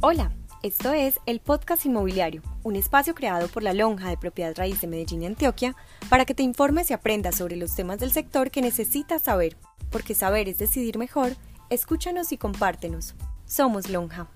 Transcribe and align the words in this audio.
Hola, 0.00 0.30
esto 0.62 0.92
es 0.92 1.18
el 1.26 1.40
Podcast 1.40 1.84
Inmobiliario, 1.84 2.40
un 2.62 2.76
espacio 2.76 3.16
creado 3.16 3.48
por 3.48 3.64
la 3.64 3.74
Lonja 3.74 4.08
de 4.08 4.16
Propiedad 4.16 4.54
Raíz 4.56 4.80
de 4.80 4.86
Medellín 4.86 5.24
y 5.24 5.26
Antioquia 5.26 5.74
para 6.08 6.24
que 6.24 6.36
te 6.36 6.44
informes 6.44 6.88
y 6.88 6.92
aprendas 6.92 7.34
sobre 7.34 7.56
los 7.56 7.74
temas 7.74 7.98
del 7.98 8.12
sector 8.12 8.52
que 8.52 8.62
necesitas 8.62 9.22
saber, 9.22 9.56
porque 9.90 10.14
saber 10.14 10.48
es 10.48 10.56
decidir 10.56 10.98
mejor, 10.98 11.32
escúchanos 11.68 12.30
y 12.30 12.38
compártenos. 12.38 13.16
Somos 13.44 13.90
Lonja. 13.90 14.28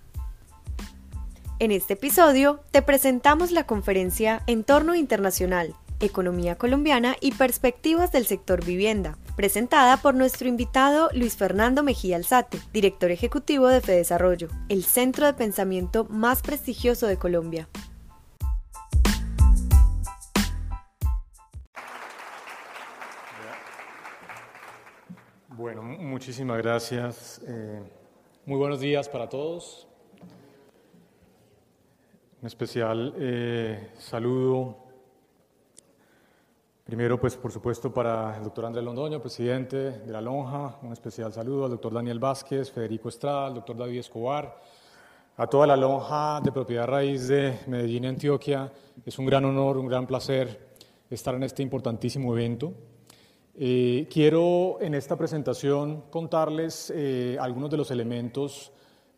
En 1.60 1.70
este 1.70 1.92
episodio 1.92 2.64
te 2.72 2.82
presentamos 2.82 3.52
la 3.52 3.64
conferencia 3.64 4.42
Entorno 4.48 4.96
Internacional, 4.96 5.76
Economía 6.00 6.56
Colombiana 6.56 7.14
y 7.20 7.30
Perspectivas 7.30 8.10
del 8.10 8.26
Sector 8.26 8.64
Vivienda, 8.64 9.16
presentada 9.36 9.96
por 9.96 10.14
nuestro 10.14 10.48
invitado 10.48 11.08
Luis 11.14 11.36
Fernando 11.36 11.82
Mejía 11.82 12.16
Alzate, 12.16 12.58
director 12.72 13.10
ejecutivo 13.10 13.68
de 13.68 13.80
FEDesarrollo, 13.80 14.48
el 14.68 14.84
centro 14.84 15.26
de 15.26 15.34
pensamiento 15.34 16.04
más 16.04 16.42
prestigioso 16.42 17.06
de 17.06 17.16
Colombia. 17.16 17.68
Bueno, 25.48 25.82
muchísimas 25.82 26.58
gracias. 26.58 27.40
Eh, 27.46 27.80
muy 28.46 28.58
buenos 28.58 28.80
días 28.80 29.08
para 29.08 29.28
todos. 29.28 29.86
Un 32.40 32.46
especial 32.46 33.14
eh, 33.16 33.92
saludo 33.96 34.81
Primero, 36.92 37.18
pues 37.18 37.38
por 37.38 37.50
supuesto 37.50 37.90
para 37.90 38.36
el 38.36 38.44
doctor 38.44 38.66
Andrés 38.66 38.84
Londoño, 38.84 39.18
presidente 39.18 39.76
de 39.78 40.12
la 40.12 40.20
Lonja, 40.20 40.76
un 40.82 40.92
especial 40.92 41.32
saludo 41.32 41.64
al 41.64 41.70
doctor 41.70 41.94
Daniel 41.94 42.18
Vázquez, 42.18 42.70
Federico 42.70 43.08
Estrada, 43.08 43.46
al 43.46 43.54
doctor 43.54 43.78
David 43.78 44.00
Escobar, 44.00 44.60
a 45.38 45.46
toda 45.46 45.66
la 45.66 45.74
Lonja 45.74 46.42
de 46.42 46.52
Propiedad 46.52 46.86
Raíz 46.86 47.28
de 47.28 47.60
Medellín 47.66 48.04
Antioquia. 48.04 48.70
Es 49.06 49.18
un 49.18 49.24
gran 49.24 49.46
honor, 49.46 49.78
un 49.78 49.86
gran 49.86 50.06
placer 50.06 50.74
estar 51.08 51.34
en 51.34 51.44
este 51.44 51.62
importantísimo 51.62 52.36
evento. 52.36 52.74
Eh, 53.54 54.06
quiero 54.12 54.76
en 54.82 54.92
esta 54.92 55.16
presentación 55.16 56.02
contarles 56.10 56.92
eh, 56.94 57.38
algunos 57.40 57.70
de 57.70 57.78
los 57.78 57.90
elementos 57.90 58.70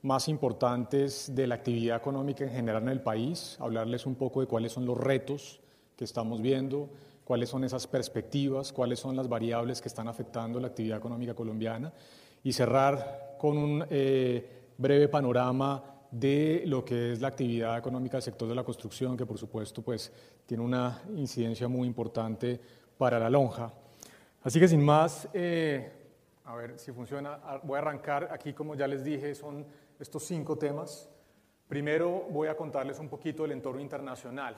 más 0.02 0.28
importantes 0.28 1.34
de 1.34 1.48
la 1.48 1.56
actividad 1.56 1.96
económica 1.96 2.44
en 2.44 2.50
general 2.50 2.84
en 2.84 2.90
el 2.90 3.00
país, 3.00 3.56
hablarles 3.58 4.06
un 4.06 4.14
poco 4.14 4.40
de 4.42 4.46
cuáles 4.46 4.70
son 4.70 4.86
los 4.86 4.96
retos 4.96 5.60
que 5.96 6.04
estamos 6.04 6.40
viendo, 6.40 6.88
cuáles 7.24 7.48
son 7.48 7.64
esas 7.64 7.86
perspectivas, 7.86 8.72
cuáles 8.72 9.00
son 9.00 9.16
las 9.16 9.28
variables 9.28 9.80
que 9.80 9.88
están 9.88 10.08
afectando 10.08 10.60
la 10.60 10.68
actividad 10.68 10.98
económica 10.98 11.34
colombiana 11.34 11.92
y 12.42 12.52
cerrar 12.52 13.36
con 13.38 13.56
un 13.56 13.84
eh, 13.90 14.72
breve 14.76 15.08
panorama 15.08 15.82
de 16.10 16.62
lo 16.66 16.84
que 16.84 17.12
es 17.12 17.20
la 17.20 17.28
actividad 17.28 17.76
económica 17.76 18.18
del 18.18 18.22
sector 18.22 18.48
de 18.48 18.54
la 18.54 18.62
construcción, 18.62 19.16
que 19.16 19.26
por 19.26 19.38
supuesto 19.38 19.82
pues, 19.82 20.12
tiene 20.46 20.62
una 20.62 21.02
incidencia 21.16 21.66
muy 21.66 21.88
importante 21.88 22.60
para 22.96 23.18
la 23.18 23.28
lonja. 23.28 23.72
Así 24.42 24.60
que 24.60 24.68
sin 24.68 24.84
más, 24.84 25.26
eh, 25.32 25.90
a 26.44 26.54
ver 26.54 26.78
si 26.78 26.92
funciona, 26.92 27.40
voy 27.62 27.76
a 27.76 27.78
arrancar 27.78 28.28
aquí, 28.30 28.52
como 28.52 28.74
ya 28.74 28.86
les 28.86 29.02
dije, 29.02 29.34
son 29.34 29.66
estos 29.98 30.24
cinco 30.24 30.56
temas. 30.56 31.08
Primero 31.66 32.26
voy 32.30 32.48
a 32.48 32.56
contarles 32.56 32.98
un 32.98 33.08
poquito 33.08 33.42
del 33.42 33.52
entorno 33.52 33.80
internacional. 33.80 34.54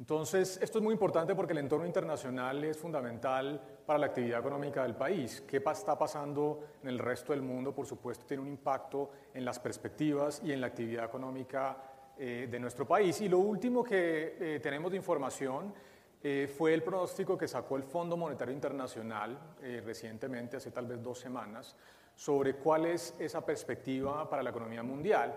Entonces, 0.00 0.58
esto 0.62 0.78
es 0.78 0.82
muy 0.82 0.94
importante 0.94 1.34
porque 1.34 1.52
el 1.52 1.58
entorno 1.58 1.84
internacional 1.84 2.64
es 2.64 2.78
fundamental 2.78 3.60
para 3.84 3.98
la 3.98 4.06
actividad 4.06 4.40
económica 4.40 4.82
del 4.82 4.94
país. 4.94 5.42
¿Qué 5.46 5.58
está 5.58 5.98
pasando 5.98 6.64
en 6.82 6.88
el 6.88 6.98
resto 6.98 7.34
del 7.34 7.42
mundo? 7.42 7.74
Por 7.74 7.84
supuesto, 7.84 8.24
tiene 8.24 8.42
un 8.42 8.48
impacto 8.48 9.10
en 9.34 9.44
las 9.44 9.58
perspectivas 9.58 10.40
y 10.42 10.52
en 10.52 10.62
la 10.62 10.68
actividad 10.68 11.04
económica 11.04 11.76
eh, 12.16 12.48
de 12.50 12.58
nuestro 12.58 12.86
país. 12.88 13.20
Y 13.20 13.28
lo 13.28 13.40
último 13.40 13.84
que 13.84 14.36
eh, 14.40 14.60
tenemos 14.60 14.90
de 14.90 14.96
información 14.96 15.74
eh, 16.22 16.50
fue 16.56 16.72
el 16.72 16.82
pronóstico 16.82 17.36
que 17.36 17.46
sacó 17.46 17.76
el 17.76 17.82
Fondo 17.82 18.16
Monetario 18.16 18.54
Internacional 18.54 19.38
recientemente, 19.84 20.56
hace 20.56 20.70
tal 20.70 20.86
vez 20.86 21.02
dos 21.02 21.18
semanas, 21.18 21.76
sobre 22.14 22.54
cuál 22.54 22.86
es 22.86 23.14
esa 23.18 23.44
perspectiva 23.44 24.26
para 24.30 24.42
la 24.42 24.48
economía 24.48 24.82
mundial. 24.82 25.34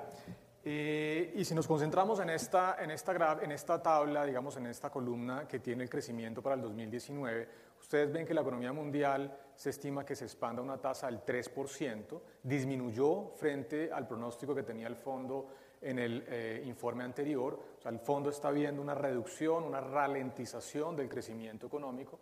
Eh, 0.66 1.34
y 1.36 1.44
si 1.44 1.54
nos 1.54 1.68
concentramos 1.68 2.22
en 2.22 2.30
esta, 2.30 2.78
en, 2.82 2.92
esta 2.92 3.40
en 3.42 3.52
esta 3.52 3.84
tabla, 3.84 4.26
digamos 4.26 4.56
en 4.56 4.68
esta 4.68 4.90
columna 4.90 5.46
que 5.46 5.60
tiene 5.60 5.84
el 5.84 5.90
crecimiento 5.90 6.42
para 6.42 6.56
el 6.56 6.62
2019, 6.62 7.50
ustedes 7.82 8.10
ven 8.14 8.26
que 8.26 8.34
la 8.34 8.42
economía 8.42 8.72
mundial 8.72 9.38
se 9.56 9.72
estima 9.72 10.06
que 10.06 10.16
se 10.16 10.24
expanda 10.24 10.62
a 10.62 10.64
una 10.64 10.78
tasa 10.78 11.08
del 11.08 11.26
3%, 11.26 12.22
disminuyó 12.44 13.32
frente 13.36 13.92
al 13.92 14.08
pronóstico 14.08 14.56
que 14.56 14.64
tenía 14.64 14.88
el 14.88 14.96
fondo 14.96 15.50
en 15.82 16.00
el 16.00 16.24
eh, 16.30 16.64
informe 16.66 17.04
anterior, 17.04 17.60
o 17.78 17.82
sea, 17.82 17.92
el 17.92 18.00
fondo 18.00 18.30
está 18.30 18.50
viendo 18.50 18.82
una 18.82 18.96
reducción, 18.96 19.66
una 19.66 19.82
ralentización 19.82 20.96
del 20.96 21.10
crecimiento 21.10 21.68
económico. 21.68 22.20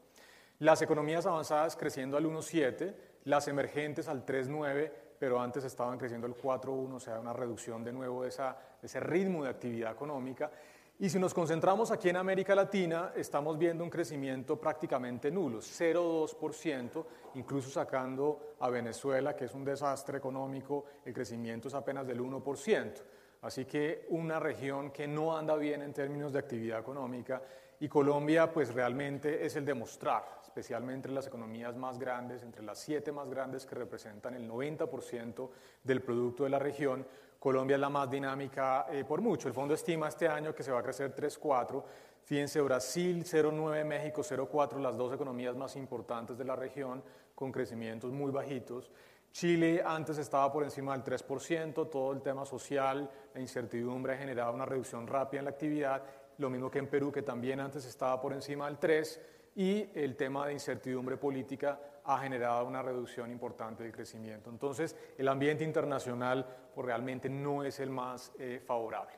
Las 0.58 0.82
economías 0.82 1.28
avanzadas 1.28 1.76
creciendo 1.76 2.18
al 2.18 2.26
1,7, 2.26 2.96
las 3.26 3.48
emergentes 3.48 4.08
al 4.08 4.26
3,9 4.26 4.92
pero 5.22 5.40
antes 5.40 5.64
estaban 5.66 6.00
creciendo 6.00 6.26
el 6.26 6.34
4,1, 6.34 6.96
o 6.96 7.00
sea, 7.00 7.20
una 7.20 7.32
reducción 7.32 7.84
de 7.84 7.94
nuevo 7.94 8.24
de, 8.24 8.30
esa, 8.30 8.58
ese 8.82 9.00
ritmo 9.00 9.44
de 9.44 9.52
actividad 9.52 9.92
económica. 9.92 10.50
Y 10.98 11.12
si 11.12 11.20
nos 11.20 11.32
concentramos 11.32 11.92
aquí 11.92 12.10
en 12.10 12.16
América 12.16 12.56
Latina, 12.56 13.12
estamos 13.16 13.56
viendo 13.56 13.84
un 13.84 13.92
crecimiento 13.92 14.60
prácticamente 14.60 15.30
nulo, 15.30 15.60
0,2%, 15.60 17.06
incluso 17.36 17.70
sacando 17.70 18.56
a 18.62 18.72
Venezuela, 18.72 19.36
que 19.36 19.46
es 19.46 19.54
un 19.54 19.64
desastre 19.64 20.18
económico, 20.18 20.86
el 21.06 21.14
crecimiento 21.14 21.68
es 21.68 21.76
apenas 21.76 22.08
del 22.08 22.20
1%. 22.20 22.94
Así 23.42 23.66
que 23.66 24.06
una 24.10 24.40
región 24.40 24.92
que 24.92 25.08
no 25.08 25.36
anda 25.36 25.56
bien 25.56 25.82
en 25.82 25.94
términos 25.94 26.32
de 26.32 26.40
actividad 26.40 26.80
económica 26.80 27.42
y 27.80 27.88
Colombia 27.88 28.52
pues 28.52 28.74
realmente 28.74 29.44
es 29.44 29.56
el 29.56 29.66
demostrar, 29.66 30.24
especialmente 30.44 31.08
en 31.08 31.16
las 31.16 31.26
economías 31.26 31.76
más 31.76 31.98
grandes, 31.98 32.44
entre 32.44 32.62
las 32.62 32.78
siete 32.78 33.12
más 33.12 33.30
grandes 33.30 33.66
que 33.66 33.74
representan 33.74 34.36
el 34.36 34.48
90% 34.48 35.50
del 35.84 36.02
producto 36.02 36.44
de 36.44 36.52
la 36.52 36.60
región, 36.60 37.06
Colombia 37.42 37.74
es 37.74 37.82
la 37.82 37.90
más 37.90 38.08
dinámica 38.08 38.86
eh, 38.92 39.04
por 39.04 39.20
mucho. 39.20 39.48
El 39.48 39.56
fondo 39.56 39.74
estima 39.74 40.08
este 40.08 40.28
año 40.28 40.54
que 40.54 40.62
se 40.62 40.72
va 40.72 40.80
a 40.80 40.84
crecer 40.84 41.16
3,4. 41.16 41.84
Fíjense, 42.24 42.62
Brasil 42.62 43.26
0,9, 43.26 43.84
México 43.84 44.22
0,4, 44.22 44.80
las 44.80 44.96
dos 44.96 45.12
economías 45.12 45.56
más 45.56 45.76
importantes 45.76 46.38
de 46.38 46.46
la 46.46 46.56
región, 46.56 47.04
con 47.34 47.52
crecimientos 47.52 48.12
muy 48.12 48.30
bajitos. 48.30 48.92
Chile 49.32 49.82
antes 49.86 50.18
estaba 50.18 50.52
por 50.52 50.64
encima 50.64 50.98
del 50.98 51.04
3%, 51.04 51.90
todo 51.90 52.12
el 52.12 52.22
tema 52.22 52.46
social, 52.46 53.10
la 53.34 53.40
incertidumbre 53.40 54.14
ha 54.14 54.18
generado 54.18 54.54
una 54.54 54.66
reducción 54.66 55.08
rápida 55.08 55.40
en 55.40 55.46
la 55.46 55.52
actividad, 55.52 56.04
lo 56.38 56.50
mismo 56.50 56.70
que 56.70 56.80
en 56.80 56.88
Perú, 56.88 57.12
que 57.12 57.22
también 57.22 57.60
antes 57.60 57.86
estaba 57.86 58.20
por 58.20 58.34
encima 58.34 58.66
del 58.66 58.80
3% 58.80 59.20
y 59.56 59.90
el 59.96 60.16
tema 60.16 60.48
de 60.48 60.54
incertidumbre 60.54 61.18
política 61.18 61.80
ha 62.06 62.20
generado 62.20 62.66
una 62.66 62.82
reducción 62.82 63.32
importante 63.32 63.84
del 63.84 63.92
crecimiento. 63.92 64.50
Entonces, 64.50 64.96
el 65.18 65.28
ambiente 65.28 65.64
internacional 65.64 66.46
pues, 66.74 66.86
realmente 66.86 67.30
no 67.30 67.64
es 67.64 67.80
el 67.80 67.90
más 67.90 68.32
eh, 68.40 68.62
favorable. 68.66 69.14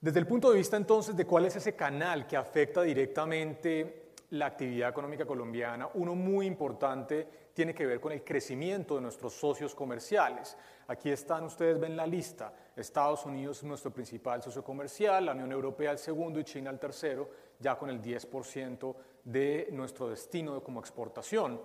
Desde 0.00 0.20
el 0.20 0.26
punto 0.26 0.50
de 0.50 0.58
vista 0.58 0.76
entonces 0.76 1.16
de 1.16 1.26
cuál 1.26 1.46
es 1.46 1.56
ese 1.56 1.74
canal 1.74 2.26
que 2.26 2.36
afecta 2.36 2.82
directamente 2.82 4.12
la 4.30 4.46
actividad 4.46 4.90
económica 4.90 5.24
colombiana, 5.24 5.88
uno 5.94 6.14
muy 6.14 6.46
importante 6.46 7.43
tiene 7.54 7.72
que 7.72 7.86
ver 7.86 8.00
con 8.00 8.12
el 8.12 8.24
crecimiento 8.24 8.96
de 8.96 9.00
nuestros 9.00 9.32
socios 9.32 9.74
comerciales. 9.74 10.56
Aquí 10.88 11.10
están, 11.10 11.44
ustedes 11.44 11.78
ven 11.78 11.96
la 11.96 12.06
lista. 12.06 12.52
Estados 12.76 13.24
Unidos 13.24 13.58
es 13.58 13.64
nuestro 13.64 13.92
principal 13.92 14.42
socio 14.42 14.62
comercial, 14.62 15.24
la 15.24 15.32
Unión 15.32 15.52
Europea 15.52 15.92
el 15.92 15.98
segundo 15.98 16.40
y 16.40 16.44
China 16.44 16.70
el 16.70 16.80
tercero, 16.80 17.30
ya 17.60 17.76
con 17.78 17.88
el 17.88 18.02
10% 18.02 18.94
de 19.22 19.68
nuestro 19.70 20.10
destino 20.10 20.62
como 20.62 20.80
exportación. 20.80 21.60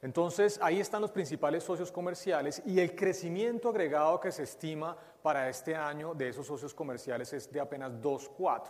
Entonces, 0.00 0.58
ahí 0.62 0.80
están 0.80 1.02
los 1.02 1.12
principales 1.12 1.62
socios 1.62 1.92
comerciales 1.92 2.62
y 2.66 2.80
el 2.80 2.94
crecimiento 2.94 3.68
agregado 3.68 4.20
que 4.20 4.32
se 4.32 4.42
estima 4.42 4.96
para 5.22 5.48
este 5.48 5.74
año 5.74 6.14
de 6.14 6.30
esos 6.30 6.46
socios 6.46 6.74
comerciales 6.74 7.32
es 7.32 7.50
de 7.50 7.60
apenas 7.60 7.92
2,4. 7.92 8.64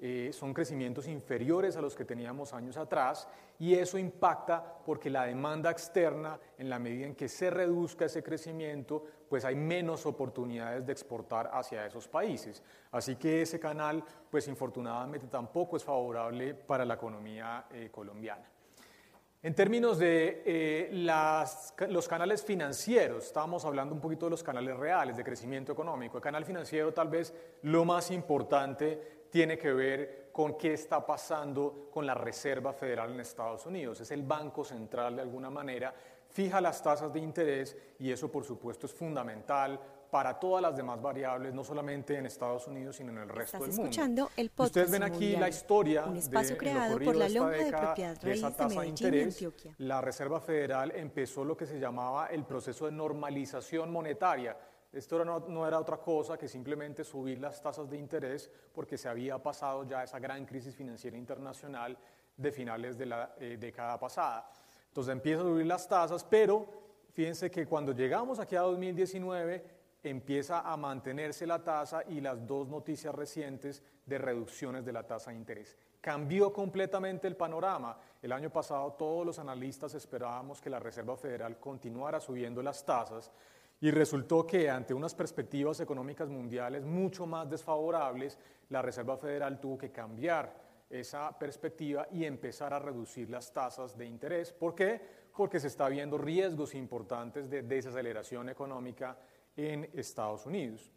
Eh, 0.00 0.30
son 0.32 0.54
crecimientos 0.54 1.08
inferiores 1.08 1.76
a 1.76 1.80
los 1.80 1.96
que 1.96 2.04
teníamos 2.04 2.52
años 2.52 2.76
atrás 2.76 3.26
y 3.58 3.74
eso 3.74 3.98
impacta 3.98 4.78
porque 4.86 5.10
la 5.10 5.24
demanda 5.24 5.72
externa, 5.72 6.38
en 6.56 6.70
la 6.70 6.78
medida 6.78 7.04
en 7.06 7.16
que 7.16 7.28
se 7.28 7.50
reduzca 7.50 8.04
ese 8.04 8.22
crecimiento, 8.22 9.04
pues 9.28 9.44
hay 9.44 9.56
menos 9.56 10.06
oportunidades 10.06 10.86
de 10.86 10.92
exportar 10.92 11.50
hacia 11.52 11.84
esos 11.84 12.06
países. 12.06 12.62
Así 12.92 13.16
que 13.16 13.42
ese 13.42 13.58
canal, 13.58 14.04
pues 14.30 14.46
infortunadamente 14.46 15.26
tampoco 15.26 15.76
es 15.76 15.82
favorable 15.82 16.54
para 16.54 16.84
la 16.84 16.94
economía 16.94 17.66
eh, 17.72 17.88
colombiana. 17.90 18.48
En 19.40 19.54
términos 19.54 19.98
de 19.98 20.42
eh, 20.44 20.90
los 21.88 22.08
canales 22.08 22.42
financieros, 22.42 23.26
estábamos 23.26 23.64
hablando 23.64 23.94
un 23.94 24.00
poquito 24.00 24.26
de 24.26 24.30
los 24.30 24.42
canales 24.42 24.76
reales 24.76 25.16
de 25.16 25.22
crecimiento 25.22 25.72
económico. 25.72 26.16
El 26.16 26.22
canal 26.22 26.44
financiero 26.44 26.92
tal 26.92 27.06
vez 27.06 27.32
lo 27.62 27.84
más 27.84 28.10
importante 28.10 29.17
tiene 29.30 29.58
que 29.58 29.72
ver 29.72 30.30
con 30.32 30.56
qué 30.56 30.74
está 30.74 31.04
pasando 31.04 31.88
con 31.92 32.06
la 32.06 32.14
Reserva 32.14 32.72
Federal 32.72 33.12
en 33.12 33.20
Estados 33.20 33.66
Unidos. 33.66 34.00
Es 34.00 34.10
el 34.10 34.22
Banco 34.22 34.64
Central 34.64 35.16
de 35.16 35.22
alguna 35.22 35.50
manera, 35.50 35.92
fija 36.28 36.60
las 36.60 36.82
tasas 36.82 37.12
de 37.12 37.20
interés 37.20 37.76
y 37.98 38.10
eso 38.10 38.30
por 38.30 38.44
supuesto 38.44 38.86
es 38.86 38.92
fundamental 38.92 39.80
para 40.10 40.38
todas 40.38 40.62
las 40.62 40.76
demás 40.76 41.00
variables, 41.02 41.52
no 41.52 41.62
solamente 41.62 42.16
en 42.16 42.26
Estados 42.26 42.66
Unidos, 42.66 42.96
sino 42.96 43.10
en 43.10 43.18
el 43.18 43.28
resto 43.28 43.58
Estás 43.58 43.60
del 43.60 43.70
mundo. 43.70 43.82
escuchando 43.82 44.30
el 44.36 44.50
podcast 44.50 44.68
Ustedes 44.68 44.90
ven 44.90 45.02
aquí 45.02 45.12
la 45.12 45.18
inmobiliario, 45.18 45.48
historia 45.48 46.04
un 46.06 46.16
espacio 46.16 46.52
de, 46.52 46.58
creado 46.58 46.98
por 46.98 47.16
la 47.16 47.28
Lonja 47.28 47.50
de 47.50 47.72
Propiedad 47.72 48.20
de 48.20 48.32
esa 48.32 48.50
de 48.50 48.56
tasa 48.56 48.68
de 48.68 48.76
Medellín 48.76 48.84
y 48.84 49.06
interés. 49.06 49.34
Antioquia. 49.34 49.74
La 49.78 50.00
Reserva 50.00 50.40
Federal 50.40 50.92
empezó 50.94 51.44
lo 51.44 51.56
que 51.56 51.66
se 51.66 51.78
llamaba 51.78 52.28
el 52.28 52.44
proceso 52.44 52.86
de 52.86 52.92
normalización 52.92 53.92
monetaria. 53.92 54.56
Esto 54.92 55.22
no 55.24 55.66
era 55.66 55.78
otra 55.78 55.98
cosa 55.98 56.38
que 56.38 56.48
simplemente 56.48 57.04
subir 57.04 57.38
las 57.38 57.60
tasas 57.60 57.88
de 57.90 57.98
interés 57.98 58.50
porque 58.72 58.96
se 58.96 59.08
había 59.08 59.38
pasado 59.42 59.84
ya 59.84 60.02
esa 60.02 60.18
gran 60.18 60.46
crisis 60.46 60.74
financiera 60.74 61.16
internacional 61.16 61.96
de 62.36 62.52
finales 62.52 62.96
de 62.96 63.06
la 63.06 63.34
eh, 63.38 63.58
década 63.60 63.98
pasada. 63.98 64.50
Entonces 64.86 65.12
empieza 65.12 65.42
a 65.42 65.44
subir 65.44 65.66
las 65.66 65.86
tasas, 65.86 66.24
pero 66.24 66.66
fíjense 67.12 67.50
que 67.50 67.66
cuando 67.66 67.92
llegamos 67.92 68.38
aquí 68.38 68.56
a 68.56 68.62
2019 68.62 69.78
empieza 70.02 70.60
a 70.60 70.76
mantenerse 70.76 71.46
la 71.46 71.62
tasa 71.62 72.02
y 72.08 72.20
las 72.20 72.46
dos 72.46 72.68
noticias 72.68 73.14
recientes 73.14 73.82
de 74.06 74.16
reducciones 74.16 74.84
de 74.86 74.92
la 74.92 75.06
tasa 75.06 75.30
de 75.30 75.36
interés. 75.36 75.76
Cambió 76.00 76.52
completamente 76.52 77.26
el 77.26 77.36
panorama. 77.36 77.98
El 78.22 78.32
año 78.32 78.48
pasado 78.48 78.92
todos 78.92 79.26
los 79.26 79.38
analistas 79.38 79.94
esperábamos 79.94 80.62
que 80.62 80.70
la 80.70 80.78
Reserva 80.78 81.16
Federal 81.16 81.58
continuara 81.58 82.20
subiendo 82.20 82.62
las 82.62 82.84
tasas 82.86 83.30
y 83.80 83.90
resultó 83.90 84.46
que 84.46 84.68
ante 84.68 84.92
unas 84.92 85.14
perspectivas 85.14 85.80
económicas 85.80 86.28
mundiales 86.28 86.84
mucho 86.84 87.26
más 87.26 87.48
desfavorables, 87.48 88.38
la 88.70 88.82
Reserva 88.82 89.16
Federal 89.16 89.60
tuvo 89.60 89.78
que 89.78 89.90
cambiar 89.90 90.52
esa 90.90 91.36
perspectiva 91.38 92.08
y 92.10 92.24
empezar 92.24 92.72
a 92.72 92.78
reducir 92.78 93.30
las 93.30 93.52
tasas 93.52 93.96
de 93.96 94.06
interés. 94.06 94.52
¿Por 94.52 94.74
qué? 94.74 95.00
Porque 95.36 95.60
se 95.60 95.68
está 95.68 95.88
viendo 95.88 96.18
riesgos 96.18 96.74
importantes 96.74 97.48
de 97.48 97.62
desaceleración 97.62 98.48
económica 98.48 99.16
en 99.56 99.88
Estados 99.94 100.46
Unidos. 100.46 100.90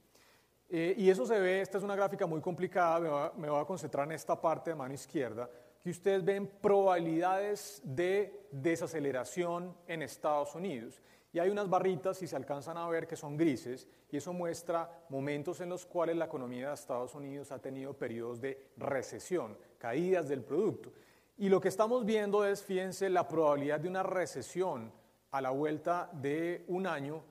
Eh, 0.69 0.95
y 0.98 1.10
eso 1.10 1.25
se 1.25 1.39
ve, 1.39 1.62
esta 1.62 1.77
es 1.77 1.84
una 1.84 1.95
gráfica 1.95 2.25
muy 2.25 2.39
complicada, 2.39 3.00
me 3.00 3.10
voy, 3.10 3.19
a, 3.19 3.31
me 3.36 3.50
voy 3.50 3.62
a 3.62 3.66
concentrar 3.66 4.07
en 4.07 4.13
esta 4.13 4.39
parte 4.39 4.69
de 4.69 4.75
mano 4.75 4.94
izquierda, 4.94 5.50
que 5.83 5.89
ustedes 5.89 6.24
ven 6.24 6.48
probabilidades 6.62 7.81
de 7.83 8.48
desaceleración 8.51 9.75
en 9.88 10.01
Estados 10.01 10.54
Unidos. 10.56 11.01
Y 11.33 11.39
hay 11.39 11.50
unas 11.50 11.69
barritas, 11.69 12.18
si 12.18 12.28
se 12.28 12.36
alcanzan 12.36 12.78
a 12.78 12.88
ver, 12.89 13.07
que 13.07 13.16
son 13.16 13.38
grises, 13.38 13.88
y 14.12 14.18
eso 14.18 14.33
muestra 14.33 15.06
momentos 15.10 15.62
en 15.62 15.69
los 15.69 15.86
cuales 15.86 16.18
la 16.18 16.25
economía 16.25 16.68
de 16.68 16.74
Estados 16.74 17.16
Unidos 17.16 17.51
ha 17.51 17.60
tenido 17.60 17.94
periodos 17.94 18.42
de 18.42 18.72
recesión, 18.78 19.57
caídas 19.78 20.28
del 20.28 20.44
producto. 20.44 20.92
Y 21.38 21.48
lo 21.50 21.62
que 21.62 21.69
estamos 21.69 22.06
viendo 22.06 22.45
es, 22.45 22.63
fíjense, 22.63 23.10
la 23.10 23.27
probabilidad 23.27 23.80
de 23.80 23.88
una 23.88 24.04
recesión 24.04 24.92
a 25.31 25.42
la 25.42 25.51
vuelta 25.51 26.10
de 26.13 26.66
un 26.68 26.86
año 26.86 27.24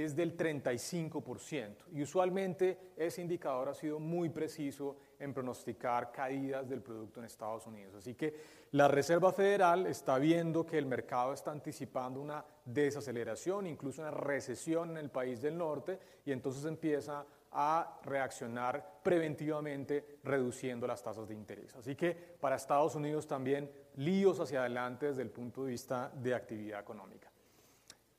es 0.00 0.14
del 0.14 0.36
35% 0.36 1.76
y 1.92 2.02
usualmente 2.02 2.92
ese 2.96 3.20
indicador 3.20 3.68
ha 3.68 3.74
sido 3.74 3.98
muy 3.98 4.28
preciso 4.28 4.96
en 5.18 5.32
pronosticar 5.32 6.12
caídas 6.12 6.68
del 6.68 6.82
producto 6.82 7.20
en 7.20 7.26
Estados 7.26 7.66
Unidos. 7.66 7.94
Así 7.94 8.14
que 8.14 8.34
la 8.72 8.88
Reserva 8.88 9.32
Federal 9.32 9.86
está 9.86 10.18
viendo 10.18 10.64
que 10.64 10.78
el 10.78 10.86
mercado 10.86 11.32
está 11.32 11.50
anticipando 11.50 12.20
una 12.20 12.44
desaceleración, 12.64 13.66
incluso 13.66 14.02
una 14.02 14.10
recesión 14.10 14.90
en 14.90 14.96
el 14.98 15.10
país 15.10 15.40
del 15.42 15.58
norte 15.58 15.98
y 16.24 16.32
entonces 16.32 16.64
empieza 16.64 17.24
a 17.52 18.00
reaccionar 18.04 19.00
preventivamente 19.02 20.18
reduciendo 20.24 20.86
las 20.86 21.02
tasas 21.02 21.28
de 21.28 21.34
interés. 21.34 21.74
Así 21.76 21.94
que 21.94 22.14
para 22.14 22.56
Estados 22.56 22.94
Unidos 22.94 23.26
también 23.26 23.70
líos 23.96 24.40
hacia 24.40 24.60
adelante 24.60 25.06
desde 25.06 25.22
el 25.22 25.30
punto 25.30 25.64
de 25.64 25.72
vista 25.72 26.10
de 26.14 26.34
actividad 26.34 26.80
económica. 26.80 27.31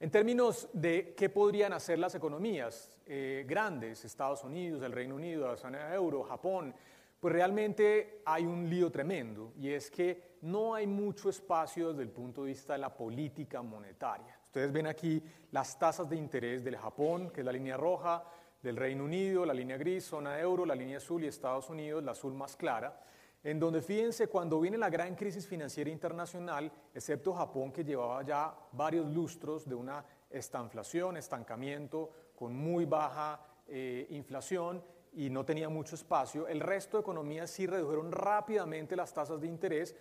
En 0.03 0.11
términos 0.11 0.67
de 0.73 1.13
qué 1.15 1.29
podrían 1.29 1.71
hacer 1.71 1.97
las 1.97 2.13
economías 2.13 2.91
eh, 3.05 3.45
grandes, 3.47 4.03
Estados 4.03 4.43
Unidos, 4.43 4.83
el 4.83 4.91
Reino 4.91 5.15
Unido, 5.15 5.47
la 5.47 5.55
zona 5.55 5.95
euro, 5.95 6.23
Japón, 6.23 6.75
pues 7.21 7.33
realmente 7.33 8.21
hay 8.25 8.43
un 8.43 8.69
lío 8.69 8.91
tremendo 8.91 9.53
y 9.57 9.69
es 9.69 9.89
que 9.89 10.35
no 10.41 10.75
hay 10.75 10.87
mucho 10.87 11.29
espacio 11.29 11.91
desde 11.91 12.03
el 12.03 12.09
punto 12.09 12.43
de 12.43 12.49
vista 12.49 12.73
de 12.73 12.79
la 12.79 12.93
política 12.93 13.61
monetaria. 13.61 14.37
Ustedes 14.43 14.73
ven 14.73 14.87
aquí 14.87 15.23
las 15.51 15.79
tasas 15.79 16.09
de 16.09 16.17
interés 16.17 16.65
del 16.65 16.75
Japón, 16.75 17.29
que 17.29 17.39
es 17.39 17.45
la 17.45 17.53
línea 17.53 17.77
roja, 17.77 18.25
del 18.61 18.75
Reino 18.75 19.05
Unido, 19.05 19.45
la 19.45 19.53
línea 19.53 19.77
gris, 19.77 20.03
zona 20.03 20.37
euro, 20.37 20.65
la 20.65 20.75
línea 20.75 20.97
azul 20.97 21.23
y 21.23 21.27
Estados 21.27 21.69
Unidos, 21.69 22.03
la 22.03 22.11
azul 22.11 22.33
más 22.33 22.57
clara 22.57 22.99
en 23.43 23.59
donde 23.59 23.81
fíjense 23.81 24.27
cuando 24.27 24.59
viene 24.59 24.77
la 24.77 24.89
gran 24.89 25.15
crisis 25.15 25.45
financiera 25.45 25.89
internacional, 25.89 26.71
excepto 26.93 27.33
Japón 27.33 27.71
que 27.71 27.83
llevaba 27.83 28.23
ya 28.23 28.55
varios 28.71 29.07
lustros 29.07 29.67
de 29.67 29.75
una 29.75 30.03
estanflación, 30.29 31.17
estancamiento, 31.17 32.09
con 32.35 32.55
muy 32.55 32.85
baja 32.85 33.39
eh, 33.67 34.07
inflación 34.11 34.83
y 35.13 35.29
no 35.29 35.45
tenía 35.45 35.69
mucho 35.69 35.95
espacio, 35.95 36.47
el 36.47 36.59
resto 36.59 36.97
de 36.97 37.01
economías 37.01 37.51
sí 37.51 37.67
redujeron 37.67 38.11
rápidamente 38.11 38.95
las 38.95 39.13
tasas 39.13 39.39
de 39.39 39.47
interés 39.47 39.95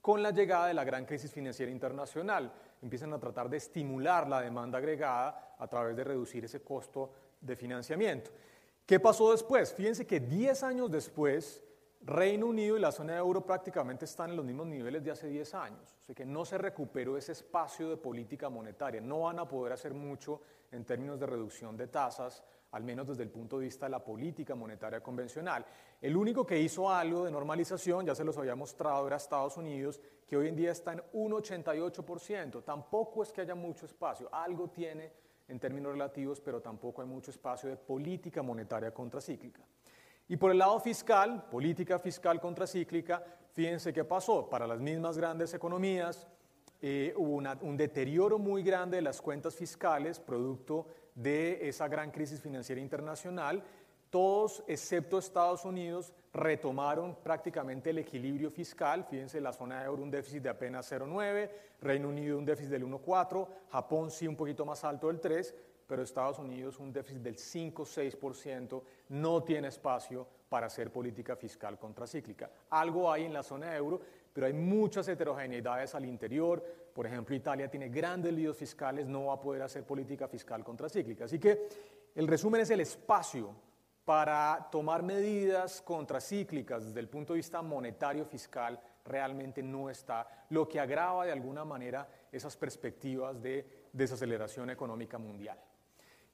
con 0.00 0.22
la 0.22 0.30
llegada 0.30 0.66
de 0.66 0.74
la 0.74 0.84
gran 0.84 1.06
crisis 1.06 1.32
financiera 1.32 1.72
internacional. 1.72 2.52
Empiezan 2.82 3.14
a 3.14 3.18
tratar 3.18 3.48
de 3.48 3.56
estimular 3.56 4.28
la 4.28 4.42
demanda 4.42 4.76
agregada 4.76 5.56
a 5.58 5.66
través 5.66 5.96
de 5.96 6.04
reducir 6.04 6.44
ese 6.44 6.60
costo 6.60 7.10
de 7.40 7.56
financiamiento. 7.56 8.30
¿Qué 8.84 9.00
pasó 9.00 9.32
después? 9.32 9.72
Fíjense 9.72 10.06
que 10.06 10.20
10 10.20 10.62
años 10.62 10.90
después, 10.90 11.62
Reino 12.06 12.48
Unido 12.48 12.76
y 12.76 12.80
la 12.80 12.92
zona 12.92 13.14
de 13.14 13.18
euro 13.18 13.46
prácticamente 13.46 14.04
están 14.04 14.28
en 14.28 14.36
los 14.36 14.44
mismos 14.44 14.66
niveles 14.66 15.02
de 15.02 15.10
hace 15.10 15.26
10 15.26 15.54
años, 15.54 15.96
sea 16.02 16.14
que 16.14 16.26
no 16.26 16.44
se 16.44 16.58
recuperó 16.58 17.16
ese 17.16 17.32
espacio 17.32 17.88
de 17.88 17.96
política 17.96 18.50
monetaria, 18.50 19.00
no 19.00 19.20
van 19.20 19.38
a 19.38 19.48
poder 19.48 19.72
hacer 19.72 19.94
mucho 19.94 20.42
en 20.70 20.84
términos 20.84 21.18
de 21.18 21.24
reducción 21.24 21.78
de 21.78 21.86
tasas, 21.86 22.44
al 22.72 22.84
menos 22.84 23.08
desde 23.08 23.22
el 23.22 23.30
punto 23.30 23.58
de 23.58 23.64
vista 23.64 23.86
de 23.86 23.90
la 23.90 24.04
política 24.04 24.54
monetaria 24.54 25.02
convencional. 25.02 25.64
El 25.98 26.14
único 26.14 26.44
que 26.44 26.60
hizo 26.60 26.90
algo 26.90 27.24
de 27.24 27.30
normalización, 27.30 28.04
ya 28.04 28.14
se 28.14 28.24
los 28.24 28.36
había 28.36 28.54
mostrado, 28.54 29.06
era 29.06 29.16
Estados 29.16 29.56
Unidos, 29.56 29.98
que 30.26 30.36
hoy 30.36 30.48
en 30.48 30.56
día 30.56 30.72
está 30.72 30.92
en 30.92 31.02
un 31.14 31.32
88%, 31.32 32.62
tampoco 32.64 33.22
es 33.22 33.32
que 33.32 33.40
haya 33.40 33.54
mucho 33.54 33.86
espacio, 33.86 34.28
algo 34.30 34.68
tiene 34.68 35.10
en 35.48 35.58
términos 35.58 35.92
relativos, 35.92 36.38
pero 36.38 36.60
tampoco 36.60 37.00
hay 37.00 37.08
mucho 37.08 37.30
espacio 37.30 37.70
de 37.70 37.76
política 37.76 38.42
monetaria 38.42 38.92
contracíclica. 38.92 39.62
Y 40.28 40.36
por 40.36 40.50
el 40.50 40.58
lado 40.58 40.80
fiscal, 40.80 41.48
política 41.50 41.98
fiscal 41.98 42.40
contracíclica, 42.40 43.22
fíjense 43.52 43.92
qué 43.92 44.04
pasó. 44.04 44.48
Para 44.48 44.66
las 44.66 44.80
mismas 44.80 45.18
grandes 45.18 45.52
economías 45.52 46.26
eh, 46.80 47.12
hubo 47.16 47.42
un 47.62 47.76
deterioro 47.76 48.38
muy 48.38 48.62
grande 48.62 48.96
de 48.96 49.02
las 49.02 49.20
cuentas 49.20 49.54
fiscales, 49.54 50.18
producto 50.20 50.86
de 51.14 51.68
esa 51.68 51.88
gran 51.88 52.10
crisis 52.10 52.40
financiera 52.40 52.80
internacional. 52.80 53.62
Todos, 54.08 54.62
excepto 54.66 55.18
Estados 55.18 55.64
Unidos, 55.64 56.12
retomaron 56.32 57.16
prácticamente 57.22 57.90
el 57.90 57.98
equilibrio 57.98 58.50
fiscal. 58.50 59.04
Fíjense, 59.04 59.40
la 59.40 59.52
zona 59.52 59.80
de 59.80 59.86
euro 59.86 60.02
un 60.02 60.10
déficit 60.10 60.42
de 60.42 60.48
apenas 60.48 60.90
0,9, 60.90 61.50
Reino 61.80 62.08
Unido 62.08 62.38
un 62.38 62.44
déficit 62.44 62.70
del 62.70 62.84
1,4, 62.84 63.48
Japón 63.70 64.10
sí 64.10 64.26
un 64.26 64.36
poquito 64.36 64.64
más 64.64 64.84
alto 64.84 65.08
del 65.08 65.20
3, 65.20 65.54
pero 65.86 66.02
Estados 66.02 66.38
Unidos 66.38 66.78
un 66.78 66.92
déficit 66.92 67.22
del 67.22 67.36
5-6%, 67.36 68.82
no 69.10 69.42
tiene 69.42 69.68
espacio 69.68 70.26
para 70.48 70.66
hacer 70.66 70.90
política 70.92 71.36
fiscal 71.36 71.78
contracíclica. 71.78 72.50
Algo 72.70 73.10
hay 73.10 73.24
en 73.24 73.32
la 73.32 73.42
zona 73.42 73.76
euro, 73.76 74.00
pero 74.32 74.46
hay 74.46 74.52
muchas 74.52 75.08
heterogeneidades 75.08 75.94
al 75.94 76.04
interior. 76.04 76.62
Por 76.92 77.06
ejemplo, 77.06 77.34
Italia 77.34 77.70
tiene 77.70 77.88
grandes 77.88 78.32
líos 78.32 78.56
fiscales, 78.56 79.06
no 79.06 79.26
va 79.26 79.34
a 79.34 79.40
poder 79.40 79.62
hacer 79.62 79.84
política 79.84 80.28
fiscal 80.28 80.62
contracíclica. 80.62 81.24
Así 81.24 81.38
que 81.38 81.68
el 82.14 82.28
resumen 82.28 82.60
es 82.60 82.70
el 82.70 82.80
espacio 82.80 83.54
para 84.04 84.68
tomar 84.70 85.02
medidas 85.02 85.80
contracíclicas 85.80 86.84
desde 86.84 87.00
el 87.00 87.08
punto 87.08 87.32
de 87.32 87.38
vista 87.38 87.62
monetario 87.62 88.24
fiscal 88.24 88.78
realmente 89.04 89.62
no 89.62 89.90
está, 89.90 90.46
lo 90.50 90.68
que 90.68 90.80
agrava 90.80 91.24
de 91.26 91.32
alguna 91.32 91.64
manera 91.64 92.08
esas 92.30 92.56
perspectivas 92.56 93.40
de 93.40 93.88
desaceleración 93.92 94.70
económica 94.70 95.18
mundial. 95.18 95.58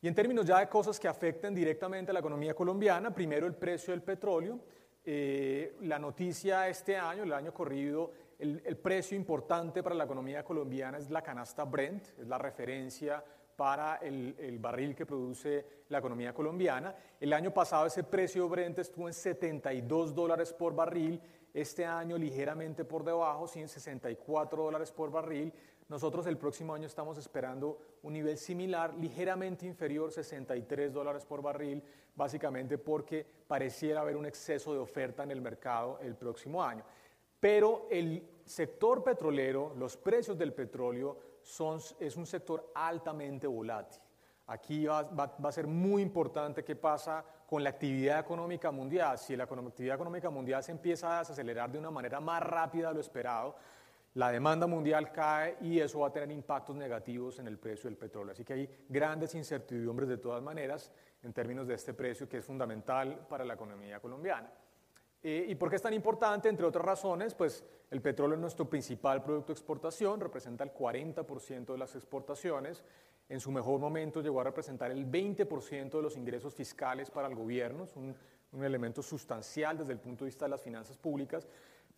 Y 0.02 0.08
en 0.08 0.14
términos 0.14 0.46
ya 0.46 0.60
de 0.60 0.68
cosas 0.68 0.98
que 0.98 1.08
afecten 1.08 1.54
directamente 1.54 2.10
a 2.10 2.14
la 2.14 2.20
economía 2.20 2.54
colombiana, 2.54 3.12
primero 3.12 3.46
el 3.46 3.54
precio 3.54 3.92
del 3.92 4.02
petróleo. 4.02 4.58
Eh, 5.04 5.76
la 5.82 5.98
noticia 5.98 6.68
este 6.68 6.96
año, 6.96 7.22
el 7.22 7.32
año 7.32 7.52
corrido, 7.52 8.12
el, 8.38 8.76
precio 8.78 9.16
importante 9.16 9.82
para 9.82 9.94
la 9.94 10.04
economía 10.04 10.42
colombiana 10.42 10.96
es 10.96 11.10
la 11.10 11.22
canasta 11.22 11.64
Brent, 11.64 12.18
es 12.18 12.26
la 12.26 12.38
referencia 12.38 13.22
para 13.56 13.96
el, 13.96 14.34
el, 14.38 14.58
barril 14.58 14.94
que 14.94 15.04
produce 15.04 15.66
la 15.90 15.98
economía 15.98 16.32
colombiana. 16.32 16.94
El 17.18 17.34
año 17.34 17.52
pasado 17.52 17.86
ese 17.86 18.04
precio 18.04 18.48
Brent 18.48 18.78
estuvo 18.78 19.08
en 19.08 19.12
72 19.12 20.14
dólares 20.14 20.54
por 20.54 20.74
barril, 20.74 21.20
este 21.52 21.84
año 21.84 22.16
ligeramente 22.16 22.86
por 22.86 23.04
debajo, 23.04 23.46
164 23.46 24.62
dólares 24.62 24.92
por 24.92 25.10
barril. 25.10 25.52
Nosotros 25.90 26.24
el 26.28 26.38
próximo 26.38 26.72
año 26.72 26.86
estamos 26.86 27.18
esperando 27.18 27.76
un 28.04 28.12
nivel 28.12 28.38
similar, 28.38 28.94
ligeramente 28.94 29.66
inferior, 29.66 30.12
63 30.12 30.92
dólares 30.92 31.26
por 31.26 31.42
barril, 31.42 31.82
básicamente 32.14 32.78
porque 32.78 33.26
pareciera 33.48 34.00
haber 34.00 34.16
un 34.16 34.24
exceso 34.24 34.72
de 34.72 34.78
oferta 34.78 35.24
en 35.24 35.32
el 35.32 35.40
mercado 35.40 35.98
el 36.00 36.14
próximo 36.14 36.62
año. 36.62 36.84
Pero 37.40 37.88
el 37.90 38.24
sector 38.44 39.02
petrolero, 39.02 39.74
los 39.76 39.96
precios 39.96 40.38
del 40.38 40.52
petróleo, 40.52 41.18
son, 41.42 41.80
es 41.98 42.16
un 42.16 42.24
sector 42.24 42.70
altamente 42.72 43.48
volátil. 43.48 44.00
Aquí 44.46 44.86
va, 44.86 45.00
a 45.00 45.52
ser 45.52 45.66
muy 45.66 46.02
importante 46.02 46.62
qué 46.62 46.76
pasa 46.76 47.24
con 47.48 47.64
la 47.64 47.70
actividad 47.70 48.20
económica 48.20 48.70
mundial. 48.70 49.18
Si 49.18 49.34
la 49.34 49.44
actividad 49.44 49.96
económica 49.96 50.30
mundial 50.30 50.62
se 50.62 50.70
empieza 50.70 51.16
a 51.16 51.18
desacelerar 51.20 51.72
de 51.72 51.78
una 51.78 51.90
manera 51.90 52.20
más 52.20 52.40
rápida 52.44 52.88
de 52.88 52.94
lo 52.94 53.00
esperado, 53.00 53.56
la 54.14 54.32
demanda 54.32 54.66
mundial 54.66 55.12
cae 55.12 55.56
y 55.60 55.78
eso 55.78 56.00
va 56.00 56.08
a 56.08 56.12
tener 56.12 56.30
impactos 56.32 56.74
negativos 56.74 57.38
en 57.38 57.46
el 57.46 57.58
precio 57.58 57.88
del 57.88 57.96
petróleo. 57.96 58.32
Así 58.32 58.44
que 58.44 58.54
hay 58.54 58.68
grandes 58.88 59.34
incertidumbres 59.34 60.08
de 60.08 60.18
todas 60.18 60.42
maneras 60.42 60.90
en 61.22 61.32
términos 61.32 61.66
de 61.68 61.74
este 61.74 61.94
precio 61.94 62.28
que 62.28 62.38
es 62.38 62.44
fundamental 62.44 63.26
para 63.28 63.44
la 63.44 63.54
economía 63.54 64.00
colombiana. 64.00 64.50
Eh, 65.22 65.46
¿Y 65.48 65.54
por 65.54 65.68
qué 65.68 65.76
es 65.76 65.82
tan 65.82 65.92
importante? 65.92 66.48
Entre 66.48 66.66
otras 66.66 66.84
razones, 66.84 67.34
pues 67.34 67.64
el 67.90 68.00
petróleo 68.00 68.34
es 68.34 68.40
nuestro 68.40 68.68
principal 68.68 69.22
producto 69.22 69.48
de 69.48 69.58
exportación, 69.58 70.18
representa 70.18 70.64
el 70.64 70.72
40% 70.72 71.72
de 71.72 71.78
las 71.78 71.94
exportaciones, 71.94 72.82
en 73.28 73.38
su 73.38 73.52
mejor 73.52 73.78
momento 73.78 74.22
llegó 74.22 74.40
a 74.40 74.44
representar 74.44 74.90
el 74.90 75.06
20% 75.06 75.90
de 75.90 76.02
los 76.02 76.16
ingresos 76.16 76.54
fiscales 76.54 77.10
para 77.10 77.28
el 77.28 77.34
gobierno, 77.34 77.84
es 77.84 77.94
un, 77.94 78.16
un 78.52 78.64
elemento 78.64 79.02
sustancial 79.02 79.78
desde 79.78 79.92
el 79.92 80.00
punto 80.00 80.24
de 80.24 80.30
vista 80.30 80.46
de 80.46 80.50
las 80.50 80.62
finanzas 80.62 80.96
públicas, 80.96 81.46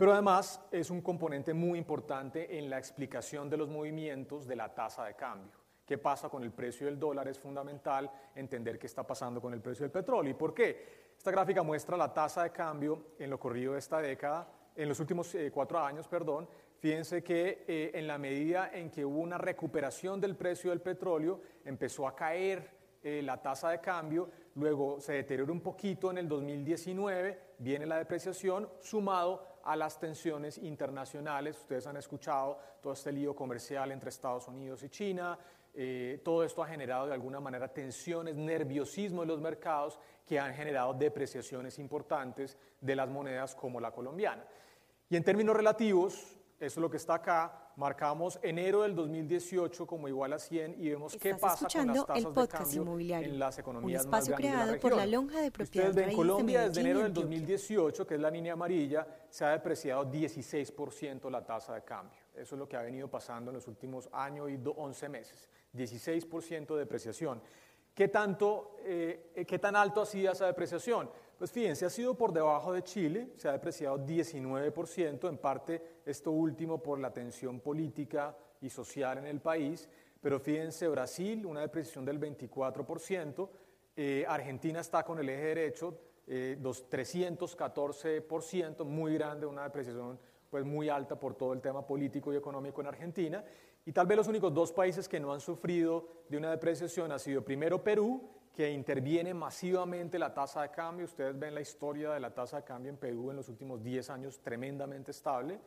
pero 0.02 0.14
además 0.14 0.60
es 0.72 0.90
un 0.90 1.00
componente 1.00 1.54
muy 1.54 1.78
importante 1.78 2.58
en 2.58 2.68
la 2.68 2.76
explicación 2.76 3.48
de 3.48 3.56
los 3.56 3.68
movimientos 3.68 4.48
de 4.48 4.56
la 4.56 4.74
tasa 4.74 5.04
de 5.04 5.14
cambio. 5.14 5.52
¿Qué 5.86 5.96
pasa 5.96 6.28
con 6.28 6.42
el 6.42 6.50
precio 6.50 6.88
del 6.88 6.98
dólar? 6.98 7.28
Es 7.28 7.38
fundamental 7.38 8.10
entender 8.34 8.80
qué 8.80 8.88
está 8.88 9.06
pasando 9.06 9.40
con 9.40 9.54
el 9.54 9.60
precio 9.60 9.84
del 9.84 9.92
petróleo. 9.92 10.32
¿Y 10.32 10.34
por 10.34 10.52
qué? 10.52 11.12
Esta 11.16 11.30
gráfica 11.30 11.62
muestra 11.62 11.96
la 11.96 12.12
tasa 12.12 12.42
de 12.42 12.50
cambio 12.50 13.10
en 13.16 13.30
lo 13.30 13.38
corrido 13.38 13.74
de 13.74 13.78
esta 13.78 14.00
década, 14.00 14.48
en 14.74 14.88
los 14.88 14.98
últimos 14.98 15.32
eh, 15.36 15.52
cuatro 15.54 15.78
años, 15.78 16.08
perdón. 16.08 16.48
Fíjense 16.80 17.22
que 17.22 17.64
eh, 17.68 17.92
en 17.94 18.08
la 18.08 18.18
medida 18.18 18.72
en 18.72 18.90
que 18.90 19.04
hubo 19.04 19.20
una 19.20 19.38
recuperación 19.38 20.20
del 20.20 20.34
precio 20.34 20.70
del 20.70 20.80
petróleo, 20.80 21.40
empezó 21.64 22.08
a 22.08 22.16
caer 22.16 22.68
eh, 23.04 23.22
la 23.22 23.40
tasa 23.40 23.70
de 23.70 23.80
cambio, 23.80 24.28
luego 24.56 25.00
se 25.00 25.12
deterioró 25.12 25.52
un 25.52 25.60
poquito 25.60 26.10
en 26.10 26.18
el 26.18 26.28
2019, 26.28 27.54
viene 27.58 27.86
la 27.86 27.98
depreciación, 27.98 28.68
sumado 28.80 29.51
a 29.64 29.76
las 29.76 29.98
tensiones 29.98 30.58
internacionales. 30.58 31.58
Ustedes 31.58 31.86
han 31.86 31.96
escuchado 31.96 32.58
todo 32.80 32.92
este 32.92 33.12
lío 33.12 33.34
comercial 33.34 33.92
entre 33.92 34.10
Estados 34.10 34.48
Unidos 34.48 34.82
y 34.82 34.88
China. 34.88 35.38
Eh, 35.74 36.20
todo 36.22 36.44
esto 36.44 36.62
ha 36.62 36.66
generado 36.66 37.06
de 37.06 37.14
alguna 37.14 37.40
manera 37.40 37.68
tensiones, 37.68 38.36
nerviosismo 38.36 39.22
en 39.22 39.28
los 39.28 39.40
mercados 39.40 39.98
que 40.26 40.38
han 40.38 40.54
generado 40.54 40.92
depreciaciones 40.94 41.78
importantes 41.78 42.58
de 42.80 42.96
las 42.96 43.08
monedas 43.08 43.54
como 43.54 43.80
la 43.80 43.90
colombiana. 43.90 44.44
Y 45.08 45.16
en 45.16 45.24
términos 45.24 45.56
relativos, 45.56 46.36
eso 46.66 46.78
es 46.78 46.82
lo 46.82 46.88
que 46.90 46.96
está 46.96 47.14
acá. 47.14 47.58
Marcamos 47.74 48.38
enero 48.42 48.82
del 48.82 48.94
2018 48.94 49.84
como 49.86 50.06
igual 50.06 50.32
a 50.34 50.38
100 50.38 50.76
y 50.78 50.90
vemos 50.90 51.16
qué 51.16 51.34
pasa 51.34 51.66
con 51.66 51.86
las 51.88 52.06
tasas 52.06 52.24
el 52.24 52.32
podcast 52.32 52.52
de 52.52 52.58
cambio 52.58 52.82
inmobiliario, 52.82 53.28
en 53.32 53.38
las 53.38 53.58
economías 53.58 54.02
un 54.02 54.06
espacio 54.06 54.32
más 54.32 54.40
grandes 54.40 54.50
creado 54.52 54.66
de 54.72 54.76
la 54.76 54.80
por 54.80 54.96
la 54.96 55.06
lonja 55.06 55.40
de 55.40 55.50
propiedad 55.50 55.88
Ustedes 55.88 56.06
ven 56.06 56.16
Colombia 56.16 56.60
de 56.60 56.68
desde 56.68 56.80
enero 56.82 56.98
del 57.00 57.06
Antioquia. 57.08 57.30
2018, 57.38 58.06
que 58.06 58.14
es 58.14 58.20
la 58.20 58.30
línea 58.30 58.52
amarilla, 58.52 59.06
se 59.28 59.44
ha 59.44 59.50
depreciado 59.50 60.04
16% 60.10 61.30
la 61.30 61.44
tasa 61.44 61.74
de 61.74 61.82
cambio. 61.82 62.20
Eso 62.34 62.54
es 62.54 62.58
lo 62.58 62.68
que 62.68 62.76
ha 62.76 62.82
venido 62.82 63.08
pasando 63.08 63.50
en 63.50 63.56
los 63.56 63.66
últimos 63.66 64.08
años 64.12 64.48
y 64.50 64.56
do- 64.58 64.72
11 64.76 65.08
meses. 65.08 65.48
16% 65.74 66.74
de 66.74 66.80
depreciación. 66.80 67.42
¿Qué, 67.94 68.08
tanto, 68.08 68.76
eh, 68.84 69.44
¿Qué 69.46 69.58
tan 69.58 69.76
alto 69.76 70.00
ha 70.02 70.06
sido 70.06 70.32
esa 70.32 70.46
depreciación? 70.46 71.10
Pues 71.42 71.50
fíjense, 71.50 71.84
ha 71.84 71.90
sido 71.90 72.14
por 72.14 72.32
debajo 72.32 72.72
de 72.72 72.84
Chile, 72.84 73.30
se 73.34 73.48
ha 73.48 73.52
depreciado 73.52 73.98
19%, 73.98 75.28
en 75.28 75.38
parte 75.38 75.82
esto 76.06 76.30
último 76.30 76.80
por 76.80 77.00
la 77.00 77.12
tensión 77.12 77.58
política 77.58 78.36
y 78.60 78.70
social 78.70 79.18
en 79.18 79.26
el 79.26 79.40
país, 79.40 79.88
pero 80.20 80.38
fíjense, 80.38 80.86
Brasil, 80.86 81.44
una 81.44 81.62
depreciación 81.62 82.04
del 82.04 82.20
24%, 82.20 83.50
eh, 83.96 84.24
Argentina 84.28 84.78
está 84.78 85.02
con 85.02 85.18
el 85.18 85.28
eje 85.30 85.46
derecho, 85.46 85.98
eh, 86.28 86.56
dos- 86.60 86.88
314%, 86.88 88.84
muy 88.84 89.14
grande, 89.14 89.44
una 89.44 89.64
depreciación 89.64 90.20
pues 90.48 90.64
muy 90.64 90.88
alta 90.90 91.18
por 91.18 91.34
todo 91.34 91.54
el 91.54 91.60
tema 91.60 91.84
político 91.84 92.32
y 92.32 92.36
económico 92.36 92.82
en 92.82 92.86
Argentina. 92.86 93.44
Y 93.84 93.90
tal 93.90 94.06
vez 94.06 94.16
los 94.16 94.28
únicos 94.28 94.54
dos 94.54 94.70
países 94.70 95.08
que 95.08 95.18
no 95.18 95.32
han 95.32 95.40
sufrido 95.40 96.06
de 96.28 96.36
una 96.36 96.52
depreciación 96.52 97.10
ha 97.10 97.18
sido 97.18 97.42
primero 97.42 97.82
Perú, 97.82 98.30
que 98.52 98.70
interviene 98.70 99.32
masivamente 99.32 100.18
la 100.18 100.32
tasa 100.32 100.62
de 100.62 100.70
cambio. 100.70 101.06
Ustedes 101.06 101.38
ven 101.38 101.54
la 101.54 101.60
historia 101.60 102.12
de 102.12 102.20
la 102.20 102.32
tasa 102.32 102.58
de 102.58 102.64
cambio 102.64 102.90
en 102.90 102.98
Perú 102.98 103.30
en 103.30 103.36
los 103.36 103.48
últimos 103.48 103.82
10 103.82 104.10
años 104.10 104.40
tremendamente 104.40 105.10
estable. 105.10 105.58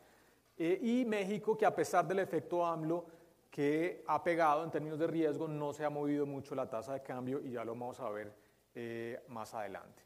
Eh, 0.56 0.78
y 0.80 1.04
México, 1.04 1.56
que 1.56 1.66
a 1.66 1.74
pesar 1.74 2.06
del 2.06 2.20
efecto 2.20 2.64
AMLO 2.64 3.06
que 3.50 4.04
ha 4.06 4.22
pegado 4.22 4.62
en 4.64 4.70
términos 4.70 4.98
de 4.98 5.06
riesgo, 5.06 5.48
no 5.48 5.72
se 5.72 5.84
ha 5.84 5.90
movido 5.90 6.26
mucho 6.26 6.54
la 6.54 6.68
tasa 6.68 6.92
de 6.92 7.02
cambio 7.02 7.40
y 7.40 7.52
ya 7.52 7.64
lo 7.64 7.72
vamos 7.72 7.98
a 8.00 8.08
ver 8.10 8.32
eh, 8.74 9.24
más 9.28 9.54
adelante. 9.54 10.02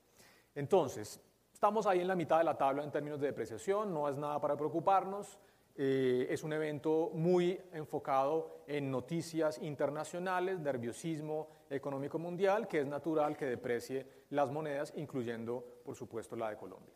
Entonces, 0.54 1.20
estamos 1.52 1.86
ahí 1.86 2.00
en 2.00 2.08
la 2.08 2.14
mitad 2.14 2.38
de 2.38 2.44
la 2.44 2.56
tabla 2.56 2.82
en 2.82 2.90
términos 2.90 3.20
de 3.20 3.26
depreciación, 3.26 3.92
no 3.92 4.08
es 4.08 4.16
nada 4.16 4.40
para 4.40 4.56
preocuparnos. 4.56 5.38
Eh, 5.82 6.26
es 6.28 6.44
un 6.44 6.52
evento 6.52 7.10
muy 7.14 7.58
enfocado 7.72 8.64
en 8.66 8.90
noticias 8.90 9.56
internacionales, 9.62 10.60
nerviosismo 10.60 11.48
económico 11.70 12.18
mundial, 12.18 12.68
que 12.68 12.80
es 12.80 12.86
natural 12.86 13.34
que 13.34 13.46
deprecie 13.46 14.06
las 14.28 14.50
monedas, 14.50 14.92
incluyendo, 14.94 15.64
por 15.82 15.96
supuesto, 15.96 16.36
la 16.36 16.50
de 16.50 16.58
Colombia. 16.58 16.92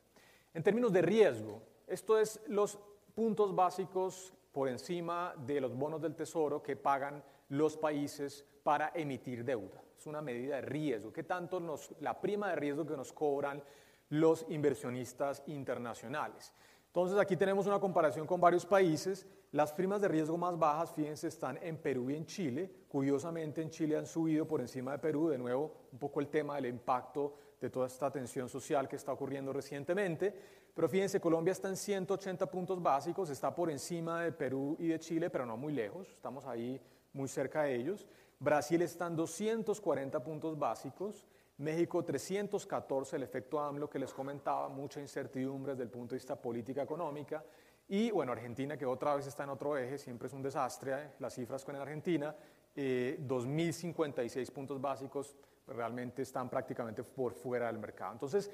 En 0.52 0.62
términos 0.62 0.92
de 0.92 1.00
riesgo, 1.00 1.62
esto 1.86 2.18
es 2.18 2.42
los 2.46 2.78
puntos 3.14 3.54
básicos 3.54 4.34
por 4.52 4.68
encima 4.68 5.34
de 5.46 5.62
los 5.62 5.74
bonos 5.74 6.02
del 6.02 6.14
tesoro 6.14 6.62
que 6.62 6.76
pagan 6.76 7.24
los 7.48 7.78
países 7.78 8.44
para 8.62 8.92
emitir 8.94 9.46
deuda. 9.46 9.82
Es 9.98 10.06
una 10.06 10.20
medida 10.20 10.56
de 10.56 10.60
riesgo. 10.60 11.10
¿Qué 11.10 11.22
tanto 11.22 11.58
nos, 11.58 11.90
la 12.02 12.20
prima 12.20 12.50
de 12.50 12.56
riesgo 12.56 12.84
que 12.84 12.98
nos 12.98 13.14
cobran 13.14 13.62
los 14.10 14.44
inversionistas 14.50 15.42
internacionales? 15.46 16.52
Entonces 16.94 17.18
aquí 17.18 17.36
tenemos 17.36 17.66
una 17.66 17.80
comparación 17.80 18.24
con 18.24 18.40
varios 18.40 18.64
países. 18.64 19.26
Las 19.50 19.72
primas 19.72 20.00
de 20.00 20.06
riesgo 20.06 20.38
más 20.38 20.56
bajas, 20.56 20.92
fíjense, 20.92 21.26
están 21.26 21.58
en 21.60 21.76
Perú 21.76 22.08
y 22.08 22.14
en 22.14 22.24
Chile. 22.24 22.70
Curiosamente 22.86 23.60
en 23.60 23.68
Chile 23.68 23.96
han 23.96 24.06
subido 24.06 24.46
por 24.46 24.60
encima 24.60 24.92
de 24.92 24.98
Perú. 25.00 25.28
De 25.28 25.36
nuevo, 25.36 25.72
un 25.90 25.98
poco 25.98 26.20
el 26.20 26.28
tema 26.28 26.54
del 26.54 26.66
impacto 26.66 27.34
de 27.60 27.68
toda 27.68 27.88
esta 27.88 28.12
tensión 28.12 28.48
social 28.48 28.86
que 28.86 28.94
está 28.94 29.12
ocurriendo 29.12 29.52
recientemente. 29.52 30.32
Pero 30.72 30.88
fíjense, 30.88 31.20
Colombia 31.20 31.50
está 31.50 31.68
en 31.68 31.76
180 31.76 32.48
puntos 32.48 32.80
básicos, 32.80 33.28
está 33.28 33.52
por 33.52 33.72
encima 33.72 34.22
de 34.22 34.30
Perú 34.30 34.76
y 34.78 34.86
de 34.86 35.00
Chile, 35.00 35.30
pero 35.30 35.44
no 35.44 35.56
muy 35.56 35.72
lejos. 35.72 36.08
Estamos 36.10 36.46
ahí 36.46 36.80
muy 37.12 37.26
cerca 37.26 37.64
de 37.64 37.74
ellos. 37.74 38.06
Brasil 38.38 38.80
está 38.82 39.08
en 39.08 39.16
240 39.16 40.22
puntos 40.22 40.56
básicos. 40.56 41.26
México 41.58 42.04
314, 42.04 43.16
el 43.16 43.22
efecto 43.22 43.60
AMLO 43.60 43.88
que 43.88 43.98
les 43.98 44.12
comentaba, 44.12 44.68
mucha 44.68 45.00
incertidumbre 45.00 45.72
desde 45.72 45.84
el 45.84 45.90
punto 45.90 46.14
de 46.14 46.16
vista 46.16 46.34
política 46.34 46.82
económica. 46.82 47.44
Y 47.88 48.10
bueno, 48.10 48.32
Argentina, 48.32 48.76
que 48.76 48.86
otra 48.86 49.14
vez 49.14 49.26
está 49.26 49.44
en 49.44 49.50
otro 49.50 49.76
eje, 49.76 49.98
siempre 49.98 50.26
es 50.26 50.34
un 50.34 50.42
desastre, 50.42 50.92
eh, 50.92 51.10
las 51.20 51.34
cifras 51.34 51.64
con 51.64 51.76
Argentina, 51.76 52.34
eh, 52.74 53.18
2.056 53.20 54.50
puntos 54.50 54.80
básicos, 54.80 55.36
realmente 55.66 56.22
están 56.22 56.48
prácticamente 56.48 57.04
por 57.04 57.34
fuera 57.34 57.68
del 57.68 57.78
mercado. 57.78 58.12
Entonces, 58.12 58.50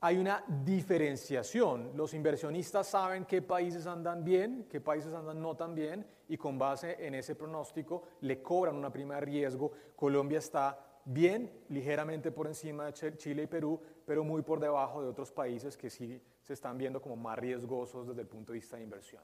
hay 0.00 0.18
una 0.18 0.44
diferenciación. 0.46 1.92
Los 1.96 2.12
inversionistas 2.14 2.88
saben 2.88 3.24
qué 3.24 3.42
países 3.42 3.86
andan 3.86 4.24
bien, 4.24 4.66
qué 4.68 4.80
países 4.80 5.14
andan 5.14 5.40
no 5.40 5.56
tan 5.56 5.74
bien, 5.74 6.06
y 6.28 6.36
con 6.36 6.58
base 6.58 6.96
en 7.06 7.14
ese 7.14 7.34
pronóstico 7.34 8.02
le 8.20 8.42
cobran 8.42 8.76
una 8.76 8.92
prima 8.92 9.14
de 9.14 9.20
riesgo. 9.22 9.72
Colombia 9.96 10.38
está 10.38 10.93
bien, 11.04 11.50
ligeramente 11.68 12.32
por 12.32 12.46
encima 12.46 12.86
de 12.86 12.92
Ch- 12.92 13.16
Chile 13.16 13.42
y 13.44 13.46
Perú, 13.46 13.80
pero 14.04 14.24
muy 14.24 14.42
por 14.42 14.60
debajo 14.60 15.02
de 15.02 15.08
otros 15.08 15.30
países 15.32 15.76
que 15.76 15.90
sí 15.90 16.20
se 16.40 16.52
están 16.52 16.76
viendo 16.78 17.00
como 17.00 17.16
más 17.16 17.38
riesgosos 17.38 18.08
desde 18.08 18.22
el 18.22 18.28
punto 18.28 18.52
de 18.52 18.58
vista 18.58 18.76
de 18.76 18.82
inversión. 18.82 19.22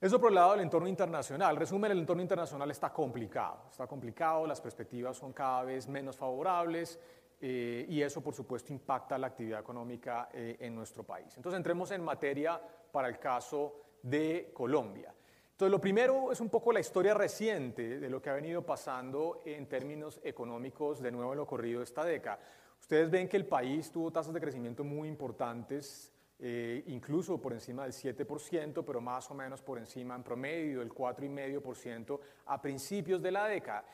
Eso 0.00 0.20
por 0.20 0.28
el 0.30 0.34
lado 0.34 0.52
del 0.52 0.60
entorno 0.60 0.86
internacional. 0.88 1.56
Resumen, 1.56 1.90
el 1.92 1.98
entorno 2.00 2.22
internacional 2.22 2.70
está 2.70 2.92
complicado. 2.92 3.68
Está 3.70 3.86
complicado, 3.86 4.46
las 4.46 4.60
perspectivas 4.60 5.16
son 5.16 5.32
cada 5.32 5.64
vez 5.64 5.88
menos 5.88 6.16
favorables 6.16 7.00
eh, 7.40 7.86
y 7.88 8.02
eso, 8.02 8.20
por 8.20 8.34
supuesto, 8.34 8.72
impacta 8.72 9.16
la 9.16 9.28
actividad 9.28 9.60
económica 9.60 10.28
eh, 10.32 10.56
en 10.60 10.74
nuestro 10.74 11.04
país. 11.04 11.34
Entonces, 11.36 11.56
entremos 11.56 11.90
en 11.90 12.02
materia 12.02 12.60
para 12.92 13.08
el 13.08 13.18
caso 13.18 13.80
de 14.02 14.50
Colombia. 14.52 15.14
Entonces, 15.54 15.70
lo 15.70 15.80
primero 15.80 16.32
es 16.32 16.40
un 16.40 16.48
poco 16.48 16.72
la 16.72 16.80
historia 16.80 17.14
reciente 17.14 18.00
de 18.00 18.10
lo 18.10 18.20
que 18.20 18.28
ha 18.28 18.32
venido 18.32 18.66
pasando 18.66 19.40
en 19.44 19.68
términos 19.68 20.20
económicos 20.24 21.00
de 21.00 21.12
nuevo 21.12 21.30
en 21.30 21.36
lo 21.36 21.44
ocurrido 21.44 21.80
esta 21.80 22.04
década. 22.04 22.40
Ustedes 22.80 23.08
ven 23.08 23.28
que 23.28 23.36
el 23.36 23.46
país 23.46 23.92
tuvo 23.92 24.10
tasas 24.10 24.34
de 24.34 24.40
crecimiento 24.40 24.82
muy 24.82 25.06
importantes, 25.06 26.12
eh, 26.40 26.82
incluso 26.88 27.40
por 27.40 27.52
encima 27.52 27.84
del 27.84 27.92
7%, 27.92 28.84
pero 28.84 29.00
más 29.00 29.30
o 29.30 29.34
menos 29.34 29.62
por 29.62 29.78
encima 29.78 30.16
en 30.16 30.24
promedio 30.24 30.80
del 30.80 30.92
4,5% 30.92 32.18
a 32.46 32.60
principios 32.60 33.22
de 33.22 33.30
la 33.30 33.46
década. 33.46 33.84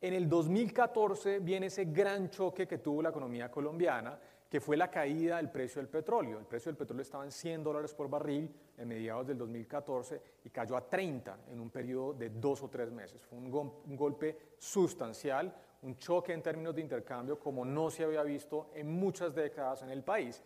En 0.00 0.14
el 0.14 0.28
2014 0.28 1.38
viene 1.38 1.66
ese 1.66 1.84
gran 1.84 2.28
choque 2.28 2.66
que 2.66 2.78
tuvo 2.78 3.00
la 3.00 3.10
economía 3.10 3.52
colombiana, 3.52 4.18
que 4.54 4.60
fue 4.60 4.76
la 4.76 4.88
caída 4.88 5.38
del 5.38 5.50
precio 5.50 5.82
del 5.82 5.88
petróleo. 5.88 6.38
El 6.38 6.44
precio 6.44 6.70
del 6.70 6.76
petróleo 6.76 7.02
estaba 7.02 7.24
en 7.24 7.32
100 7.32 7.64
dólares 7.64 7.92
por 7.92 8.08
barril 8.08 8.48
en 8.78 8.86
mediados 8.86 9.26
del 9.26 9.36
2014 9.36 10.22
y 10.44 10.50
cayó 10.50 10.76
a 10.76 10.88
30 10.88 11.38
en 11.50 11.58
un 11.58 11.70
periodo 11.70 12.12
de 12.12 12.30
dos 12.30 12.62
o 12.62 12.68
tres 12.68 12.92
meses. 12.92 13.20
Fue 13.22 13.36
un, 13.36 13.46
un 13.52 13.96
golpe 13.96 14.38
sustancial, 14.56 15.52
un 15.82 15.98
choque 15.98 16.32
en 16.32 16.40
términos 16.40 16.72
de 16.72 16.82
intercambio 16.82 17.36
como 17.36 17.64
no 17.64 17.90
se 17.90 18.04
había 18.04 18.22
visto 18.22 18.70
en 18.76 18.92
muchas 18.92 19.34
décadas 19.34 19.82
en 19.82 19.90
el 19.90 20.04
país. 20.04 20.40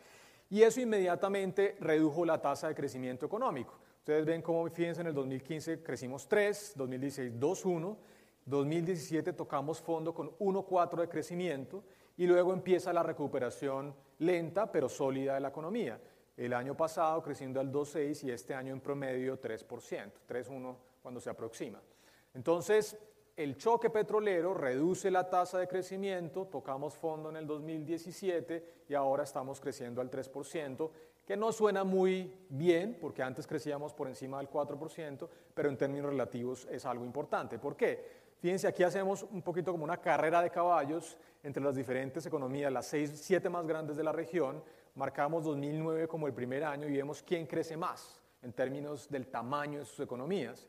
Y 0.49 0.63
eso 0.63 0.81
inmediatamente 0.81 1.77
redujo 1.79 2.25
la 2.25 2.41
tasa 2.41 2.69
de 2.69 2.75
crecimiento 2.75 3.27
económico. 3.27 3.75
Ustedes 3.99 4.25
ven 4.25 4.41
cómo, 4.41 4.67
fíjense, 4.71 5.03
en 5.03 5.09
el 5.09 5.15
2015 5.15 5.83
crecimos 5.83 6.27
3, 6.27 6.73
2016 6.77 7.35
2,1, 7.35 7.97
2017 8.47 9.35
tocamos 9.35 9.83
fondo 9.83 10.15
con 10.15 10.31
1,4 10.39 11.03
de 11.03 11.09
crecimiento 11.11 11.85
y 12.19 12.27
luego 12.27 12.53
empieza 12.53 12.93
la 12.93 13.03
recuperación 13.03 13.95
lenta 14.19 14.71
pero 14.71 14.89
sólida 14.89 15.35
de 15.35 15.41
la 15.41 15.49
economía. 15.49 15.99
El 16.37 16.53
año 16.53 16.77
pasado 16.77 17.23
creciendo 17.23 17.59
al 17.59 17.73
2,6 17.73 18.25
y 18.25 18.31
este 18.31 18.55
año 18.55 18.73
en 18.73 18.81
promedio 18.81 19.41
3%, 19.41 19.67
3,1 20.29 20.77
cuando 21.03 21.21
se 21.21 21.31
aproxima. 21.31 21.81
Entonces, 22.35 22.99
el 23.37 23.57
choque 23.57 23.89
petrolero 23.91 24.53
reduce 24.53 25.11
la 25.11 25.31
tasa 25.31 25.59
de 25.59 25.69
crecimiento, 25.69 26.47
tocamos 26.47 26.97
fondo 26.97 27.31
en 27.31 27.37
el 27.37 27.47
2017 27.47 28.85
y 28.89 28.95
ahora 28.95 29.23
estamos 29.23 29.61
creciendo 29.61 30.01
al 30.01 30.11
3%, 30.11 30.91
que 31.25 31.37
no 31.37 31.53
suena 31.53 31.85
muy 31.85 32.47
bien, 32.49 32.99
porque 33.01 33.23
antes 33.23 33.47
crecíamos 33.47 33.93
por 33.95 34.09
encima 34.09 34.39
del 34.39 34.51
4%, 34.51 35.29
pero 35.55 35.69
en 35.69 35.77
términos 35.77 36.11
relativos 36.11 36.67
es 36.71 36.85
algo 36.85 37.05
importante. 37.05 37.59
¿Por 37.59 37.77
qué? 37.77 38.28
Fíjense, 38.39 38.69
aquí 38.69 38.85
hacemos 38.85 39.25
un 39.25 39.43
poquito 39.43 39.73
como 39.73 39.83
una 39.83 39.97
carrera 39.97 40.41
de 40.43 40.51
caballos 40.51 41.19
entre 41.43 41.63
las 41.63 41.75
diferentes 41.75 42.25
economías, 42.25 42.73
las 42.73 42.87
seis, 42.87 43.13
siete 43.15 43.49
más 43.49 43.67
grandes 43.67 43.97
de 43.97 44.05
la 44.05 44.13
región, 44.13 44.63
marcamos 44.95 45.45
2009 45.45 46.07
como 46.07 46.27
el 46.27 46.33
primer 46.35 46.63
año 46.65 46.89
y 46.89 46.97
vemos 46.97 47.23
quién 47.23 47.47
crece 47.47 47.77
más 47.77 48.23
en 48.43 48.53
términos 48.53 49.09
del 49.09 49.27
tamaño 49.27 49.81
de 49.81 49.85
sus 49.85 50.01
economías. 50.01 50.69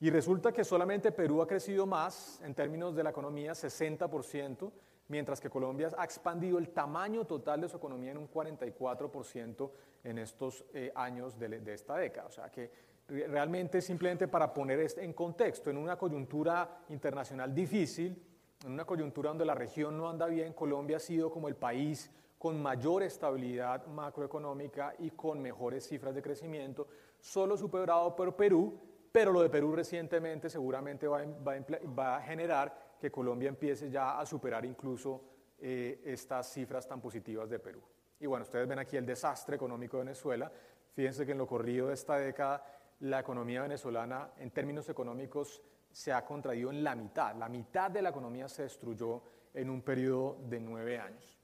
Y 0.00 0.10
resulta 0.10 0.52
que 0.52 0.64
solamente 0.64 1.12
Perú 1.12 1.42
ha 1.42 1.46
crecido 1.46 1.86
más 1.86 2.40
en 2.42 2.54
términos 2.54 2.96
de 2.96 3.04
la 3.04 3.10
economía, 3.10 3.52
60%, 3.52 4.72
mientras 5.08 5.40
que 5.40 5.50
Colombia 5.50 5.90
ha 5.96 6.04
expandido 6.04 6.58
el 6.58 6.70
tamaño 6.70 7.26
total 7.26 7.60
de 7.60 7.68
su 7.68 7.76
economía 7.76 8.12
en 8.12 8.18
un 8.18 8.30
44% 8.30 9.70
en 10.04 10.18
estos 10.18 10.64
eh, 10.72 10.90
años 10.94 11.38
de, 11.38 11.60
de, 11.60 11.74
esta 11.74 11.96
década. 11.96 12.26
O 12.26 12.32
sea 12.32 12.50
que 12.50 12.70
realmente 13.08 13.80
simplemente 13.80 14.28
para 14.28 14.52
poner 14.52 14.80
esto 14.80 15.00
en 15.00 15.12
contexto, 15.12 15.70
en 15.70 15.76
una 15.76 15.96
coyuntura 15.96 16.84
internacional 16.88 17.54
difícil, 17.54 18.20
en 18.64 18.72
una 18.72 18.84
coyuntura 18.84 19.30
donde 19.30 19.44
la 19.44 19.54
región 19.54 19.96
no 19.96 20.08
anda 20.08 20.26
bien, 20.26 20.52
Colombia 20.52 20.96
ha 20.96 21.00
sido 21.00 21.30
como 21.30 21.48
el 21.48 21.56
país 21.56 22.10
con 22.38 22.60
mayor 22.60 23.02
estabilidad 23.02 23.86
macroeconómica 23.86 24.94
y 24.98 25.10
con 25.10 25.40
mejores 25.40 25.86
cifras 25.86 26.14
de 26.14 26.22
crecimiento, 26.22 26.88
solo 27.20 27.56
superado 27.56 28.16
por 28.16 28.34
Perú, 28.34 28.80
pero 29.12 29.30
lo 29.30 29.42
de 29.42 29.50
Perú 29.50 29.76
recientemente 29.76 30.48
seguramente 30.48 31.06
va, 31.06 31.22
va, 31.24 32.16
a 32.16 32.22
generar 32.22 32.96
que 33.00 33.10
Colombia 33.12 33.48
empiece 33.48 33.90
ya 33.90 34.18
a 34.18 34.26
superar 34.26 34.64
incluso 34.64 35.22
eh, 35.60 36.00
estas 36.04 36.52
cifras 36.52 36.88
tan 36.88 37.00
positivas 37.00 37.48
de 37.48 37.58
Perú. 37.58 37.80
Y 38.18 38.26
bueno, 38.26 38.44
ustedes 38.44 38.66
ven 38.66 38.78
aquí 38.78 38.96
el 38.96 39.06
desastre 39.06 39.56
económico 39.56 39.98
de 39.98 40.04
Venezuela. 40.04 40.50
Fíjense 40.94 41.24
que 41.24 41.32
en 41.32 41.38
lo 41.38 41.46
corrido 41.46 41.88
de 41.88 41.94
esta 41.94 42.16
década 42.16 42.64
la 43.02 43.20
economía 43.20 43.62
venezolana 43.62 44.32
en 44.38 44.50
términos 44.50 44.88
económicos 44.88 45.62
se 45.90 46.12
ha 46.12 46.24
contraído 46.24 46.70
en 46.70 46.82
la 46.82 46.94
mitad. 46.94 47.34
La 47.36 47.48
mitad 47.48 47.90
de 47.90 48.02
la 48.02 48.10
economía 48.10 48.48
se 48.48 48.62
destruyó 48.62 49.22
en 49.54 49.70
un 49.70 49.82
periodo 49.82 50.38
de 50.48 50.60
nueve 50.60 50.98
años. 50.98 51.38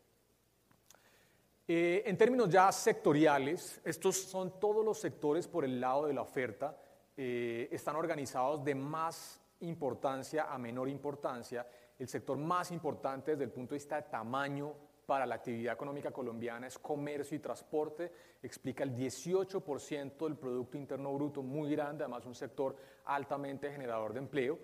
Eh, 1.67 2.03
en 2.07 2.17
términos 2.17 2.49
ya 2.49 2.73
sectoriales, 2.73 3.81
estos 3.85 4.17
son 4.17 4.59
todos 4.59 4.85
los 4.85 4.99
sectores 4.99 5.47
por 5.47 5.65
el 5.65 5.81
lado 5.81 6.07
de 6.07 6.15
la 6.15 6.23
oferta 6.23 6.77
eh, 7.21 7.69
están 7.73 7.97
organizados 7.97 8.65
de 8.65 8.77
más 8.77 9.41
importancia 9.61 10.45
a 10.45 10.57
menor 10.57 10.89
importancia. 10.89 11.67
El 11.99 12.07
sector 12.07 12.39
más 12.39 12.71
importante 12.71 13.33
desde 13.33 13.45
el 13.45 13.51
punto 13.51 13.75
de 13.75 13.79
vista 13.79 13.97
de 13.97 14.03
tamaño 14.03 14.73
para 15.09 15.25
la 15.25 15.37
actividad 15.37 15.73
económica 15.73 16.11
colombiana 16.11 16.67
es 16.67 16.79
comercio 16.79 17.35
y 17.35 17.41
transporte, 17.41 18.13
explica 18.43 18.85
el 18.85 18.95
18% 18.95 20.19
del 20.19 20.37
Producto 20.37 20.77
Interno 20.77 21.15
Bruto, 21.15 21.43
muy 21.43 21.71
grande, 21.71 22.05
además 22.05 22.27
un 22.27 22.35
sector 22.35 22.77
altamente 23.07 23.73
generador 23.73 24.13
de 24.13 24.19
empleo. 24.19 24.59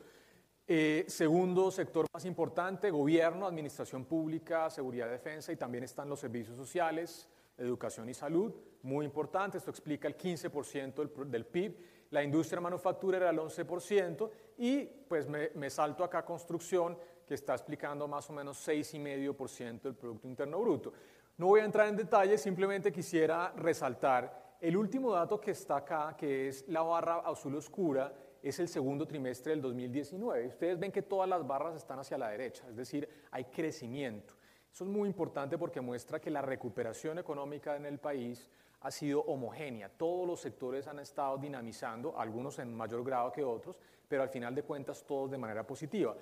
Eh, 0.69 1.07
segundo 1.09 1.71
sector 1.71 2.05
más 2.13 2.27
importante, 2.27 2.91
gobierno, 2.91 3.47
administración 3.47 4.05
pública, 4.05 4.69
seguridad 4.69 5.07
y 5.07 5.13
defensa 5.13 5.51
y 5.51 5.57
también 5.57 5.85
están 5.85 6.11
los 6.11 6.21
servicios 6.21 6.59
sociales, 6.59 7.27
educación 7.57 8.11
y 8.11 8.15
salud, 8.15 8.53
muy 8.83 9.07
importante, 9.07 9.57
esto 9.57 9.71
explica 9.71 10.09
el 10.09 10.19
15% 10.19 11.25
del, 11.25 11.47
PIB 11.47 11.75
la 12.11 12.23
industria 12.23 12.61
manufacturera 12.61 13.31
el 13.31 13.39
11% 13.39 14.31
y 14.59 14.85
pues 14.85 15.27
me, 15.27 15.71
salto 15.71 16.05
acá 16.05 16.23
construcción 16.23 16.99
que 17.27 17.35
está 17.35 17.55
explicando 17.55 18.07
más 18.07 18.29
o 18.31 18.33
menos 18.33 18.67
6,5% 18.67 19.83
del 19.83 19.95
Producto 19.95 20.29
Interno 20.29 20.61
Bruto. 20.61 20.93
No 21.37 21.47
voy 21.47 21.61
a 21.61 21.65
entrar 21.65 21.89
en 21.89 21.97
detalle, 21.97 22.39
simplemente 22.39 22.93
quisiera 22.93 23.53
resaltar 23.57 24.57
el 24.61 24.77
último 24.77 25.13
dato 25.13 25.41
que 25.41 25.51
está 25.51 25.79
acá, 25.79 26.15
que 26.17 26.49
es 26.49 26.67
la 26.69 26.83
barra 26.83 27.19
azul 27.19 27.55
oscura, 27.57 28.15
es 28.43 28.59
el 28.61 28.69
segundo 28.69 29.07
trimestre 29.07 29.51
del 29.51 29.63
2019. 29.63 30.47
Ustedes 30.47 30.79
ven 30.79 30.93
que 30.93 31.03
todas 31.03 31.29
las 31.29 31.47
barras 31.47 31.75
están 31.75 31.99
hacia 31.99 32.17
la 32.17 32.29
derecha, 32.29 32.65
es 32.69 32.77
decir, 32.77 33.09
hay 33.31 33.45
crecimiento. 33.45 34.35
Eso 34.73 34.85
es 34.85 34.91
muy 34.91 35.09
importante 35.09 35.57
porque 35.57 35.81
muestra 35.81 36.21
que 36.21 36.31
la 36.31 36.43
recuperación 36.43 37.19
económica 37.19 37.77
en 37.77 37.87
el 37.87 37.99
país 37.99 38.49
ha 38.81 38.91
sido 38.91 39.21
homogénea. 39.21 39.89
Todos 39.89 40.27
los 40.27 40.41
sectores 40.41 40.87
han 40.87 40.99
estado 40.99 41.39
dinamizando, 41.39 42.19
algunos 42.19 42.59
en 42.59 42.75
mayor 42.75 43.03
grado 43.03 43.33
que 43.33 43.43
otros, 43.43 43.77
pero 44.07 44.23
al 44.23 44.29
final 44.29 44.55
de 44.55 44.63
cuentas 44.63 45.05
todos 45.05 45.31
de 45.31 45.39
manera 45.39 45.67
positiva. 45.67 46.15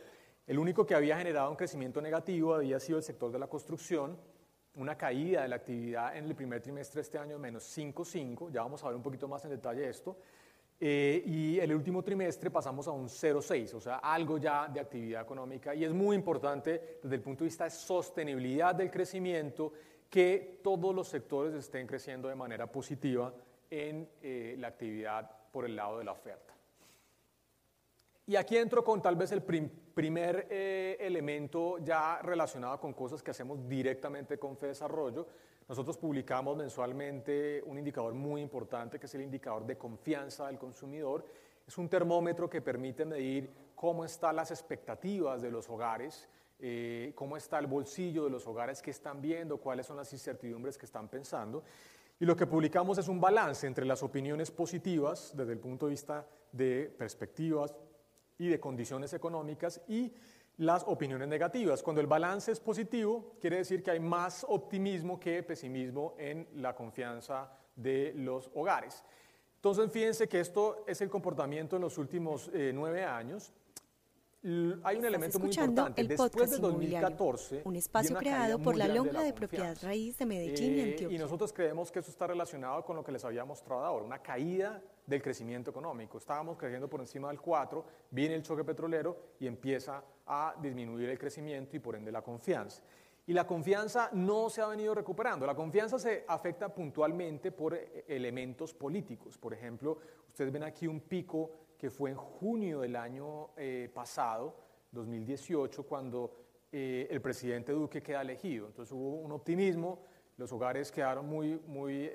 El 0.47 0.59
único 0.59 0.85
que 0.85 0.95
había 0.95 1.17
generado 1.17 1.51
un 1.51 1.57
crecimiento 1.57 2.01
negativo 2.01 2.55
había 2.55 2.81
sido 2.81 2.99
el 2.99 3.05
sector 3.05 3.31
de 3.31 3.39
la 3.39 3.47
construcción, 3.47 4.19
una 4.75 4.97
caída 4.97 5.43
de 5.43 5.49
la 5.49 5.57
actividad 5.57 6.17
en 6.17 6.25
el 6.25 6.35
primer 6.35 6.61
trimestre 6.61 6.99
de 6.99 7.03
este 7.03 7.19
año 7.19 7.35
de 7.35 7.39
menos 7.39 7.65
5,5, 7.77 8.51
ya 8.51 8.63
vamos 8.63 8.83
a 8.83 8.89
ver 8.89 8.97
un 8.97 9.03
poquito 9.03 9.29
más 9.29 9.45
en 9.45 9.51
detalle 9.51 9.89
esto, 9.89 10.17
eh, 10.81 11.23
y 11.25 11.61
el 11.61 11.73
último 11.73 12.03
trimestre 12.03 12.51
pasamos 12.51 12.89
a 12.89 12.91
un 12.91 13.09
0,6, 13.09 13.75
o 13.75 13.81
sea, 13.81 13.99
algo 13.99 14.39
ya 14.39 14.67
de 14.67 14.81
actividad 14.81 15.23
económica, 15.23 15.77
y 15.77 15.85
es 15.85 15.93
muy 15.93 16.17
importante 16.17 16.99
desde 17.03 17.17
el 17.17 17.23
punto 17.23 17.45
de 17.45 17.49
vista 17.49 17.65
de 17.65 17.71
sostenibilidad 17.71 18.75
del 18.75 18.91
crecimiento 18.91 19.73
que 20.11 20.59
todos 20.61 20.93
los 20.93 21.07
sectores 21.07 21.55
estén 21.55 21.87
creciendo 21.87 22.29
de 22.29 22.35
manera 22.35 22.67
positiva 22.67 23.33
en 23.71 24.09
eh, 24.21 24.57
la 24.59 24.69
actividad 24.69 25.31
por 25.53 25.65
el 25.65 25.77
lado 25.77 25.99
de 25.99 26.05
la 26.05 26.13
oferta. 26.13 26.52
Y 28.27 28.37
aquí 28.37 28.57
entro 28.57 28.85
con 28.85 29.03
tal 29.03 29.17
vez 29.17 29.33
el 29.33 29.43
primer 29.43 30.47
eh, 30.49 30.97
elemento 31.01 31.79
ya 31.79 32.21
relacionado 32.23 32.79
con 32.79 32.93
cosas 32.93 33.23
que 33.23 33.33
hacemos 33.33 33.69
directamente 33.69 34.39
con 34.39 34.57
FEDesarrollo. 34.57 35.27
Nosotros 35.69 35.99
publicamos 35.99 36.57
mensualmente 36.57 37.63
un 37.67 37.79
indicador 37.79 38.15
muy 38.15 38.41
importante 38.41 38.99
que 38.99 39.07
es 39.07 39.15
el 39.15 39.23
indicador 39.23 39.67
de 39.67 39.77
confianza 39.77 40.47
del 40.47 40.59
consumidor. 40.59 41.27
Es 41.67 41.77
un 41.79 41.89
termómetro 41.89 42.49
que 42.49 42.61
permite 42.61 43.05
medir 43.05 43.51
cómo 43.75 44.05
están 44.05 44.37
las 44.37 44.51
expectativas 44.51 45.43
de 45.43 45.51
los 45.51 45.69
hogares 45.69 46.29
eh, 46.65 47.11
cómo 47.17 47.37
está 47.37 47.59
el 47.59 47.67
bolsillo 47.67 48.23
de 48.23 48.31
los 48.31 48.47
hogares 48.47 48.81
que 48.81 48.93
están 48.93 49.21
viendo, 49.21 49.57
cuáles 49.57 49.85
son 49.85 49.97
las 49.97 50.13
incertidumbres 50.13 50.79
que 50.79 50.87
están 50.87 51.09
pensando. 51.09 51.65
Y 52.21 52.25
lo 52.25 52.37
que 52.37 52.47
publicamos 52.47 52.99
es 52.99 53.09
un 53.09 53.21
balance 53.21 53.67
entre 53.67 53.85
las 53.85 54.05
opiniones 54.05 54.53
positivas 54.53 55.33
desde 55.37 55.55
el 55.55 55.59
punto 55.59 55.87
de 55.87 55.91
vista 55.91 56.25
de 56.53 56.95
perspectivas 56.97 57.75
y 58.43 58.49
de 58.49 58.59
condiciones 58.59 59.13
económicas 59.13 59.81
y 59.87 60.13
las 60.57 60.83
opiniones 60.83 61.29
negativas. 61.29 61.81
Cuando 61.81 62.01
el 62.01 62.09
balance 62.09 62.51
es 62.51 62.59
positivo, 62.59 63.37
quiere 63.41 63.59
decir 63.59 63.85
que 63.85 63.93
hay 63.93 64.01
más 64.01 64.45
optimismo 64.49 65.21
que 65.21 65.45
pesimismo 65.45 66.15
en 66.19 66.49
la 66.57 66.75
confianza 66.75 67.53
de 67.77 68.13
los 68.17 68.51
hogares. 68.55 69.05
Entonces, 69.55 69.93
fíjense 69.93 70.29
que 70.29 70.41
esto 70.41 70.85
es 70.89 71.01
el 71.03 71.09
comportamiento 71.09 71.77
en 71.77 71.83
los 71.83 71.99
últimos 71.99 72.51
eh, 72.53 72.73
nueve 72.75 73.05
años 73.05 73.53
hay 74.83 74.97
un 74.97 75.05
elemento 75.05 75.39
muy 75.39 75.51
importante. 75.51 76.01
El 76.01 76.09
Después 76.09 76.51
de 76.51 76.59
2014, 76.59 77.63
un 77.65 77.77
espacio 77.77 78.17
creado 78.17 78.59
por 78.59 78.77
la 78.77 78.89
Lonja 78.89 79.23
de, 79.23 79.33
Propiedad 79.33 79.77
Raíz 79.81 80.19
de 80.19 80.27
Medellín 80.27 80.75
y 80.75 80.81
eh, 80.81 80.83
Antioquia. 80.91 81.17
Y 81.17 81.19
nosotros 81.19 81.53
creemos 81.53 81.93
que 81.93 82.01
eso 82.01 82.11
está 82.11 82.27
relacionado 82.27 82.85
con 82.85 82.97
lo 82.97 83.05
que 83.05 83.13
les 83.13 83.25
había 83.25 83.45
mostrado 83.45 83.85
ahora, 83.85 84.05
una 84.05 84.21
caída 84.21 84.83
del 85.07 85.23
crecimiento 85.23 85.71
económico. 85.71 86.19
Estábamos 86.19 86.57
creciendo 86.57 86.89
por 86.89 87.01
encima 87.01 87.29
del 87.29 87.41
4, 87.41 87.85
viene 88.11 88.35
el 88.35 88.43
choque 88.43 88.65
petrolero 88.65 89.17
y 89.41 89.47
empieza 89.47 90.03
a 90.27 90.55
disminuir 90.61 91.09
el 91.09 91.19
crecimiento 91.19 91.77
y 91.77 91.81
por 91.81 91.97
ende 91.97 92.13
la 92.13 92.23
confianza. 92.23 92.83
Y 93.27 93.33
la 93.33 93.47
confianza 93.47 94.11
no 94.13 94.51
se 94.51 94.61
ha 94.63 94.67
venido 94.67 94.95
recuperando. 94.95 95.47
La 95.47 95.55
confianza 95.55 95.99
se 95.99 96.25
afecta 96.27 96.75
puntualmente 96.75 97.53
por 97.53 97.75
eh, 97.75 98.05
elementos 98.09 98.75
políticos. 98.75 99.39
Por 99.39 99.55
ejemplo, 99.55 99.99
ustedes 100.27 100.53
ven 100.53 100.65
aquí 100.65 100.89
un 100.89 101.01
pico 101.01 101.51
que 101.79 101.91
fue 101.91 102.11
en 102.11 102.17
junio 102.17 102.81
del 102.81 102.97
año 102.97 103.51
eh, 103.57 103.91
pasado, 103.93 104.57
2018, 104.91 105.85
cuando 105.85 106.33
eh, 106.73 107.07
el 107.11 107.21
presidente 107.21 107.73
Duque 107.73 108.03
queda 108.03 108.23
elegido. 108.23 108.67
Entonces 108.67 108.93
hubo 108.93 109.17
un 109.17 109.33
optimismo, 109.33 110.01
Los 110.37 110.51
hogares 110.51 110.91
quedaron 110.91 111.27
muy, 111.27 111.61
muy 111.67 112.11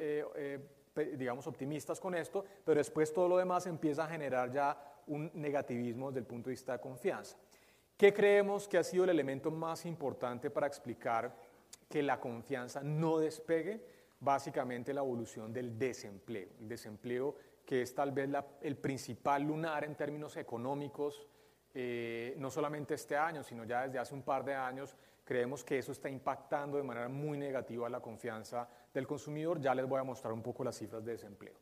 digamos, 1.05 1.47
optimistas 1.47 1.99
con 1.99 2.15
esto, 2.15 2.43
pero 2.63 2.79
después 2.79 3.13
todo 3.13 3.27
lo 3.27 3.37
demás 3.37 3.65
empieza 3.67 4.05
a 4.05 4.07
generar 4.07 4.51
ya 4.51 4.77
un 5.07 5.31
negativismo 5.33 6.09
desde 6.09 6.19
el 6.19 6.25
punto 6.25 6.49
de 6.49 6.53
vista 6.53 6.73
de 6.73 6.79
confianza. 6.79 7.37
¿Qué 7.95 8.13
creemos 8.13 8.67
que 8.67 8.77
ha 8.77 8.83
sido 8.83 9.05
el 9.05 9.09
elemento 9.09 9.49
más 9.49 9.85
importante 9.85 10.49
para 10.49 10.67
explicar 10.67 11.35
que 11.89 12.03
la 12.03 12.19
confianza 12.19 12.81
no 12.83 13.17
despegue? 13.17 13.81
Básicamente 14.19 14.93
la 14.93 15.01
evolución 15.01 15.53
del 15.53 15.77
desempleo. 15.77 16.49
El 16.59 16.67
desempleo 16.67 17.35
que 17.67 17.81
es 17.81 17.93
tal 17.93 18.13
vez 18.13 18.29
el 18.61 18.77
principal 18.77 19.43
lunar 19.43 19.83
en 19.83 19.95
términos 19.95 20.37
económicos, 20.37 21.27
eh, 21.73 22.33
no 22.37 22.49
solamente 22.49 22.93
este 22.93 23.17
año, 23.17 23.43
sino 23.43 23.65
ya 23.65 23.83
desde 23.83 23.99
hace 23.99 24.15
un 24.15 24.23
par 24.23 24.45
de 24.45 24.55
años, 24.55 24.95
creemos 25.27 25.61
que 25.65 25.77
eso 25.77 25.91
está 25.91 26.09
impactando 26.09 26.77
de 26.77 26.83
manera 26.83 27.09
muy 27.09 27.37
negativa 27.37 27.89
la 27.89 27.99
confianza 27.99 28.67
del 28.93 29.05
consumidor. 29.05 29.59
Ya 29.59 29.75
les 29.75 29.85
voy 29.85 29.99
a 29.99 30.03
mostrar 30.03 30.31
un 30.31 30.41
poco 30.41 30.63
las 30.63 30.77
cifras 30.77 31.03
de 31.03 31.11
desempleo. 31.11 31.55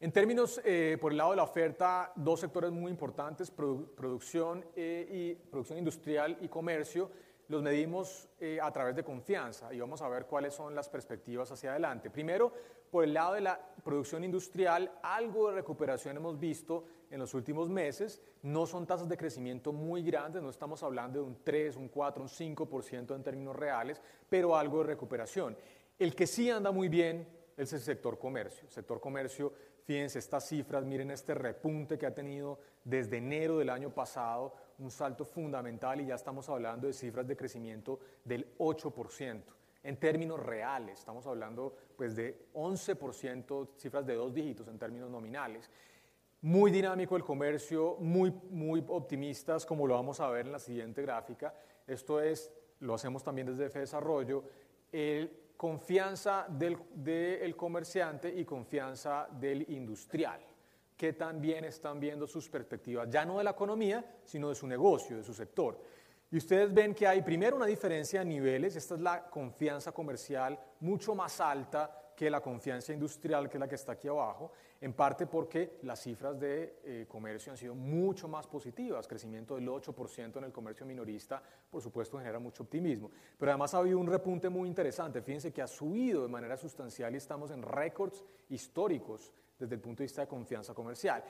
En 0.00 0.10
términos, 0.10 0.60
eh, 0.64 0.98
por 1.00 1.12
el 1.12 1.18
lado 1.18 1.30
de 1.30 1.36
la 1.36 1.44
oferta, 1.44 2.12
dos 2.16 2.40
sectores 2.40 2.72
muy 2.72 2.90
importantes, 2.90 3.50
producción, 3.50 4.64
eh, 4.74 5.36
y, 5.38 5.50
producción 5.50 5.78
industrial 5.78 6.36
y 6.40 6.48
comercio, 6.48 7.10
los 7.48 7.62
medimos 7.62 8.28
eh, 8.40 8.58
a 8.60 8.72
través 8.72 8.96
de 8.96 9.04
confianza 9.04 9.72
y 9.72 9.78
vamos 9.78 10.02
a 10.02 10.08
ver 10.08 10.26
cuáles 10.26 10.52
son 10.52 10.74
las 10.74 10.88
perspectivas 10.88 11.52
hacia 11.52 11.70
adelante. 11.70 12.10
Primero, 12.10 12.52
por 12.90 13.04
el 13.04 13.14
lado 13.14 13.34
de 13.34 13.40
la 13.40 13.58
producción 13.84 14.24
industrial, 14.24 14.90
algo 15.00 15.48
de 15.48 15.54
recuperación 15.54 16.16
hemos 16.16 16.38
visto 16.38 16.84
en 17.10 17.18
los 17.20 17.34
últimos 17.34 17.68
meses. 17.68 18.22
No 18.42 18.66
son 18.66 18.86
tasas 18.86 19.08
de 19.08 19.16
crecimiento 19.16 19.72
muy 19.72 20.02
grandes, 20.02 20.42
no 20.42 20.50
estamos 20.50 20.82
hablando 20.82 21.20
de 21.20 21.26
un 21.26 21.38
3, 21.42 21.76
un 21.76 21.88
4, 21.88 22.22
un 22.22 22.28
5% 22.28 23.14
en 23.14 23.22
términos 23.22 23.56
reales, 23.56 24.00
pero 24.28 24.56
algo 24.56 24.78
de 24.78 24.88
recuperación. 24.88 25.56
El 25.98 26.14
que 26.14 26.26
sí 26.26 26.50
anda 26.50 26.70
muy 26.70 26.88
bien 26.88 27.26
es 27.56 27.72
el 27.72 27.80
sector 27.80 28.18
comercio. 28.18 28.64
El 28.64 28.72
sector 28.72 29.00
comercio, 29.00 29.52
fíjense 29.84 30.18
estas 30.18 30.46
cifras, 30.46 30.84
miren 30.84 31.10
este 31.10 31.34
repunte 31.34 31.98
que 31.98 32.06
ha 32.06 32.14
tenido 32.14 32.58
desde 32.84 33.16
enero 33.18 33.58
del 33.58 33.70
año 33.70 33.90
pasado, 33.90 34.54
un 34.78 34.90
salto 34.90 35.24
fundamental 35.24 36.00
y 36.00 36.06
ya 36.06 36.14
estamos 36.14 36.48
hablando 36.48 36.86
de 36.86 36.92
cifras 36.92 37.26
de 37.26 37.36
crecimiento 37.36 37.98
del 38.24 38.56
8%. 38.58 39.42
En 39.82 39.96
términos 39.98 40.40
reales, 40.40 40.98
estamos 40.98 41.26
hablando 41.26 41.74
pues 41.96 42.16
de 42.16 42.48
11%, 42.54 43.68
cifras 43.76 44.04
de 44.04 44.14
dos 44.14 44.34
dígitos 44.34 44.66
en 44.68 44.78
términos 44.78 45.08
nominales. 45.08 45.70
Muy 46.42 46.70
dinámico 46.70 47.16
el 47.16 47.24
comercio, 47.24 47.96
muy, 47.98 48.30
muy 48.50 48.84
optimistas, 48.88 49.64
como 49.64 49.86
lo 49.86 49.94
vamos 49.94 50.20
a 50.20 50.28
ver 50.28 50.46
en 50.46 50.52
la 50.52 50.58
siguiente 50.58 51.02
gráfica. 51.02 51.54
Esto 51.86 52.20
es, 52.20 52.52
lo 52.80 52.94
hacemos 52.94 53.22
también 53.24 53.46
desde 53.46 53.66
F 53.66 53.78
Desarrollo, 53.78 54.44
el 54.92 55.52
confianza 55.56 56.46
del, 56.48 56.76
del 56.94 57.56
comerciante 57.56 58.28
y 58.28 58.44
confianza 58.44 59.26
del 59.40 59.70
industrial 59.70 60.40
que 60.96 61.12
también 61.12 61.64
están 61.64 62.00
viendo 62.00 62.26
sus 62.26 62.48
perspectivas, 62.48 63.08
ya 63.10 63.24
no 63.24 63.38
de 63.38 63.44
la 63.44 63.50
economía, 63.50 64.04
sino 64.24 64.48
de 64.48 64.54
su 64.54 64.66
negocio, 64.66 65.18
de 65.18 65.22
su 65.22 65.34
sector. 65.34 65.78
Y 66.30 66.38
ustedes 66.38 66.72
ven 66.72 66.94
que 66.94 67.06
hay 67.06 67.22
primero 67.22 67.56
una 67.56 67.66
diferencia 67.66 68.20
de 68.20 68.26
niveles, 68.26 68.76
esta 68.76 68.94
es 68.94 69.00
la 69.00 69.28
confianza 69.28 69.92
comercial 69.92 70.58
mucho 70.80 71.14
más 71.14 71.40
alta 71.40 72.02
que 72.16 72.30
la 72.30 72.40
confianza 72.40 72.92
industrial, 72.92 73.48
que 73.48 73.58
es 73.58 73.60
la 73.60 73.68
que 73.68 73.74
está 73.74 73.92
aquí 73.92 74.08
abajo, 74.08 74.50
en 74.80 74.94
parte 74.94 75.26
porque 75.26 75.78
las 75.82 76.00
cifras 76.00 76.40
de 76.40 76.80
eh, 76.82 77.06
comercio 77.06 77.52
han 77.52 77.58
sido 77.58 77.74
mucho 77.74 78.26
más 78.26 78.46
positivas, 78.46 79.06
crecimiento 79.06 79.54
del 79.54 79.68
8% 79.68 80.38
en 80.38 80.44
el 80.44 80.52
comercio 80.52 80.86
minorista, 80.86 81.42
por 81.70 81.82
supuesto 81.82 82.18
genera 82.18 82.38
mucho 82.38 82.62
optimismo, 82.62 83.10
pero 83.38 83.52
además 83.52 83.74
ha 83.74 83.78
habido 83.78 83.98
un 83.98 84.06
repunte 84.06 84.48
muy 84.48 84.66
interesante, 84.68 85.20
fíjense 85.20 85.52
que 85.52 85.60
ha 85.60 85.66
subido 85.66 86.22
de 86.22 86.28
manera 86.28 86.56
sustancial 86.56 87.12
y 87.12 87.18
estamos 87.18 87.50
en 87.50 87.62
récords 87.62 88.24
históricos 88.48 89.32
desde 89.58 89.74
el 89.74 89.80
punto 89.80 89.98
de 89.98 90.04
vista 90.04 90.22
de 90.22 90.28
confianza 90.28 90.74
comercial. 90.74 91.22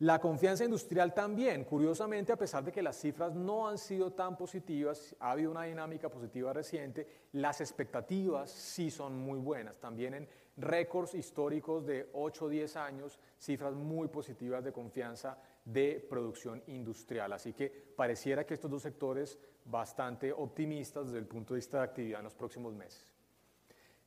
La 0.00 0.18
confianza 0.18 0.64
industrial 0.64 1.12
también, 1.12 1.64
curiosamente, 1.64 2.32
a 2.32 2.38
pesar 2.38 2.64
de 2.64 2.72
que 2.72 2.80
las 2.80 2.98
cifras 2.98 3.34
no 3.34 3.68
han 3.68 3.76
sido 3.76 4.14
tan 4.14 4.34
positivas, 4.34 5.14
ha 5.20 5.32
habido 5.32 5.50
una 5.50 5.64
dinámica 5.64 6.08
positiva 6.08 6.54
reciente, 6.54 7.06
las 7.32 7.60
expectativas 7.60 8.50
sí 8.50 8.90
son 8.90 9.18
muy 9.18 9.38
buenas. 9.38 9.78
También 9.78 10.14
en 10.14 10.28
récords 10.56 11.14
históricos 11.14 11.84
de 11.84 12.08
8 12.14 12.46
o 12.46 12.48
10 12.48 12.76
años, 12.76 13.18
cifras 13.38 13.74
muy 13.74 14.08
positivas 14.08 14.64
de 14.64 14.72
confianza 14.72 15.36
de 15.66 16.02
producción 16.08 16.62
industrial. 16.68 17.34
Así 17.34 17.52
que 17.52 17.68
pareciera 17.68 18.46
que 18.46 18.54
estos 18.54 18.70
dos 18.70 18.80
sectores 18.80 19.38
bastante 19.66 20.32
optimistas 20.32 21.08
desde 21.08 21.18
el 21.18 21.26
punto 21.26 21.52
de 21.52 21.58
vista 21.58 21.76
de 21.76 21.84
actividad 21.84 22.20
en 22.20 22.24
los 22.24 22.34
próximos 22.34 22.72
meses. 22.72 23.06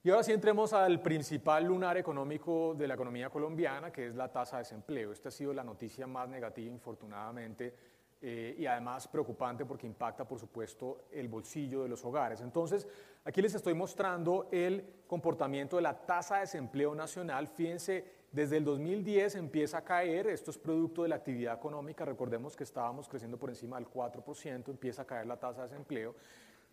Y 0.06 0.10
ahora 0.10 0.22
sí 0.22 0.34
entremos 0.34 0.74
al 0.74 1.02
principal 1.02 1.64
lunar 1.64 1.96
económico 1.96 2.76
de 2.76 2.90
la 2.90 2.96
economía 2.96 3.30
colombiana, 3.30 3.90
que 3.90 4.08
es 4.08 4.16
la 4.16 4.30
tasa 4.30 4.58
de 4.58 4.64
desempleo. 4.64 5.14
Esta 5.14 5.30
ha 5.30 5.32
sido 5.32 5.54
la 5.54 5.64
noticia 5.64 6.06
más 6.06 6.28
negativa, 6.28 6.70
infortunadamente, 6.70 7.74
eh, 8.22 8.54
y 8.58 8.66
además 8.66 9.08
preocupante 9.08 9.66
porque 9.66 9.88
impacta, 9.88 10.28
por 10.28 10.40
supuesto, 10.40 11.06
el 11.10 11.30
bolsillo 11.30 11.84
de 11.84 11.88
los 11.88 12.04
hogares. 12.04 12.42
Entonces, 12.42 12.86
aquí 13.24 13.42
les 13.42 13.56
estoy 13.56 13.76
mostrando 13.76 14.50
el 14.52 15.04
comportamiento 15.08 15.78
de 15.78 15.84
la 15.84 16.06
tasa 16.06 16.36
de 16.36 16.42
desempleo 16.42 16.94
nacional. 16.94 17.48
Fíjense, 17.48 18.04
desde 18.30 18.58
el 18.58 18.66
2010 18.66 19.36
empieza 19.36 19.78
a 19.78 19.86
caer, 19.86 20.28
esto 20.28 20.52
es 20.52 20.58
producto 20.58 21.04
de 21.04 21.10
la 21.10 21.16
actividad 21.16 21.56
económica, 21.56 22.04
recordemos 22.04 22.58
que 22.58 22.66
estábamos 22.66 23.08
creciendo 23.08 23.38
por 23.40 23.50
encima 23.50 23.78
del 23.78 23.88
4%, 23.88 24.68
empieza 24.68 25.04
a 25.04 25.06
caer 25.06 25.28
la 25.28 25.38
tasa 25.38 25.62
de 25.62 25.70
desempleo. 25.70 26.14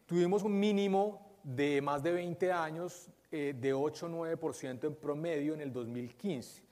Tuvimos 0.07 0.43
un 0.43 0.59
mínimo 0.59 1.30
de 1.43 1.81
más 1.81 2.03
de 2.03 2.13
20 2.13 2.53
años 2.53 3.11
eh, 3.31 3.55
de 3.57 3.75
8-9% 3.75 4.85
en 4.85 4.95
promedio 4.95 5.55
en 5.55 5.61
el 5.61 5.73
2015. 5.73 6.63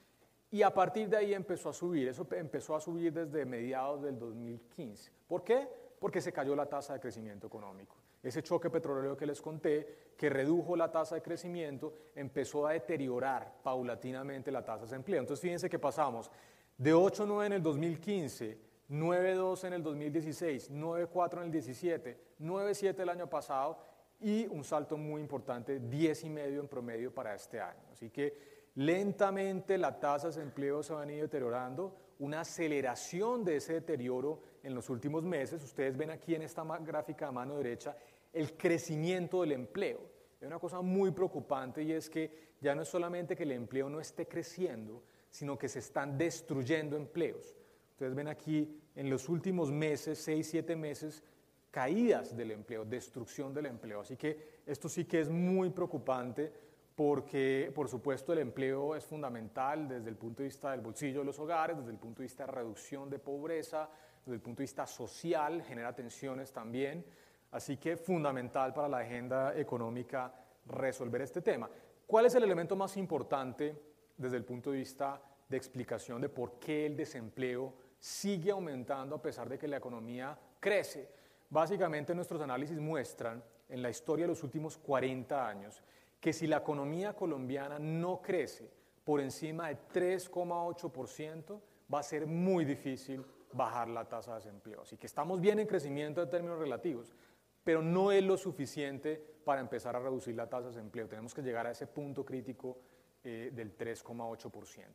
Y 0.51 0.61
a 0.63 0.73
partir 0.73 1.07
de 1.07 1.17
ahí 1.17 1.33
empezó 1.33 1.69
a 1.69 1.73
subir, 1.73 2.07
eso 2.07 2.27
empezó 2.31 2.75
a 2.75 2.81
subir 2.81 3.13
desde 3.13 3.45
mediados 3.45 4.01
del 4.01 4.17
2015. 4.17 5.11
¿Por 5.27 5.43
qué? 5.43 5.67
Porque 5.99 6.21
se 6.21 6.33
cayó 6.33 6.55
la 6.55 6.65
tasa 6.65 6.93
de 6.93 6.99
crecimiento 6.99 7.47
económico. 7.47 7.95
Ese 8.21 8.43
choque 8.43 8.69
petrolero 8.69 9.15
que 9.15 9.25
les 9.25 9.41
conté, 9.41 10.11
que 10.17 10.29
redujo 10.29 10.75
la 10.75 10.91
tasa 10.91 11.15
de 11.15 11.21
crecimiento, 11.21 11.93
empezó 12.15 12.67
a 12.67 12.73
deteriorar 12.73 13.59
paulatinamente 13.63 14.51
la 14.51 14.65
tasa 14.65 14.79
de 14.79 14.85
desempleo. 14.87 15.21
Entonces 15.21 15.41
fíjense 15.41 15.69
que 15.69 15.79
pasamos 15.79 16.29
de 16.77 16.93
8,9 16.93 17.45
en 17.45 17.53
el 17.53 17.63
2015, 17.63 18.57
9,2 18.89 19.63
en 19.65 19.73
el 19.73 19.83
2016, 19.83 20.71
9,4 20.71 21.37
en 21.37 21.43
el 21.43 21.51
17, 21.51 22.19
9,7 22.39 22.99
el 22.99 23.09
año 23.09 23.29
pasado 23.29 23.77
y 24.21 24.47
un 24.47 24.63
salto 24.63 24.97
muy 24.97 25.21
importante, 25.21 25.79
10 25.79 26.23
y 26.25 26.29
medio 26.29 26.59
en 26.59 26.67
promedio 26.67 27.13
para 27.13 27.35
este 27.35 27.59
año. 27.59 27.83
Así 27.91 28.09
que 28.09 28.69
lentamente 28.75 29.77
las 29.77 29.99
tasas 29.99 30.35
de 30.35 30.43
empleo 30.43 30.83
se 30.83 30.93
a 30.93 31.05
ir 31.11 31.21
deteriorando, 31.21 31.95
una 32.19 32.41
aceleración 32.41 33.45
de 33.45 33.57
ese 33.57 33.73
deterioro 33.73 34.41
en 34.63 34.75
los 34.75 34.89
últimos 34.89 35.23
meses. 35.23 35.63
Ustedes 35.63 35.95
ven 35.95 36.11
aquí 36.11 36.35
en 36.35 36.41
esta 36.41 36.63
gráfica 36.79 37.27
a 37.27 37.31
mano 37.31 37.57
derecha 37.57 37.95
el 38.33 38.57
crecimiento 38.57 39.41
del 39.41 39.53
empleo. 39.53 40.01
Hay 40.41 40.47
una 40.47 40.59
cosa 40.59 40.81
muy 40.81 41.11
preocupante 41.11 41.83
y 41.83 41.91
es 41.91 42.09
que 42.09 42.55
ya 42.61 42.75
no 42.75 42.83
es 42.83 42.89
solamente 42.89 43.35
que 43.35 43.43
el 43.43 43.51
empleo 43.51 43.89
no 43.89 43.99
esté 43.99 44.27
creciendo, 44.27 45.03
sino 45.29 45.57
que 45.57 45.69
se 45.69 45.79
están 45.79 46.17
destruyendo 46.17 46.95
empleos. 46.95 47.55
Ustedes 47.91 48.15
ven 48.15 48.27
aquí 48.27 48.81
en 48.95 49.09
los 49.09 49.27
últimos 49.27 49.71
meses, 49.71 50.19
6, 50.19 50.47
7 50.49 50.75
meses, 50.75 51.23
caídas 51.71 52.35
del 52.35 52.51
empleo, 52.51 52.85
destrucción 52.85 53.53
del 53.53 53.67
empleo. 53.67 54.01
Así 54.01 54.17
que 54.17 54.61
esto 54.65 54.89
sí 54.89 55.05
que 55.05 55.21
es 55.21 55.29
muy 55.29 55.69
preocupante 55.69 56.51
porque, 56.95 57.71
por 57.73 57.87
supuesto, 57.87 58.33
el 58.33 58.39
empleo 58.39 58.95
es 58.95 59.05
fundamental 59.05 59.87
desde 59.87 60.09
el 60.09 60.17
punto 60.17 60.43
de 60.43 60.49
vista 60.49 60.71
del 60.71 60.81
bolsillo 60.81 61.19
de 61.19 61.25
los 61.25 61.39
hogares, 61.39 61.77
desde 61.77 61.91
el 61.91 61.97
punto 61.97 62.21
de 62.21 62.25
vista 62.25 62.45
de 62.45 62.51
reducción 62.51 63.09
de 63.09 63.19
pobreza, 63.19 63.89
desde 64.25 64.35
el 64.35 64.41
punto 64.41 64.57
de 64.57 64.63
vista 64.63 64.85
social, 64.85 65.63
genera 65.63 65.95
tensiones 65.95 66.51
también. 66.51 67.05
Así 67.51 67.77
que 67.77 67.95
fundamental 67.95 68.73
para 68.73 68.89
la 68.89 68.97
agenda 68.97 69.57
económica 69.57 70.33
resolver 70.65 71.21
este 71.21 71.41
tema. 71.41 71.69
¿Cuál 72.05 72.25
es 72.25 72.35
el 72.35 72.43
elemento 72.43 72.75
más 72.75 72.97
importante 72.97 73.81
desde 74.17 74.37
el 74.37 74.43
punto 74.43 74.71
de 74.71 74.79
vista 74.79 75.21
de 75.47 75.57
explicación 75.57 76.21
de 76.21 76.29
por 76.29 76.59
qué 76.59 76.85
el 76.85 76.97
desempleo 76.97 77.73
sigue 77.97 78.51
aumentando 78.51 79.15
a 79.15 79.21
pesar 79.21 79.47
de 79.47 79.57
que 79.57 79.67
la 79.67 79.77
economía 79.77 80.37
crece? 80.59 81.18
Básicamente 81.49 82.13
nuestros 82.13 82.41
análisis 82.41 82.79
muestran 82.79 83.43
en 83.67 83.81
la 83.81 83.89
historia 83.89 84.25
de 84.25 84.29
los 84.29 84.43
últimos 84.43 84.77
40 84.77 85.47
años 85.47 85.81
que 86.19 86.33
si 86.33 86.47
la 86.47 86.57
economía 86.57 87.13
colombiana 87.13 87.79
no 87.79 88.21
crece 88.21 88.69
por 89.03 89.21
encima 89.21 89.69
de 89.69 89.77
3,8%, 89.91 91.59
va 91.91 91.99
a 91.99 92.03
ser 92.03 92.27
muy 92.27 92.65
difícil 92.65 93.25
bajar 93.53 93.87
la 93.87 94.07
tasa 94.07 94.31
de 94.31 94.37
desempleo. 94.37 94.81
Así 94.81 94.97
que 94.97 95.07
estamos 95.07 95.41
bien 95.41 95.59
en 95.59 95.67
crecimiento 95.67 96.21
en 96.21 96.29
términos 96.29 96.59
relativos, 96.59 97.15
pero 97.63 97.81
no 97.81 98.11
es 98.11 98.23
lo 98.23 98.37
suficiente 98.37 99.15
para 99.43 99.61
empezar 99.61 99.95
a 99.95 99.99
reducir 99.99 100.35
la 100.35 100.47
tasa 100.47 100.67
de 100.67 100.75
desempleo. 100.75 101.07
Tenemos 101.07 101.33
que 101.33 101.41
llegar 101.41 101.65
a 101.65 101.71
ese 101.71 101.87
punto 101.87 102.23
crítico 102.23 102.77
eh, 103.23 103.49
del 103.53 103.75
3,8%. 103.75 104.85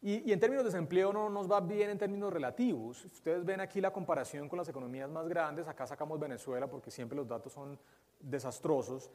Y, 0.00 0.30
en 0.32 0.38
términos 0.38 0.64
de 0.64 0.70
desempleo 0.70 1.12
no 1.12 1.28
nos 1.28 1.50
va 1.50 1.60
bien 1.60 1.90
en 1.90 1.98
términos 1.98 2.32
relativos. 2.32 3.04
Ustedes 3.04 3.44
ven 3.44 3.60
aquí 3.60 3.80
la 3.80 3.92
comparación 3.92 4.48
con 4.48 4.58
las 4.58 4.68
economías 4.68 5.10
más 5.10 5.28
grandes. 5.28 5.66
Acá 5.66 5.86
sacamos 5.86 6.20
Venezuela 6.20 6.68
porque 6.68 6.90
siempre 6.90 7.16
los 7.16 7.26
datos 7.26 7.52
son 7.52 7.76
desastrosos. 8.20 9.10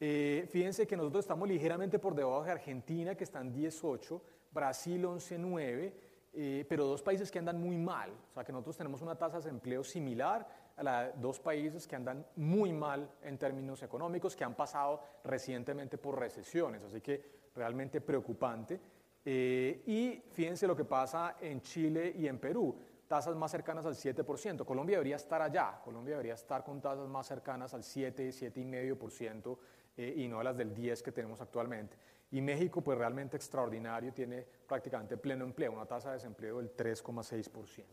Eh, 0.00 0.46
fíjense 0.48 0.86
que 0.86 0.96
nosotros 0.96 1.24
estamos 1.24 1.48
ligeramente 1.48 1.98
por 1.98 2.14
debajo 2.14 2.44
de 2.44 2.52
Argentina, 2.52 3.16
que 3.16 3.24
está 3.24 3.40
en 3.40 3.52
18, 3.52 4.22
Brasil 4.52 5.04
11.9, 5.04 5.92
eh, 6.34 6.64
pero 6.68 6.84
dos 6.86 7.02
países 7.02 7.32
que 7.32 7.40
andan 7.40 7.60
muy 7.60 7.76
mal. 7.76 8.12
O 8.30 8.34
sea, 8.34 8.44
que 8.44 8.52
nosotros 8.52 8.76
tenemos 8.76 9.02
una 9.02 9.16
tasa 9.16 9.38
de 9.38 9.44
desempleo 9.44 9.82
similar 9.82 10.46
a 10.76 10.82
la 10.84 11.02
de 11.08 11.12
dos 11.20 11.40
países 11.40 11.88
que 11.88 11.96
andan 11.96 12.24
muy 12.36 12.72
mal 12.72 13.10
en 13.22 13.38
términos 13.38 13.82
económicos, 13.82 14.36
que 14.36 14.44
han 14.44 14.54
pasado 14.54 15.02
recientemente 15.24 15.98
por 15.98 16.16
recesiones. 16.16 16.84
Así 16.84 17.00
que 17.00 17.38
realmente 17.56 18.00
preocupante. 18.00 18.80
Eh, 19.30 19.82
y 19.84 20.22
fíjense 20.32 20.66
lo 20.66 20.74
que 20.74 20.86
pasa 20.86 21.36
en 21.38 21.60
Chile 21.60 22.14
y 22.16 22.26
en 22.26 22.38
Perú 22.38 22.74
tasas 23.06 23.36
más 23.36 23.50
cercanas 23.50 23.84
al 23.84 23.94
7%. 23.94 24.64
Colombia 24.64 24.96
debería 24.96 25.16
estar 25.16 25.42
allá, 25.42 25.82
Colombia 25.84 26.12
debería 26.14 26.32
estar 26.32 26.64
con 26.64 26.80
tasas 26.80 27.06
más 27.08 27.26
cercanas 27.26 27.74
al 27.74 27.84
7, 27.84 28.30
7,5% 28.30 29.58
eh, 29.98 30.14
y 30.16 30.28
no 30.28 30.40
a 30.40 30.44
las 30.44 30.56
del 30.56 30.74
10 30.74 31.02
que 31.02 31.12
tenemos 31.12 31.42
actualmente. 31.42 31.98
Y 32.30 32.40
México, 32.40 32.80
pues 32.80 32.96
realmente 32.96 33.36
extraordinario, 33.36 34.14
tiene 34.14 34.46
prácticamente 34.66 35.18
pleno 35.18 35.44
empleo, 35.44 35.72
una 35.72 35.84
tasa 35.84 36.08
de 36.08 36.14
desempleo 36.14 36.56
del 36.56 36.74
3,6%. 36.74 37.84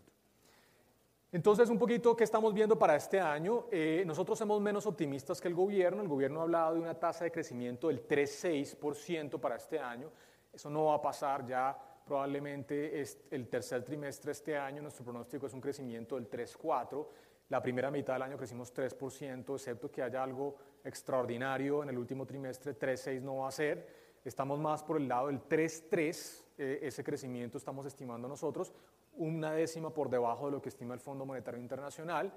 Entonces, 1.33 1.69
un 1.69 1.77
poquito, 1.77 2.15
¿qué 2.15 2.23
estamos 2.23 2.53
viendo 2.53 2.79
para 2.79 2.95
este 2.95 3.19
año? 3.19 3.65
Eh, 3.73 4.03
nosotros 4.05 4.39
somos 4.39 4.61
menos 4.61 4.85
optimistas 4.85 5.41
que 5.41 5.49
el 5.49 5.53
gobierno. 5.53 6.01
El 6.01 6.07
gobierno 6.07 6.39
ha 6.39 6.43
hablado 6.43 6.75
de 6.75 6.79
una 6.79 6.97
tasa 6.97 7.25
de 7.25 7.31
crecimiento 7.33 7.89
del 7.89 8.07
3,6% 8.07 9.37
para 9.41 9.57
este 9.57 9.79
año. 9.79 10.09
Eso 10.55 10.69
no 10.69 10.85
va 10.85 10.95
a 10.95 11.01
pasar 11.01 11.45
ya 11.45 11.77
probablemente 12.05 13.03
el 13.29 13.49
tercer 13.49 13.83
trimestre 13.83 14.31
este 14.31 14.57
año. 14.57 14.81
Nuestro 14.81 15.03
pronóstico 15.03 15.47
es 15.47 15.53
un 15.53 15.59
crecimiento 15.59 16.15
del 16.15 16.29
3,4%. 16.29 17.07
La 17.49 17.61
primera 17.61 17.91
mitad 17.91 18.13
del 18.13 18.23
año 18.23 18.37
crecimos 18.37 18.73
3%, 18.73 19.53
excepto 19.53 19.91
que 19.91 20.01
haya 20.01 20.23
algo 20.23 20.55
extraordinario 20.83 21.83
en 21.83 21.89
el 21.89 21.97
último 21.97 22.25
trimestre, 22.25 22.77
3,6 22.77 23.21
no 23.21 23.37
va 23.37 23.49
a 23.49 23.51
ser. 23.51 23.87
Estamos 24.23 24.57
más 24.57 24.81
por 24.81 24.97
el 24.97 25.07
lado 25.07 25.27
del 25.27 25.41
3,3, 25.41 26.45
eh, 26.57 26.79
ese 26.81 27.03
crecimiento 27.03 27.59
estamos 27.59 27.85
estimando 27.85 28.27
nosotros, 28.27 28.73
una 29.17 29.51
décima 29.51 29.91
por 29.91 30.09
debajo 30.09 30.45
de 30.45 30.53
lo 30.53 30.61
que 30.61 30.69
estima 30.69 30.95
el 30.95 30.99
Fondo 30.99 31.23
Monetario 31.23 31.61
Internacional. 31.61 32.33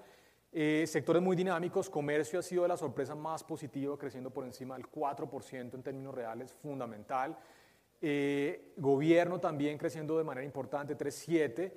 Eh, 0.52 0.84
sectores 0.86 1.22
muy 1.22 1.36
dinámicos, 1.36 1.88
comercio 1.88 2.40
ha 2.40 2.42
sido 2.42 2.66
la 2.68 2.76
sorpresa 2.76 3.14
más 3.14 3.42
positiva, 3.44 3.96
creciendo 3.96 4.30
por 4.30 4.44
encima 4.44 4.76
del 4.76 4.90
4% 4.90 5.74
en 5.74 5.82
términos 5.82 6.14
reales, 6.14 6.52
fundamental. 6.52 7.36
Eh, 8.00 8.74
gobierno 8.76 9.40
también 9.40 9.76
creciendo 9.76 10.16
de 10.18 10.24
manera 10.24 10.44
importante, 10.44 10.96
3,7%. 10.96 11.72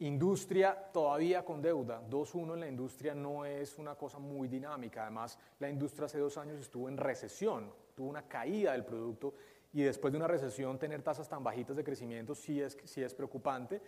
Industria 0.00 0.76
todavía 0.92 1.42
con 1.42 1.62
deuda, 1.62 2.02
2.1 2.10 2.52
en 2.52 2.60
la 2.60 2.68
industria 2.68 3.14
no 3.14 3.46
es 3.46 3.78
una 3.78 3.94
cosa 3.94 4.18
muy 4.18 4.46
dinámica. 4.46 5.02
Además, 5.02 5.38
la 5.58 5.70
industria 5.70 6.04
hace 6.04 6.18
dos 6.18 6.36
años 6.36 6.60
estuvo 6.60 6.90
en 6.90 6.98
recesión, 6.98 7.72
tuvo 7.94 8.10
una 8.10 8.28
caída 8.28 8.72
del 8.72 8.84
producto 8.84 9.32
y 9.72 9.82
después 9.82 10.12
de 10.12 10.18
una 10.18 10.28
recesión 10.28 10.78
tener 10.78 11.00
tasas 11.02 11.28
tan 11.28 11.42
bajitas 11.42 11.74
de 11.76 11.82
crecimiento 11.82 12.34
sí 12.34 12.60
es, 12.60 12.76
sí 12.84 13.02
es 13.02 13.14
preocupante. 13.14 13.80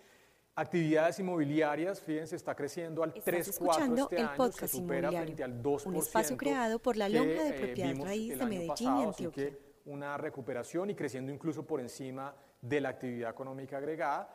Actividades 0.54 1.18
inmobiliarias, 1.20 2.00
fíjense, 2.00 2.36
está 2.36 2.54
creciendo 2.54 3.02
al 3.02 3.12
3,4 3.12 3.38
este 3.38 4.16
el 4.16 4.22
año, 4.22 4.36
podcast 4.36 4.72
se 4.72 4.78
supera 4.78 5.12
frente 5.12 5.44
al 5.44 5.62
2%. 5.62 5.86
Un 5.86 5.96
espacio 5.96 6.36
creado 6.38 6.78
por 6.78 6.96
la 6.96 7.10
Lonja 7.10 7.44
de 7.44 7.50
eh, 7.50 7.52
Propiedad 7.52 7.94
Raíz 8.02 8.38
de 8.38 8.44
Medellín 8.46 8.68
pasado, 8.68 9.02
y 9.02 9.04
Antioquia. 9.04 9.58
Una 9.88 10.16
recuperación 10.16 10.90
y 10.90 10.94
creciendo 10.94 11.32
incluso 11.32 11.66
por 11.66 11.80
encima 11.80 12.34
de 12.60 12.80
la 12.80 12.90
actividad 12.90 13.30
económica 13.30 13.78
agregada. 13.78 14.28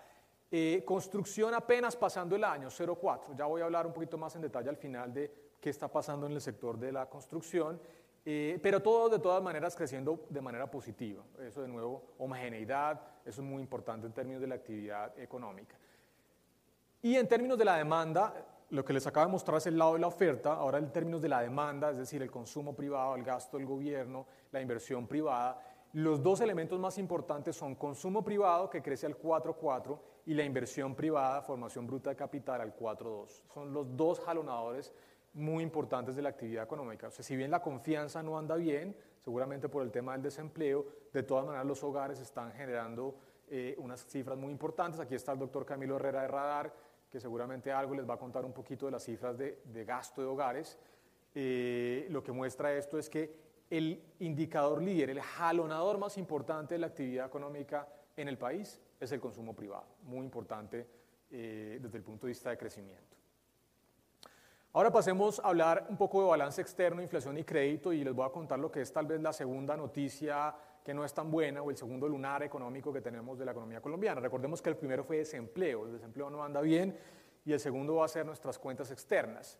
Eh, 0.49 0.83
construcción 0.85 1.53
apenas 1.53 1.95
pasando 1.95 2.35
el 2.35 2.43
año, 2.43 2.69
0,4. 2.69 3.35
Ya 3.35 3.45
voy 3.45 3.61
a 3.61 3.65
hablar 3.65 3.87
un 3.87 3.93
poquito 3.93 4.17
más 4.17 4.35
en 4.35 4.41
detalle 4.41 4.69
al 4.69 4.77
final 4.77 5.13
de 5.13 5.31
qué 5.59 5.69
está 5.69 5.87
pasando 5.87 6.27
en 6.27 6.33
el 6.33 6.41
sector 6.41 6.77
de 6.77 6.91
la 6.91 7.07
construcción, 7.07 7.79
eh, 8.25 8.59
pero 8.61 8.81
todo 8.81 9.09
de 9.09 9.19
todas 9.19 9.41
maneras 9.41 9.75
creciendo 9.75 10.25
de 10.29 10.41
manera 10.41 10.69
positiva. 10.69 11.23
Eso 11.39 11.61
de 11.61 11.67
nuevo, 11.67 12.13
homogeneidad, 12.19 13.01
eso 13.25 13.41
es 13.41 13.47
muy 13.47 13.61
importante 13.61 14.05
en 14.05 14.13
términos 14.13 14.41
de 14.41 14.47
la 14.47 14.55
actividad 14.55 15.17
económica. 15.19 15.75
Y 17.01 17.15
en 17.15 17.27
términos 17.27 17.57
de 17.57 17.65
la 17.65 17.77
demanda, 17.77 18.33
lo 18.73 18.83
que 18.83 18.91
les 18.91 19.05
acabo 19.05 19.27
de 19.27 19.31
mostrar 19.31 19.57
es 19.59 19.67
el 19.67 19.77
lado 19.77 19.93
de 19.93 19.99
la 19.99 20.07
oferta, 20.07 20.53
ahora 20.53 20.79
en 20.79 20.91
términos 20.91 21.21
de 21.21 21.29
la 21.29 21.41
demanda, 21.41 21.91
es 21.91 21.97
decir, 21.97 22.23
el 22.23 22.31
consumo 22.31 22.75
privado, 22.75 23.15
el 23.15 23.23
gasto 23.23 23.57
del 23.57 23.67
gobierno, 23.67 24.25
la 24.51 24.62
inversión 24.62 25.05
privada, 25.05 25.62
los 25.93 26.23
dos 26.23 26.41
elementos 26.41 26.79
más 26.79 26.97
importantes 26.97 27.55
son 27.55 27.75
consumo 27.75 28.23
privado, 28.23 28.71
que 28.71 28.81
crece 28.81 29.05
al 29.05 29.15
4,4, 29.15 29.99
y 30.25 30.33
la 30.33 30.43
inversión 30.43 30.95
privada, 30.95 31.43
formación 31.43 31.86
bruta 31.86 32.09
de 32.09 32.15
capital, 32.15 32.62
al 32.62 32.75
4,2. 32.75 33.43
Son 33.53 33.71
los 33.71 33.95
dos 33.95 34.19
jalonadores 34.21 34.91
muy 35.33 35.62
importantes 35.62 36.15
de 36.15 36.23
la 36.23 36.29
actividad 36.29 36.63
económica. 36.63 37.09
O 37.09 37.12
sea, 37.12 37.23
si 37.23 37.36
bien 37.36 37.51
la 37.51 37.62
confianza 37.62 38.23
no 38.23 38.39
anda 38.39 38.55
bien, 38.55 38.97
seguramente 39.19 39.69
por 39.69 39.83
el 39.83 39.91
tema 39.91 40.13
del 40.13 40.23
desempleo, 40.23 40.83
de 41.13 41.21
todas 41.21 41.45
maneras 41.45 41.67
los 41.67 41.83
hogares 41.83 42.19
están 42.19 42.51
generando 42.53 43.15
eh, 43.49 43.75
unas 43.77 44.03
cifras 44.07 44.36
muy 44.36 44.51
importantes. 44.51 44.99
Aquí 44.99 45.13
está 45.13 45.33
el 45.33 45.38
doctor 45.38 45.63
Camilo 45.63 45.97
Herrera 45.97 46.23
de 46.23 46.27
Radar, 46.27 46.73
que 47.13 47.19
seguramente 47.19 47.71
algo 47.71 47.93
les 47.93 48.10
va 48.10 48.15
a 48.15 48.17
contar 48.17 48.43
un 48.43 48.54
poquito 48.54 48.88
de 48.88 48.91
las 48.93 49.04
cifras 49.04 49.38
de, 49.38 49.86
gasto 49.86 50.19
de 50.19 50.28
hogares. 50.28 50.80
Eh, 51.36 52.08
lo 52.10 52.23
que 52.23 52.32
muestra 52.32 52.73
esto 52.73 52.97
es 52.97 53.08
que 53.08 53.36
el 53.69 54.02
indicador 54.17 54.82
líder, 54.82 55.12
el 55.12 55.21
jalonador 55.21 55.99
más 55.99 56.17
importante 56.17 56.73
de 56.73 56.80
la 56.80 56.88
actividad 56.88 57.28
económica 57.28 57.88
en 58.17 58.30
el 58.30 58.39
país 58.39 58.82
es 58.99 59.12
el 59.12 59.19
consumo 59.19 59.56
privado, 59.56 59.86
muy 60.02 60.26
importante 60.26 60.88
eh, 61.30 61.78
desde 61.80 61.99
el 61.99 62.04
punto 62.04 62.26
de 62.26 62.32
vista 62.32 62.49
de 62.49 62.58
crecimiento. 62.58 63.15
Ahora 64.71 64.91
pasemos 64.91 65.38
a 65.38 65.49
hablar 65.49 65.86
un 65.89 65.97
poco 65.97 66.19
de 66.19 66.30
balance 66.30 66.60
externo, 66.60 66.99
inflación 66.99 67.38
y 67.38 67.43
crédito 67.43 67.93
y 67.93 68.04
les 68.04 68.15
voy 68.15 68.26
a 68.26 68.32
contar 68.32 68.58
lo 68.58 68.71
que 68.71 68.82
es 68.82 68.91
tal 68.91 69.06
vez 69.06 69.21
la 69.21 69.34
segunda 69.34 69.78
noticia 69.78 70.56
que 70.83 70.93
no 70.93 71.05
es 71.05 71.13
tan 71.13 71.31
buena 71.31 71.61
o 71.61 71.71
el 71.71 71.77
segundo 71.77 72.07
lunar 72.07 72.43
económico 72.43 72.91
que 72.91 73.01
tenemos 73.01 73.39
de 73.39 73.45
la 73.45 73.51
economía 73.51 73.81
colombiana. 73.81 74.19
Recordemos 74.19 74.61
que 74.61 74.69
el 74.69 74.75
primero 74.75 75.03
fue 75.03 75.17
desempleo, 75.17 75.85
el 75.85 75.93
desempleo 75.93 76.29
no 76.29 76.43
anda 76.43 76.61
bien 76.61 76.97
y 77.45 77.53
el 77.53 77.59
segundo 77.59 77.95
va 77.95 78.05
a 78.05 78.09
ser 78.09 78.25
nuestras 78.25 78.59
cuentas 78.59 78.91
externas. 78.91 79.57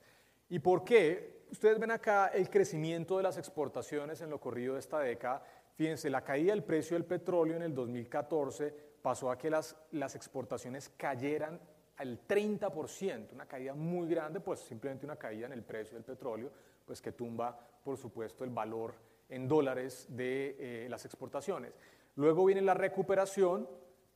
¿Y 0.49 0.59
por 0.59 0.83
qué? 0.83 1.43
Ustedes 1.51 1.79
ven 1.79 1.91
acá 1.91 2.27
el 2.27 2.49
crecimiento 2.49 3.17
de 3.17 3.23
las 3.23 3.38
exportaciones 3.38 4.21
en 4.21 4.29
lo 4.29 4.39
corrido 4.39 4.73
de 4.73 4.79
esta 4.79 4.99
década. 4.99 5.43
Fíjense, 5.75 6.09
la 6.09 6.23
caída 6.23 6.51
del 6.51 6.63
precio 6.63 6.95
del 6.95 7.05
petróleo 7.05 7.55
en 7.55 7.63
el 7.63 7.73
2014 7.73 8.73
pasó 9.01 9.31
a 9.31 9.38
que 9.38 9.49
las, 9.49 9.75
las 9.91 10.15
exportaciones 10.15 10.89
cayeran 10.89 11.59
al 11.97 12.27
30%, 12.27 13.33
una 13.33 13.45
caída 13.45 13.73
muy 13.73 14.07
grande, 14.07 14.39
pues 14.39 14.59
simplemente 14.62 15.05
una 15.05 15.15
caída 15.15 15.45
en 15.45 15.53
el 15.53 15.63
precio 15.63 15.95
del 15.95 16.03
petróleo, 16.03 16.51
pues 16.86 17.01
que 17.01 17.12
tumba, 17.12 17.57
por 17.83 17.97
supuesto, 17.97 18.43
el 18.43 18.49
valor 18.49 18.93
en 19.34 19.48
dólares 19.48 20.06
de 20.10 20.56
eh, 20.60 20.89
las 20.89 21.06
exportaciones. 21.06 21.74
Luego 22.15 22.46
viene 22.46 22.62
la 22.62 22.74
recuperación, 22.74 23.67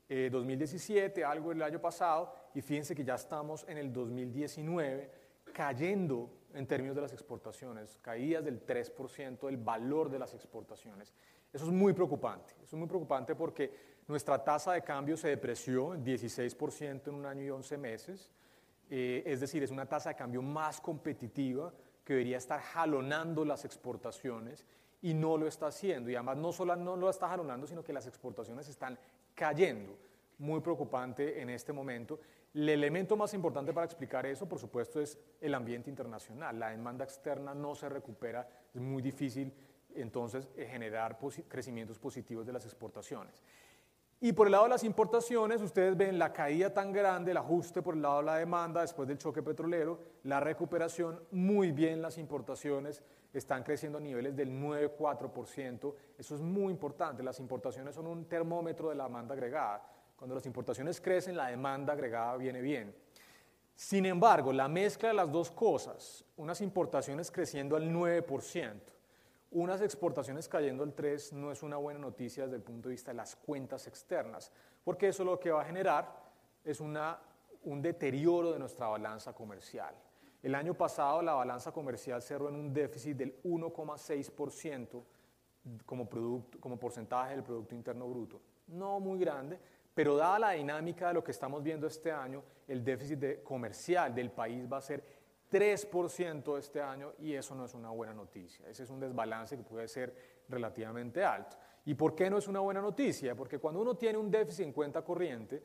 2017, 0.07 1.19
eh, 1.19 1.23
algo 1.25 1.51
el 1.51 1.61
año 1.61 1.81
pasado, 1.81 2.33
y 2.53 2.61
fíjense 2.61 2.95
que 2.95 3.03
ya 3.03 3.15
estamos 3.15 3.65
en 3.67 3.77
el 3.77 3.91
2019 3.91 5.11
cayendo 5.51 6.29
en 6.53 6.67
términos 6.67 6.95
de 6.95 7.01
las 7.01 7.13
exportaciones, 7.13 7.97
caídas 8.01 8.45
del 8.45 8.65
3% 8.65 9.47
del 9.47 9.57
valor 9.57 10.09
de 10.09 10.19
las 10.19 10.33
exportaciones. 10.33 11.13
Eso 11.51 11.65
es 11.65 11.71
muy 11.71 11.93
preocupante, 11.93 12.53
eso 12.63 12.75
es 12.75 12.79
muy 12.79 12.87
preocupante 12.87 13.35
porque 13.35 13.71
nuestra 14.07 14.43
tasa 14.43 14.73
de 14.73 14.83
cambio 14.83 15.17
se 15.17 15.29
depreció 15.29 15.93
en 15.93 16.05
16% 16.05 17.07
en 17.07 17.13
un 17.15 17.25
año 17.25 17.43
y 17.43 17.49
11 17.49 17.77
meses, 17.77 18.31
eh, 18.89 19.23
es 19.25 19.39
decir, 19.39 19.63
es 19.63 19.71
una 19.71 19.85
tasa 19.85 20.09
de 20.09 20.15
cambio 20.15 20.41
más 20.41 20.79
competitiva 20.79 21.73
que 22.05 22.13
debería 22.13 22.37
estar 22.37 22.61
jalonando 22.61 23.43
las 23.43 23.65
exportaciones 23.65 24.65
y 25.01 25.13
no 25.13 25.37
lo 25.37 25.47
está 25.47 25.67
haciendo. 25.67 26.09
Y 26.09 26.15
además 26.15 26.37
no 26.37 26.51
solo 26.51 26.75
no 26.75 26.95
lo 26.95 27.09
está 27.09 27.29
jalonando, 27.29 27.67
sino 27.67 27.83
que 27.83 27.93
las 27.93 28.07
exportaciones 28.07 28.67
están 28.67 28.97
cayendo. 29.35 29.97
Muy 30.39 30.61
preocupante 30.61 31.41
en 31.41 31.49
este 31.49 31.73
momento. 31.73 32.19
El 32.53 32.69
elemento 32.69 33.15
más 33.15 33.33
importante 33.33 33.73
para 33.73 33.85
explicar 33.85 34.25
eso, 34.25 34.47
por 34.47 34.59
supuesto, 34.59 34.99
es 35.01 35.17
el 35.41 35.53
ambiente 35.53 35.89
internacional. 35.89 36.59
La 36.59 36.69
demanda 36.69 37.03
externa 37.03 37.53
no 37.53 37.75
se 37.75 37.89
recupera, 37.89 38.47
es 38.73 38.81
muy 38.81 39.01
difícil 39.01 39.53
entonces 39.95 40.47
generar 40.55 41.17
crecimientos 41.47 41.99
positivos 41.99 42.45
de 42.45 42.53
las 42.53 42.65
exportaciones. 42.65 43.43
Y 44.19 44.33
por 44.33 44.47
el 44.47 44.51
lado 44.51 44.63
de 44.63 44.71
las 44.71 44.83
importaciones, 44.83 45.61
ustedes 45.61 45.95
ven 45.95 46.17
la 46.17 46.33
caída 46.33 46.73
tan 46.73 46.91
grande, 46.91 47.31
el 47.31 47.37
ajuste 47.37 47.83
por 47.83 47.93
el 47.93 48.01
lado 48.01 48.19
de 48.19 48.25
la 48.25 48.37
demanda 48.37 48.81
después 48.81 49.07
del 49.07 49.19
choque 49.19 49.43
petrolero, 49.43 49.99
la 50.23 50.39
recuperación, 50.39 51.21
muy 51.29 51.71
bien 51.71 52.01
las 52.01 52.17
importaciones 52.17 53.03
están 53.33 53.63
creciendo 53.63 53.97
a 53.97 54.01
niveles 54.01 54.35
del 54.35 54.49
9,4%. 54.49 55.93
Eso 56.17 56.35
es 56.35 56.41
muy 56.41 56.71
importante, 56.71 57.23
las 57.23 57.39
importaciones 57.39 57.95
son 57.95 58.07
un 58.07 58.25
termómetro 58.25 58.89
de 58.89 58.95
la 58.95 59.05
demanda 59.05 59.33
agregada. 59.33 59.83
Cuando 60.15 60.35
las 60.35 60.45
importaciones 60.45 60.99
crecen, 60.99 61.37
la 61.37 61.47
demanda 61.47 61.93
agregada 61.93 62.37
viene 62.37 62.61
bien. 62.61 62.95
Sin 63.75 64.07
embargo, 64.07 64.51
la 64.51 64.67
mezcla 64.67 65.09
de 65.09 65.13
las 65.13 65.31
dos 65.31 65.51
cosas, 65.51 66.25
unas 66.37 66.61
importaciones 66.61 67.29
creciendo 67.29 67.75
al 67.75 67.91
9%, 67.91 68.73
unas 69.51 69.81
exportaciones 69.81 70.47
cayendo 70.47 70.83
al 70.83 70.95
3%, 70.95 71.33
no 71.33 71.51
es 71.51 71.61
una 71.61 71.77
buena 71.77 71.99
noticia 71.99 72.45
desde 72.45 72.55
el 72.55 72.63
punto 72.63 72.89
de 72.89 72.93
vista 72.93 73.11
de 73.11 73.17
las 73.17 73.35
cuentas 73.35 73.85
externas, 73.85 74.51
porque 74.83 75.09
eso 75.09 75.23
lo 75.23 75.39
que 75.39 75.51
va 75.51 75.61
a 75.61 75.65
generar 75.65 76.11
es 76.63 76.79
una, 76.79 77.19
un 77.65 77.81
deterioro 77.81 78.51
de 78.51 78.59
nuestra 78.59 78.87
balanza 78.87 79.33
comercial. 79.33 79.93
El 80.43 80.55
año 80.55 80.73
pasado 80.73 81.21
la 81.21 81.33
balanza 81.33 81.71
comercial 81.71 82.21
cerró 82.21 82.49
en 82.49 82.55
un 82.55 82.73
déficit 82.73 83.17
del 83.17 83.41
1,6% 83.43 85.03
como, 85.85 86.09
como 86.59 86.77
porcentaje 86.77 87.31
del 87.31 87.43
Producto 87.43 87.75
Interno 87.75 88.07
Bruto. 88.07 88.41
No 88.67 88.99
muy 88.99 89.19
grande, 89.19 89.59
pero 89.93 90.15
dada 90.15 90.39
la 90.39 90.51
dinámica 90.51 91.07
de 91.07 91.15
lo 91.15 91.23
que 91.23 91.31
estamos 91.31 91.63
viendo 91.63 91.87
este 91.87 92.11
año, 92.11 92.43
el 92.67 92.83
déficit 92.83 93.43
comercial 93.43 94.13
del 94.13 94.31
país 94.31 94.71
va 94.71 94.77
a 94.77 94.81
ser 94.81 95.03
3% 95.51 96.57
este 96.57 96.81
año 96.81 97.13
y 97.19 97.33
eso 97.33 97.55
no 97.55 97.65
es 97.65 97.73
una 97.73 97.89
buena 97.89 98.13
noticia. 98.13 98.67
Ese 98.67 98.83
es 98.83 98.89
un 98.89 98.99
desbalance 98.99 99.57
que 99.57 99.63
puede 99.63 99.87
ser 99.87 100.43
relativamente 100.49 101.23
alto. 101.23 101.57
¿Y 101.85 101.93
por 101.95 102.13
qué 102.15 102.29
no 102.29 102.37
es 102.37 102.47
una 102.47 102.59
buena 102.59 102.81
noticia? 102.81 103.33
Porque 103.33 103.59
cuando 103.59 103.81
uno 103.81 103.95
tiene 103.95 104.17
un 104.17 104.29
déficit 104.29 104.65
en 104.65 104.73
cuenta 104.73 105.01
corriente, 105.03 105.63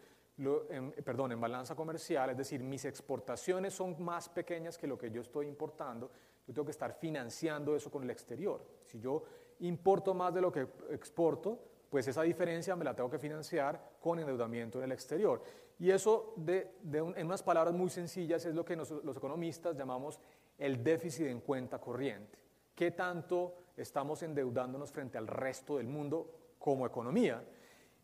perdón, 1.04 1.32
en 1.32 1.40
balanza 1.40 1.74
comercial, 1.74 2.30
es 2.30 2.36
decir, 2.36 2.62
mis 2.62 2.84
exportaciones 2.84 3.74
son 3.74 4.02
más 4.02 4.28
pequeñas 4.28 4.78
que 4.78 4.86
lo 4.86 4.96
que 4.96 5.10
yo 5.10 5.20
estoy 5.20 5.46
importando, 5.46 6.10
yo 6.46 6.54
tengo 6.54 6.64
que 6.64 6.72
estar 6.72 6.94
financiando 6.94 7.76
eso 7.76 7.90
con 7.90 8.02
el 8.02 8.10
exterior. 8.10 8.64
Si 8.84 8.98
yo 8.98 9.22
importo 9.60 10.14
más 10.14 10.34
de 10.34 10.40
lo 10.40 10.50
que 10.50 10.66
exporto, 10.90 11.58
pues 11.88 12.08
esa 12.08 12.22
diferencia 12.22 12.74
me 12.74 12.84
la 12.84 12.94
tengo 12.94 13.10
que 13.10 13.18
financiar 13.18 13.98
con 14.00 14.18
endeudamiento 14.18 14.78
en 14.78 14.84
el 14.84 14.92
exterior. 14.92 15.42
Y 15.78 15.90
eso, 15.90 16.34
en 16.46 17.26
unas 17.26 17.42
palabras 17.42 17.74
muy 17.74 17.90
sencillas, 17.90 18.44
es 18.46 18.54
lo 18.54 18.64
que 18.64 18.76
los 18.76 19.16
economistas 19.16 19.76
llamamos 19.76 20.18
el 20.58 20.82
déficit 20.82 21.26
en 21.26 21.40
cuenta 21.40 21.78
corriente. 21.78 22.38
¿Qué 22.74 22.92
tanto 22.92 23.54
estamos 23.76 24.22
endeudándonos 24.22 24.90
frente 24.90 25.18
al 25.18 25.26
resto 25.26 25.76
del 25.76 25.86
mundo 25.86 26.54
como 26.58 26.86
economía? 26.86 27.44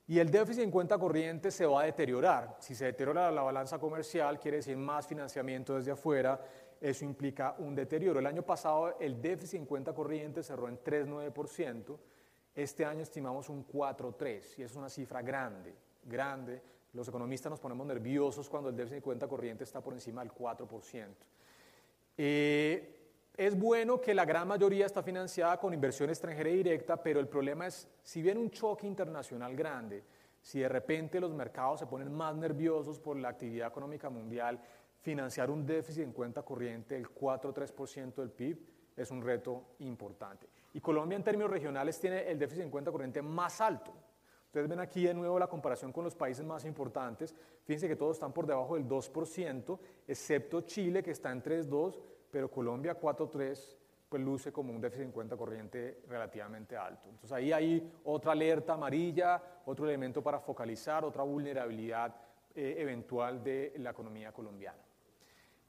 Y 0.08 0.18
el 0.18 0.30
déficit 0.30 0.62
en 0.62 0.70
cuenta 0.70 0.98
corriente 0.98 1.50
se 1.50 1.66
va 1.66 1.82
a 1.82 1.84
deteriorar. 1.84 2.56
Si 2.60 2.74
se 2.74 2.86
deteriora 2.86 3.30
la 3.30 3.42
balanza 3.42 3.78
comercial, 3.78 4.40
quiere 4.40 4.56
decir 4.56 4.74
más 4.74 5.06
financiamiento 5.06 5.74
desde 5.74 5.90
afuera, 5.90 6.40
eso 6.80 7.04
implica 7.04 7.54
un 7.58 7.74
deterioro. 7.74 8.18
El 8.18 8.26
año 8.26 8.42
pasado 8.42 8.98
el 8.98 9.20
déficit 9.20 9.60
en 9.60 9.66
cuenta 9.66 9.92
corriente 9.92 10.42
cerró 10.42 10.66
en 10.66 10.78
3,9%, 10.82 11.98
este 12.54 12.86
año 12.86 13.02
estimamos 13.02 13.50
un 13.50 13.66
4,3% 13.66 14.58
y 14.58 14.62
es 14.62 14.74
una 14.76 14.88
cifra 14.88 15.20
grande, 15.20 15.74
grande. 16.04 16.62
Los 16.94 17.06
economistas 17.06 17.50
nos 17.50 17.60
ponemos 17.60 17.86
nerviosos 17.86 18.48
cuando 18.48 18.70
el 18.70 18.76
déficit 18.76 18.96
en 18.96 19.02
cuenta 19.02 19.28
corriente 19.28 19.64
está 19.64 19.82
por 19.82 19.92
encima 19.92 20.22
del 20.22 20.32
4%. 20.32 21.06
Eh, 22.16 22.97
es 23.38 23.56
bueno 23.56 24.00
que 24.00 24.14
la 24.14 24.24
gran 24.24 24.48
mayoría 24.48 24.84
está 24.84 25.00
financiada 25.00 25.60
con 25.60 25.72
inversión 25.72 26.10
extranjera 26.10 26.50
directa, 26.50 27.00
pero 27.00 27.20
el 27.20 27.28
problema 27.28 27.68
es, 27.68 27.88
si 28.02 28.20
viene 28.20 28.40
un 28.40 28.50
choque 28.50 28.84
internacional 28.84 29.54
grande, 29.54 30.02
si 30.42 30.58
de 30.58 30.68
repente 30.68 31.20
los 31.20 31.32
mercados 31.32 31.78
se 31.78 31.86
ponen 31.86 32.12
más 32.12 32.34
nerviosos 32.34 32.98
por 32.98 33.16
la 33.16 33.28
actividad 33.28 33.68
económica 33.68 34.10
mundial, 34.10 34.60
financiar 35.02 35.52
un 35.52 35.64
déficit 35.64 36.02
en 36.02 36.12
cuenta 36.12 36.42
corriente 36.42 36.96
del 36.96 37.14
4-3% 37.14 38.16
del 38.16 38.30
PIB 38.30 38.58
es 38.96 39.08
un 39.12 39.22
reto 39.22 39.76
importante. 39.78 40.48
Y 40.74 40.80
Colombia 40.80 41.14
en 41.14 41.22
términos 41.22 41.48
regionales 41.48 42.00
tiene 42.00 42.28
el 42.28 42.40
déficit 42.40 42.64
en 42.64 42.70
cuenta 42.70 42.90
corriente 42.90 43.22
más 43.22 43.60
alto. 43.60 43.94
Ustedes 44.46 44.66
ven 44.66 44.80
aquí 44.80 45.04
de 45.04 45.14
nuevo 45.14 45.38
la 45.38 45.46
comparación 45.46 45.92
con 45.92 46.02
los 46.02 46.16
países 46.16 46.44
más 46.44 46.64
importantes. 46.64 47.36
Fíjense 47.62 47.86
que 47.86 47.94
todos 47.94 48.16
están 48.16 48.32
por 48.32 48.46
debajo 48.46 48.74
del 48.74 48.88
2%, 48.88 49.78
excepto 50.08 50.62
Chile 50.62 51.04
que 51.04 51.12
está 51.12 51.30
en 51.30 51.40
3,2%, 51.40 52.17
pero 52.30 52.50
Colombia 52.50 52.98
4.3 52.98 53.76
pues 54.08 54.22
luce 54.22 54.52
como 54.52 54.72
un 54.72 54.80
déficit 54.80 55.04
en 55.04 55.12
cuenta 55.12 55.36
corriente 55.36 56.02
relativamente 56.08 56.76
alto. 56.76 57.08
Entonces 57.10 57.32
ahí 57.32 57.52
hay 57.52 57.92
otra 58.04 58.32
alerta 58.32 58.72
amarilla, 58.72 59.42
otro 59.66 59.86
elemento 59.86 60.22
para 60.22 60.40
focalizar, 60.40 61.04
otra 61.04 61.22
vulnerabilidad 61.22 62.14
eh, 62.54 62.76
eventual 62.78 63.42
de 63.42 63.74
la 63.78 63.90
economía 63.90 64.32
colombiana. 64.32 64.78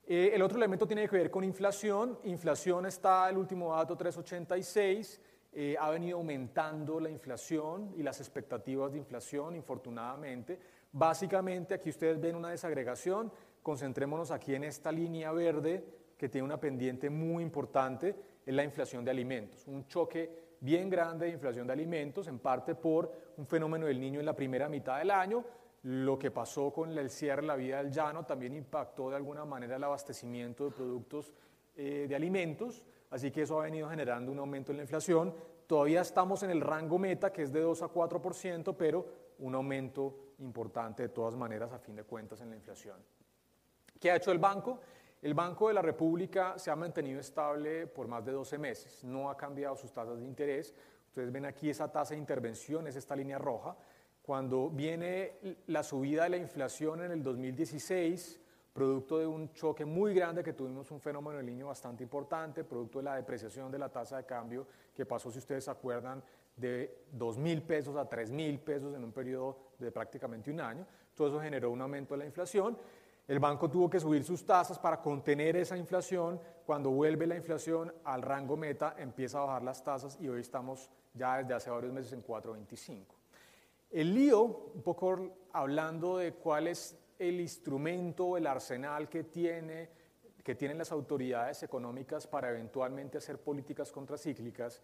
Eh, 0.08 0.32
el 0.34 0.41
otro 0.41 0.58
elemento 0.58 0.88
tiene 0.88 1.08
que 1.08 1.17
ver 1.17 1.30
con 1.30 1.43
inflación. 1.43 2.17
Inflación 2.24 2.86
está, 2.86 3.30
el 3.30 3.38
último 3.38 3.76
dato 3.76 3.95
386, 3.95 5.22
eh, 5.52 5.76
ha 5.80 5.89
venido 5.89 6.17
aumentando 6.17 7.00
la 7.00 7.10
inflación 7.10 7.93
y 7.98 8.04
las 8.04 8.19
expectativas 8.19 8.93
de 8.93 9.00
inflación, 9.00 9.56
infortunadamente. 9.56 10.60
Básicamente 10.91 11.74
aquí 11.74 11.89
ustedes 11.89 12.19
ven 12.19 12.36
una 12.36 12.50
desagregación, 12.50 13.32
concentrémonos 13.62 14.32
aquí 14.32 14.56
en 14.56 14.63
esta 14.63 14.91
línea 14.91 15.32
verde 15.32 15.99
que 16.19 16.27
tiene 16.27 16.43
una 16.43 16.60
pendiente 16.60 17.10
muy 17.10 17.41
importante, 17.41 18.13
es 18.45 18.53
la 18.53 18.65
inflación 18.65 19.05
de 19.05 19.12
alimentos. 19.12 19.65
Un 19.67 19.88
choque 19.88 20.58
bien 20.60 20.89
grande 20.89 21.27
de 21.27 21.32
inflación 21.32 21.65
de 21.65 21.71
alimentos, 21.71 22.27
en 22.27 22.39
parte 22.39 22.75
por 22.75 23.10
un 23.38 23.47
fenómeno 23.47 23.86
del 23.86 24.01
niño 24.01 24.19
en 24.19 24.25
la 24.25 24.36
primera 24.36 24.67
mitad 24.67 24.99
del 24.99 25.12
año. 25.12 25.45
Lo 25.84 26.19
que 26.19 26.29
pasó 26.29 26.73
con 26.73 26.95
el 26.95 27.10
cierre 27.10 27.41
de 27.41 27.47
la 27.47 27.55
vida 27.55 27.82
del 27.82 27.89
llano 27.89 28.25
también 28.25 28.53
impactó 28.53 29.10
de 29.10 29.15
alguna 29.15 29.45
manera 29.45 29.77
el 29.77 29.84
abastecimiento 29.86 30.65
de 30.65 30.71
productos 30.71 31.34
eh, 31.77 32.05
de 32.10 32.15
alimentos, 32.15 32.84
así 33.12 33.32
que 33.32 33.43
eso 33.43 33.58
ha 33.58 33.63
venido 33.63 33.88
generando 33.88 34.29
un 34.29 34.39
aumento 34.39 34.73
en 34.73 34.77
la 34.77 34.84
inflación. 34.84 35.34
Todavía 35.67 36.01
estamos 36.01 36.43
en 36.43 36.49
el 36.49 36.60
rango 36.60 36.99
meta, 36.99 37.32
que 37.32 37.43
es 37.43 37.53
de 37.53 37.62
2 37.62 37.82
a 37.82 37.88
4%, 37.88 38.75
pero 38.77 39.05
un 39.39 39.55
aumento 39.55 40.34
importante 40.39 41.03
de 41.03 41.10
todas 41.10 41.38
maneras 41.38 41.71
a 41.71 41.79
fin 41.79 41.95
de 41.95 42.03
cuentas 42.03 42.41
en 42.41 42.49
la 42.49 42.58
inflación. 42.58 42.97
¿Qué 43.97 44.12
ha 44.12 44.17
hecho 44.17 44.32
el 44.34 44.39
banco? 44.39 44.79
El 45.21 45.34
Banco 45.34 45.67
de 45.67 45.73
la 45.73 45.82
República 45.82 46.58
se 46.58 46.71
ha 46.71 46.77
mantenido 46.77 47.19
estable 47.19 47.88
por 47.88 48.08
más 48.08 48.23
de 48.23 48.32
12 48.32 48.58
meses, 48.58 49.03
no 49.03 49.29
ha 49.29 49.36
cambiado 49.36 49.75
sus 49.75 49.91
tasas 49.91 50.17
de 50.19 50.25
interés. 50.25 50.73
Ustedes 51.08 51.29
ven 51.29 51.45
aquí 51.45 51.69
esa 51.69 51.91
tasa 51.91 52.13
de 52.13 52.19
intervención, 52.19 52.88
es 52.88 52.95
esta 52.95 53.17
línea 53.17 53.38
roja. 53.38 53.75
Cuando 54.21 54.69
viene 54.69 55.58
la 55.67 55.84
subida 55.84 56.23
de 56.23 56.29
la 56.29 56.38
inflación 56.38 57.03
en 57.03 57.12
el 57.12 57.21
2016, 57.21 58.39
producto 58.71 59.17
de 59.19 59.27
un 59.27 59.51
choque 59.51 59.84
muy 59.84 60.13
grande 60.13 60.41
que 60.41 60.53
tuvimos 60.53 60.89
un 60.91 61.01
fenómeno 61.01 61.36
del 61.36 61.47
niño 61.47 61.67
bastante 61.67 62.01
importante, 62.01 62.63
producto 62.63 62.99
de 62.99 63.03
la 63.03 63.15
depreciación 63.15 63.69
de 63.69 63.79
la 63.79 63.89
tasa 63.89 64.17
de 64.17 64.25
cambio 64.25 64.67
que 64.95 65.05
pasó, 65.05 65.29
si 65.29 65.39
ustedes 65.39 65.65
se 65.65 65.71
acuerdan, 65.71 66.23
de 66.55 67.03
2 67.12 67.38
mil 67.39 67.62
pesos 67.63 67.97
a 67.97 68.08
3 68.08 68.32
mil 68.32 68.60
pesos 68.60 68.95
en 68.95 69.03
un 69.03 69.12
periodo 69.12 69.58
de 69.79 69.91
prácticamente 69.91 70.49
un 70.49 70.62
año. 70.62 70.88
Todo 71.13 71.27
eso 71.27 71.41
generó 71.41 71.71
un 71.71 71.82
aumento 71.82 72.13
de 72.13 72.19
la 72.19 72.25
inflación 72.25 72.77
el 73.30 73.38
banco 73.38 73.70
tuvo 73.70 73.88
que 73.88 74.00
subir 74.00 74.24
sus 74.24 74.44
tasas 74.44 74.80
para 74.80 75.00
contener 75.00 75.56
esa 75.56 75.78
inflación. 75.78 76.42
Cuando 76.65 76.89
vuelve 76.89 77.28
la 77.28 77.36
inflación 77.36 77.94
al 78.04 78.24
rango 78.24 78.58
meta, 78.58 78.96
empieza 78.98 79.38
a 79.38 79.46
bajar 79.46 79.62
las 79.62 79.84
tasas 79.84 80.18
y 80.20 80.28
hoy 80.28 80.42
estamos 80.42 80.89
ya 81.13 81.38
desde 81.38 81.54
hace 81.54 81.70
varios 81.70 81.94
meses 81.94 82.12
en 82.13 82.24
4.25. 82.24 83.06
El 83.92 84.15
lío, 84.15 84.42
un 84.74 84.82
poco 84.82 85.30
hablando 85.54 86.18
de 86.18 86.34
cuál 86.34 86.70
es 86.70 86.98
el 87.20 87.39
instrumento, 87.39 88.36
el 88.36 88.48
arsenal 88.48 89.08
que, 89.08 89.26
tiene, 89.26 89.89
que 90.44 90.56
tienen 90.56 90.80
las 90.80 90.92
autoridades 90.92 91.62
económicas 91.62 92.26
para 92.26 92.50
eventualmente 92.50 93.20
hacer 93.20 93.38
políticas 93.38 93.92
contracíclicas, 93.92 94.82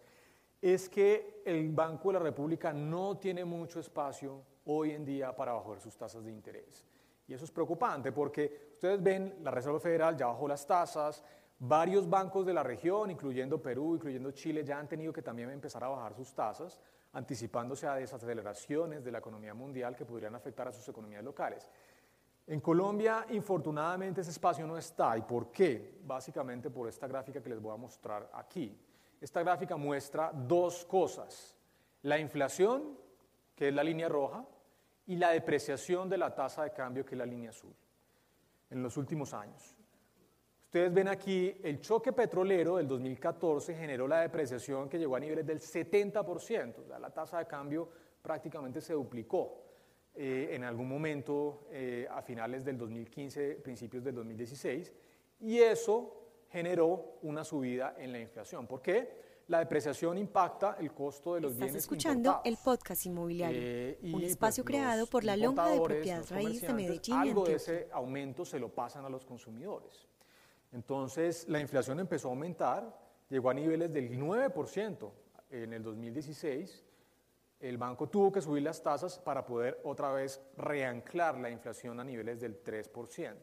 es 0.62 0.88
que 0.88 1.42
el 1.44 1.72
Banco 1.72 2.10
de 2.10 2.20
la 2.20 2.20
República 2.20 2.72
no 2.72 3.18
tiene 3.18 3.44
mucho 3.44 3.80
espacio 3.80 4.40
hoy 4.66 4.92
en 4.92 5.04
día 5.04 5.34
para 5.34 5.52
bajar 5.54 5.80
sus 5.80 5.96
tasas 5.96 6.24
de 6.24 6.30
interés. 6.30 6.86
Y 7.28 7.34
eso 7.34 7.44
es 7.44 7.50
preocupante 7.50 8.12
porque 8.12 8.70
ustedes 8.74 9.02
ven, 9.02 9.38
la 9.42 9.50
Reserva 9.50 9.80
Federal 9.80 10.16
ya 10.16 10.26
bajó 10.26 10.46
las 10.46 10.66
tasas, 10.66 11.24
varios 11.58 12.08
bancos 12.08 12.46
de 12.46 12.54
la 12.54 12.62
región, 12.62 13.10
incluyendo 13.10 13.60
Perú, 13.60 13.94
incluyendo 13.96 14.30
Chile, 14.30 14.64
ya 14.64 14.78
han 14.78 14.88
tenido 14.88 15.12
que 15.12 15.22
también 15.22 15.50
empezar 15.50 15.82
a 15.84 15.88
bajar 15.88 16.14
sus 16.14 16.32
tasas, 16.34 16.78
anticipándose 17.12 17.86
a 17.86 17.94
desaceleraciones 17.94 19.02
de 19.04 19.10
la 19.10 19.18
economía 19.18 19.54
mundial 19.54 19.96
que 19.96 20.04
podrían 20.04 20.34
afectar 20.34 20.68
a 20.68 20.72
sus 20.72 20.88
economías 20.88 21.24
locales. 21.24 21.68
En 22.46 22.60
Colombia, 22.60 23.26
infortunadamente, 23.30 24.20
ese 24.20 24.30
espacio 24.30 24.66
no 24.66 24.78
está. 24.78 25.18
¿Y 25.18 25.22
por 25.22 25.50
qué? 25.50 25.98
Básicamente 26.04 26.70
por 26.70 26.88
esta 26.88 27.08
gráfica 27.08 27.42
que 27.42 27.48
les 27.48 27.60
voy 27.60 27.74
a 27.74 27.76
mostrar 27.76 28.30
aquí. 28.34 28.78
Esta 29.20 29.42
gráfica 29.42 29.76
muestra 29.76 30.30
dos 30.32 30.84
cosas. 30.84 31.56
La 32.02 32.18
inflación, 32.18 32.96
que 33.56 33.68
es 33.68 33.74
la 33.74 33.82
línea 33.82 34.08
roja, 34.08 34.44
y 35.06 35.16
la 35.16 35.30
depreciación 35.30 36.08
de 36.08 36.18
la 36.18 36.34
tasa 36.34 36.64
de 36.64 36.72
cambio, 36.72 37.04
que 37.04 37.14
es 37.14 37.18
la 37.18 37.26
línea 37.26 37.50
azul, 37.50 37.74
en 38.70 38.82
los 38.82 38.96
últimos 38.96 39.32
años. 39.34 39.76
Ustedes 40.64 40.92
ven 40.92 41.08
aquí, 41.08 41.56
el 41.62 41.80
choque 41.80 42.12
petrolero 42.12 42.76
del 42.76 42.88
2014 42.88 43.74
generó 43.74 44.08
la 44.08 44.20
depreciación 44.20 44.88
que 44.88 44.98
llegó 44.98 45.16
a 45.16 45.20
niveles 45.20 45.46
del 45.46 45.60
70%, 45.60 46.98
la 46.98 47.10
tasa 47.10 47.38
de 47.38 47.46
cambio 47.46 47.88
prácticamente 48.20 48.80
se 48.80 48.92
duplicó 48.92 49.62
eh, 50.14 50.48
en 50.52 50.64
algún 50.64 50.88
momento 50.88 51.68
eh, 51.70 52.08
a 52.10 52.20
finales 52.20 52.64
del 52.64 52.76
2015, 52.76 53.56
principios 53.56 54.02
del 54.02 54.16
2016, 54.16 54.92
y 55.40 55.58
eso 55.58 56.26
generó 56.50 57.18
una 57.22 57.44
subida 57.44 57.94
en 57.98 58.12
la 58.12 58.18
inflación. 58.18 58.66
¿Por 58.66 58.82
qué? 58.82 59.25
La 59.48 59.60
depreciación 59.60 60.18
impacta 60.18 60.76
el 60.80 60.92
costo 60.92 61.34
de 61.34 61.40
los 61.40 61.52
Estás 61.52 61.66
bienes 61.66 61.82
escuchando 61.82 62.40
el 62.44 62.56
podcast 62.56 63.06
inmobiliario, 63.06 63.60
eh, 63.62 63.98
un 64.02 64.12
pues, 64.12 64.30
espacio 64.30 64.64
creado 64.64 65.06
por 65.06 65.22
la 65.22 65.36
lonja 65.36 65.68
de 65.68 65.80
propiedad 65.80 66.24
raíz 66.30 66.62
de 66.62 66.72
Medellín. 66.72 67.14
Algo 67.14 67.44
de 67.44 67.54
ese 67.54 67.88
aumento 67.92 68.44
se 68.44 68.58
lo 68.58 68.68
pasan 68.68 69.04
a 69.04 69.08
los 69.08 69.24
consumidores. 69.24 70.08
Entonces, 70.72 71.48
la 71.48 71.60
inflación 71.60 72.00
empezó 72.00 72.28
a 72.28 72.30
aumentar, 72.32 72.98
llegó 73.28 73.50
a 73.50 73.54
niveles 73.54 73.92
del 73.92 74.10
9% 74.18 75.10
en 75.50 75.72
el 75.72 75.82
2016. 75.82 76.84
El 77.60 77.78
banco 77.78 78.08
tuvo 78.08 78.32
que 78.32 78.40
subir 78.40 78.64
las 78.64 78.82
tasas 78.82 79.18
para 79.18 79.46
poder 79.46 79.80
otra 79.84 80.12
vez 80.12 80.42
reanclar 80.56 81.38
la 81.38 81.50
inflación 81.50 82.00
a 82.00 82.04
niveles 82.04 82.40
del 82.40 82.62
3%. 82.62 83.36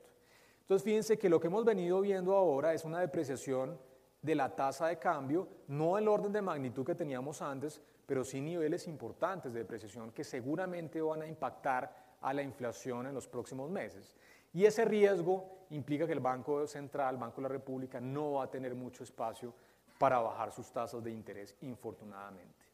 Entonces, 0.61 0.83
fíjense 0.83 1.17
que 1.17 1.29
lo 1.29 1.39
que 1.39 1.47
hemos 1.47 1.63
venido 1.63 2.01
viendo 2.01 2.35
ahora 2.35 2.73
es 2.73 2.83
una 2.83 2.99
depreciación 2.99 3.79
de 4.24 4.36
la 4.36 4.55
tasa 4.55 4.88
de 4.88 4.97
cambio, 4.97 5.47
no 5.67 5.97
el 5.97 6.07
orden 6.07 6.32
de 6.32 6.41
magnitud 6.41 6.86
que 6.86 6.95
teníamos 6.95 7.41
antes, 7.41 7.82
pero 8.05 8.24
sí 8.24 8.39
niveles 8.39 8.88
importantes 8.88 9.53
de 9.53 9.59
depreciación 9.59 10.11
que 10.11 10.24
seguramente 10.24 11.01
van 11.01 11.21
a 11.21 11.28
impactar 11.28 12.15
a 12.21 12.34
la 12.34 12.41
inflación 12.41 13.05
en 13.05 13.13
los 13.13 13.28
próximos 13.28 13.69
meses. 13.69 14.15
Y 14.53 14.65
ese 14.65 14.86
riesgo 14.86 15.65
implica 15.71 16.07
que 16.07 16.13
el 16.13 16.21
Banco 16.21 16.65
Central, 16.67 17.17
Banco 17.17 17.38
de 17.38 17.43
la 17.43 17.49
República, 17.49 17.99
no 17.99 18.34
va 18.34 18.45
a 18.45 18.49
tener 18.49 18.76
mucho 18.76 19.03
espacio 19.03 19.53
para 19.97 20.19
bajar 20.19 20.53
sus 20.53 20.71
tasas 20.71 21.03
de 21.03 21.11
interés, 21.11 21.55
infortunadamente. 21.61 22.65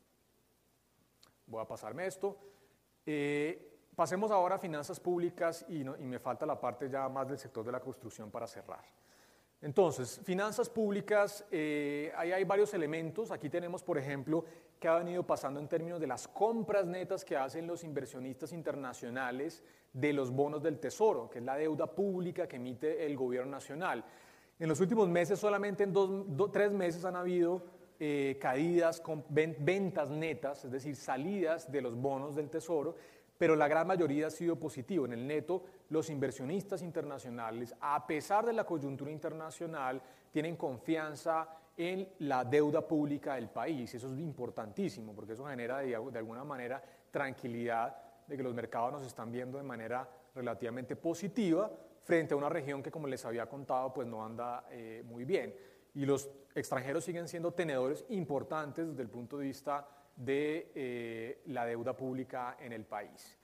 Voy 1.48 1.64
a 1.64 1.68
pasarme 1.68 2.06
esto. 2.06 2.38
Eh, 3.06 3.80
pasemos 3.96 4.30
ahora 4.30 4.56
a 4.56 4.60
finanzas 4.60 5.00
públicas 5.00 5.66
y, 5.68 5.82
y 5.82 6.06
me 6.06 6.20
falta 6.20 6.46
la 6.46 6.60
parte 6.60 6.90
ya 6.90 7.10
más 7.10 7.28
del 7.28 7.40
sector 7.40 7.66
de 7.66 7.72
la 7.72 7.80
construcción 7.80 8.30
para 8.30 8.46
cerrar. 8.46 8.84
Entonces, 9.62 10.22
finanzas 10.24 10.70
públicas, 10.70 11.46
eh, 11.52 12.14
ahí 12.16 12.32
hay 12.32 12.44
varios 12.46 12.74
elementos. 12.74 13.32
Aquí 13.32 13.50
tenemos, 13.50 13.84
por 13.84 13.98
ejemplo, 13.98 14.46
que 14.80 14.88
ha 14.88 14.98
venido 14.98 15.24
pasando 15.24 15.60
en 15.60 15.68
términos 15.68 16.00
de 16.00 16.08
las 16.08 16.28
compras 16.28 16.86
netas 16.86 17.26
que 17.26 17.36
hacen 17.36 17.68
los 17.68 17.84
inversionistas 17.84 18.54
internacionales 18.54 19.62
de 19.92 20.14
los 20.14 20.32
bonos 20.32 20.64
del 20.64 20.80
Tesoro, 20.80 21.30
que 21.30 21.40
es 21.40 21.46
la 21.46 21.58
deuda 21.58 21.88
pública 21.88 22.48
que 22.48 22.56
emite 22.56 23.06
el 23.06 23.18
gobierno 23.18 23.52
nacional. 23.52 24.06
En 24.58 24.70
los 24.70 24.80
últimos 24.80 25.10
meses, 25.10 25.40
solamente 25.40 25.84
en 25.84 25.92
dos, 25.92 26.52
tres 26.54 26.72
meses 26.72 27.04
han 27.04 27.18
habido 27.18 27.62
eh, 28.00 28.38
caídas 28.40 29.04
ventas 29.28 30.10
netas, 30.10 30.64
es 30.64 30.72
decir, 30.72 30.96
salidas 30.96 31.70
de 31.70 31.82
los 31.82 31.96
bonos 31.96 32.36
del 32.36 32.50
Tesoro, 32.50 32.96
pero 33.40 33.56
la 33.56 33.70
gran 33.70 33.88
mayoría 33.88 34.28
ha 34.28 34.32
sido 34.32 34.60
positivo. 34.60 35.06
En 35.06 35.14
el 35.14 35.26
neto, 35.26 35.64
los 35.92 36.10
inversionistas 36.10 36.82
internacionales, 36.82 37.74
a 37.80 38.06
pesar 38.06 38.46
de 38.46 38.52
la 38.52 38.66
coyuntura 38.66 39.10
internacional, 39.10 40.02
tienen 40.30 40.58
confianza 40.58 41.48
en 41.78 42.06
la 42.20 42.44
deuda 42.44 42.86
pública 42.86 43.36
del 43.36 43.50
país. 43.50 43.96
Eso 43.96 44.12
es 44.12 44.20
importantísimo, 44.20 45.16
porque 45.16 45.32
eso 45.34 45.46
genera 45.46 45.78
de, 45.78 45.96
alguna 45.96 46.44
manera 46.44 46.84
tranquilidad 47.10 47.96
de 48.28 48.36
que 48.36 48.44
los 48.44 48.54
mercados 48.54 48.92
nos 48.92 49.08
están 49.08 49.32
viendo 49.32 49.58
de 49.58 49.64
manera 49.64 50.06
relativamente 50.36 50.98
positiva 50.98 51.72
frente 52.02 52.34
a 52.34 52.38
una 52.38 52.50
región 52.50 52.84
que, 52.84 52.92
como 52.92 53.08
les 53.08 53.24
había 53.24 53.46
contado, 53.46 53.94
pues 53.94 54.06
no 54.06 54.26
anda 54.26 54.66
eh, 54.70 55.02
muy 55.06 55.24
bien. 55.24 55.56
Y 55.96 56.06
los 56.06 56.30
extranjeros 56.54 57.06
siguen 57.06 57.30
siendo 57.30 57.54
tenedores 57.54 58.04
importantes 58.10 58.86
desde 58.86 59.02
el 59.02 59.10
punto 59.10 59.38
de 59.38 59.46
vista 59.46 59.88
de 60.20 60.72
eh, 60.76 61.42
la 61.48 61.66
deuda 61.66 61.96
pública 61.96 62.58
en 62.60 62.74
el 62.74 62.84
país. 62.84 63.38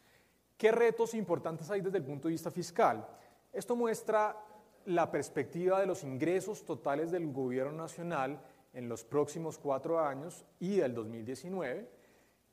¿Qué 0.58 0.72
retos 0.72 1.14
importantes 1.14 1.70
hay 1.72 1.82
desde 1.82 1.98
el 1.98 2.04
punto 2.04 2.28
de 2.28 2.34
vista 2.34 2.52
fiscal? 2.52 3.08
Esto 3.52 3.76
muestra 3.76 4.38
la 4.86 5.10
perspectiva 5.10 5.80
de 5.80 5.86
los 5.86 6.04
ingresos 6.04 6.66
totales 6.66 7.12
del 7.12 7.32
gobierno 7.32 7.72
nacional 7.72 8.40
en 8.74 8.90
los 8.90 9.06
próximos 9.06 9.58
cuatro 9.58 10.00
años 10.00 10.46
y 10.60 10.78
del 10.78 10.94
2019. 10.94 11.90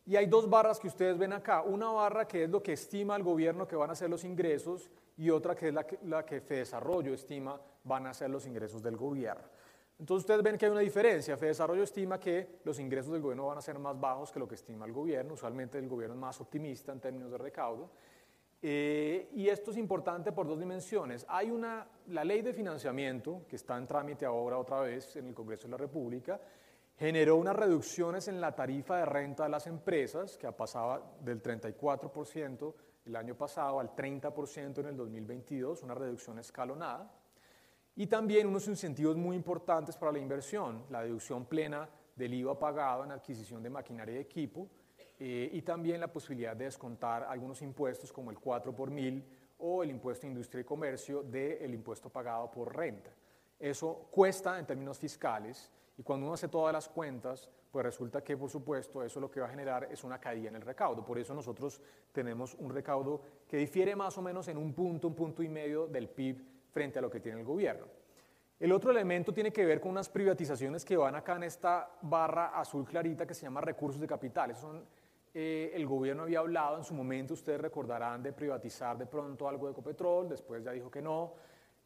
Y 0.06 0.16
hay 0.16 0.26
dos 0.26 0.48
barras 0.48 0.78
que 0.78 0.86
ustedes 0.86 1.18
ven 1.18 1.32
acá. 1.32 1.62
Una 1.62 1.88
barra 1.88 2.26
que 2.26 2.44
es 2.44 2.50
lo 2.50 2.62
que 2.62 2.72
estima 2.72 3.16
el 3.16 3.24
gobierno 3.24 3.66
que 3.66 3.76
van 3.76 3.90
a 3.90 3.94
ser 3.96 4.08
los 4.08 4.24
ingresos 4.24 4.88
y 5.16 5.30
otra 5.30 5.56
que 5.56 5.68
es 5.68 5.74
la 5.74 5.84
que, 5.84 5.98
la 6.04 6.24
que 6.24 6.40
Desarrollo 6.40 7.12
estima 7.12 7.60
van 7.84 8.06
a 8.06 8.14
ser 8.14 8.30
los 8.30 8.46
ingresos 8.46 8.82
del 8.82 8.96
gobierno. 8.96 9.44
Entonces 10.02 10.24
ustedes 10.24 10.42
ven 10.42 10.58
que 10.58 10.66
hay 10.66 10.72
una 10.72 10.80
diferencia. 10.80 11.36
Desarrollo 11.36 11.84
estima 11.84 12.18
que 12.18 12.58
los 12.64 12.80
ingresos 12.80 13.12
del 13.12 13.22
gobierno 13.22 13.46
van 13.46 13.58
a 13.58 13.60
ser 13.60 13.78
más 13.78 14.00
bajos 14.00 14.32
que 14.32 14.40
lo 14.40 14.48
que 14.48 14.56
estima 14.56 14.84
el 14.84 14.92
gobierno. 14.92 15.34
Usualmente 15.34 15.78
el 15.78 15.88
gobierno 15.88 16.16
es 16.16 16.20
más 16.20 16.40
optimista 16.40 16.90
en 16.90 16.98
términos 16.98 17.30
de 17.30 17.38
recaudo. 17.38 17.88
Eh, 18.60 19.30
y 19.32 19.48
esto 19.48 19.70
es 19.70 19.76
importante 19.76 20.32
por 20.32 20.48
dos 20.48 20.58
dimensiones. 20.58 21.24
Hay 21.28 21.52
una, 21.52 21.86
la 22.08 22.24
ley 22.24 22.42
de 22.42 22.52
financiamiento, 22.52 23.42
que 23.48 23.54
está 23.54 23.78
en 23.78 23.86
trámite 23.86 24.26
ahora 24.26 24.58
otra 24.58 24.80
vez 24.80 25.14
en 25.14 25.28
el 25.28 25.34
Congreso 25.34 25.68
de 25.68 25.70
la 25.70 25.76
República, 25.76 26.40
generó 26.96 27.36
unas 27.36 27.54
reducciones 27.54 28.26
en 28.26 28.40
la 28.40 28.56
tarifa 28.56 28.96
de 28.96 29.04
renta 29.04 29.44
de 29.44 29.50
las 29.50 29.68
empresas, 29.68 30.36
que 30.36 30.50
pasaba 30.50 31.00
del 31.20 31.40
34% 31.40 32.74
el 33.06 33.14
año 33.14 33.36
pasado 33.36 33.78
al 33.78 33.94
30% 33.94 34.78
en 34.80 34.86
el 34.86 34.96
2022, 34.96 35.84
una 35.84 35.94
reducción 35.94 36.40
escalonada. 36.40 37.21
Y 37.94 38.06
también 38.06 38.46
unos 38.46 38.66
incentivos 38.68 39.16
muy 39.16 39.36
importantes 39.36 39.96
para 39.96 40.12
la 40.12 40.18
inversión, 40.18 40.84
la 40.88 41.02
deducción 41.02 41.44
plena 41.44 41.88
del 42.16 42.32
IVA 42.34 42.58
pagado 42.58 43.04
en 43.04 43.12
adquisición 43.12 43.62
de 43.62 43.70
maquinaria 43.70 44.16
y 44.16 44.18
equipo, 44.18 44.68
eh, 45.18 45.50
y 45.52 45.62
también 45.62 46.00
la 46.00 46.10
posibilidad 46.10 46.56
de 46.56 46.64
descontar 46.64 47.24
algunos 47.24 47.60
impuestos 47.62 48.12
como 48.12 48.30
el 48.30 48.38
4 48.38 48.74
por 48.74 48.90
mil 48.90 49.24
o 49.58 49.82
el 49.82 49.90
impuesto 49.90 50.26
de 50.26 50.32
industria 50.32 50.62
y 50.62 50.64
comercio 50.64 51.22
del 51.22 51.72
impuesto 51.74 52.08
pagado 52.08 52.50
por 52.50 52.74
renta. 52.74 53.10
Eso 53.58 54.08
cuesta 54.10 54.58
en 54.58 54.66
términos 54.66 54.98
fiscales 54.98 55.70
y 55.96 56.02
cuando 56.02 56.26
uno 56.26 56.34
hace 56.34 56.48
todas 56.48 56.72
las 56.72 56.88
cuentas, 56.88 57.48
pues 57.70 57.84
resulta 57.84 58.24
que 58.24 58.36
por 58.36 58.50
supuesto 58.50 59.04
eso 59.04 59.20
lo 59.20 59.30
que 59.30 59.40
va 59.40 59.46
a 59.46 59.50
generar 59.50 59.88
es 59.90 60.02
una 60.02 60.18
caída 60.18 60.48
en 60.48 60.56
el 60.56 60.62
recaudo. 60.62 61.04
Por 61.04 61.18
eso 61.18 61.34
nosotros 61.34 61.80
tenemos 62.10 62.54
un 62.54 62.70
recaudo 62.70 63.20
que 63.46 63.58
difiere 63.58 63.94
más 63.94 64.18
o 64.18 64.22
menos 64.22 64.48
en 64.48 64.56
un 64.56 64.72
punto, 64.74 65.06
un 65.06 65.14
punto 65.14 65.42
y 65.42 65.48
medio 65.48 65.86
del 65.86 66.08
PIB 66.08 66.51
frente 66.72 66.98
a 66.98 67.02
lo 67.02 67.10
que 67.10 67.20
tiene 67.20 67.38
el 67.38 67.44
gobierno. 67.44 67.86
El 68.58 68.72
otro 68.72 68.90
elemento 68.90 69.32
tiene 69.34 69.52
que 69.52 69.64
ver 69.64 69.80
con 69.80 69.90
unas 69.90 70.08
privatizaciones 70.08 70.84
que 70.84 70.96
van 70.96 71.14
acá 71.14 71.36
en 71.36 71.42
esta 71.42 71.90
barra 72.02 72.58
azul 72.58 72.84
clarita 72.84 73.26
que 73.26 73.34
se 73.34 73.42
llama 73.42 73.60
recursos 73.60 74.00
de 74.00 74.06
capital. 74.06 74.54
Son, 74.54 74.84
eh, 75.34 75.72
el 75.74 75.86
gobierno 75.86 76.22
había 76.22 76.38
hablado 76.38 76.78
en 76.78 76.84
su 76.84 76.94
momento, 76.94 77.34
ustedes 77.34 77.60
recordarán, 77.60 78.22
de 78.22 78.32
privatizar 78.32 78.96
de 78.96 79.06
pronto 79.06 79.48
algo 79.48 79.66
de 79.66 79.72
Ecopetrol, 79.72 80.28
después 80.28 80.62
ya 80.62 80.72
dijo 80.72 80.90
que 80.90 81.02
no, 81.02 81.34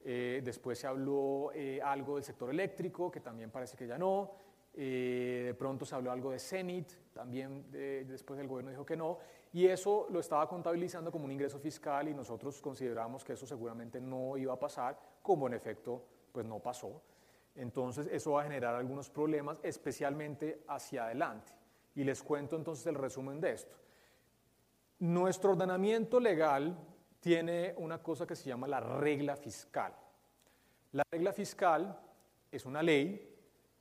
eh, 0.05 0.41
después 0.45 0.78
se 0.78 0.87
habló 0.87 1.51
eh, 1.55 1.80
algo 1.82 2.16
del 2.16 2.24
sector 2.24 2.51
eléctrico, 2.51 3.11
que 3.11 3.20
también 3.20 3.51
parece 3.51 3.76
que 3.76 3.87
ya 3.87 3.97
no, 3.97 4.32
de 4.77 5.57
pronto 5.59 5.85
se 5.85 5.95
habló 5.95 6.12
algo 6.12 6.31
de 6.31 6.39
Cenit, 6.39 6.93
también 7.12 7.70
después 7.70 8.39
el 8.39 8.47
gobierno 8.47 8.70
dijo 8.70 8.85
que 8.85 8.97
no, 8.97 9.18
y 9.53 9.66
eso 9.66 10.07
lo 10.11 10.20
estaba 10.20 10.47
contabilizando 10.47 11.11
como 11.11 11.24
un 11.24 11.33
ingreso 11.33 11.59
fiscal 11.59 12.09
y 12.09 12.14
nosotros 12.14 12.61
consideramos 12.61 13.24
que 13.24 13.33
eso 13.33 13.47
seguramente 13.47 14.01
no 14.01 14.37
iba 14.37 14.53
a 14.53 14.59
pasar, 14.59 14.99
como 15.22 15.47
en 15.47 15.55
efecto 15.55 16.05
pues 16.31 16.45
no 16.45 16.59
pasó. 16.59 17.01
Entonces 17.55 18.07
eso 18.12 18.33
va 18.33 18.43
a 18.43 18.45
generar 18.45 18.74
algunos 18.74 19.09
problemas, 19.09 19.59
especialmente 19.62 20.62
hacia 20.68 21.07
adelante. 21.07 21.55
Y 21.95 22.05
les 22.05 22.22
cuento 22.22 22.57
entonces 22.57 22.87
el 22.87 22.97
resumen 22.97 23.41
de 23.41 23.53
esto. 23.53 23.74
Nuestro 24.99 25.53
ordenamiento 25.53 26.20
legal 26.20 26.77
tiene 27.20 27.72
una 27.79 28.03
cosa 28.03 28.27
que 28.27 28.37
se 28.37 28.51
llama 28.51 28.68
la 28.68 28.81
regla 28.81 29.37
fiscal. 29.37 29.95
La 30.93 31.03
regla 31.11 31.33
fiscal 31.33 31.99
es 32.53 32.66
una 32.66 32.83
ley 32.83 33.36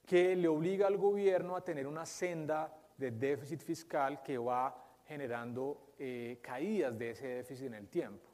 que 0.06 0.36
le 0.36 0.48
obliga 0.48 0.88
al 0.88 0.98
gobierno 0.98 1.56
a 1.56 1.64
tener 1.64 1.88
una 1.88 2.06
senda 2.06 2.72
de 2.98 3.12
déficit 3.12 3.62
fiscal 3.62 4.22
que 4.22 4.38
va 4.38 4.76
generando 5.06 5.94
eh, 5.98 6.40
caídas 6.42 6.98
de 6.98 7.12
ese 7.12 7.28
déficit 7.28 7.68
en 7.68 7.74
el 7.74 7.88
tiempo, 7.88 8.30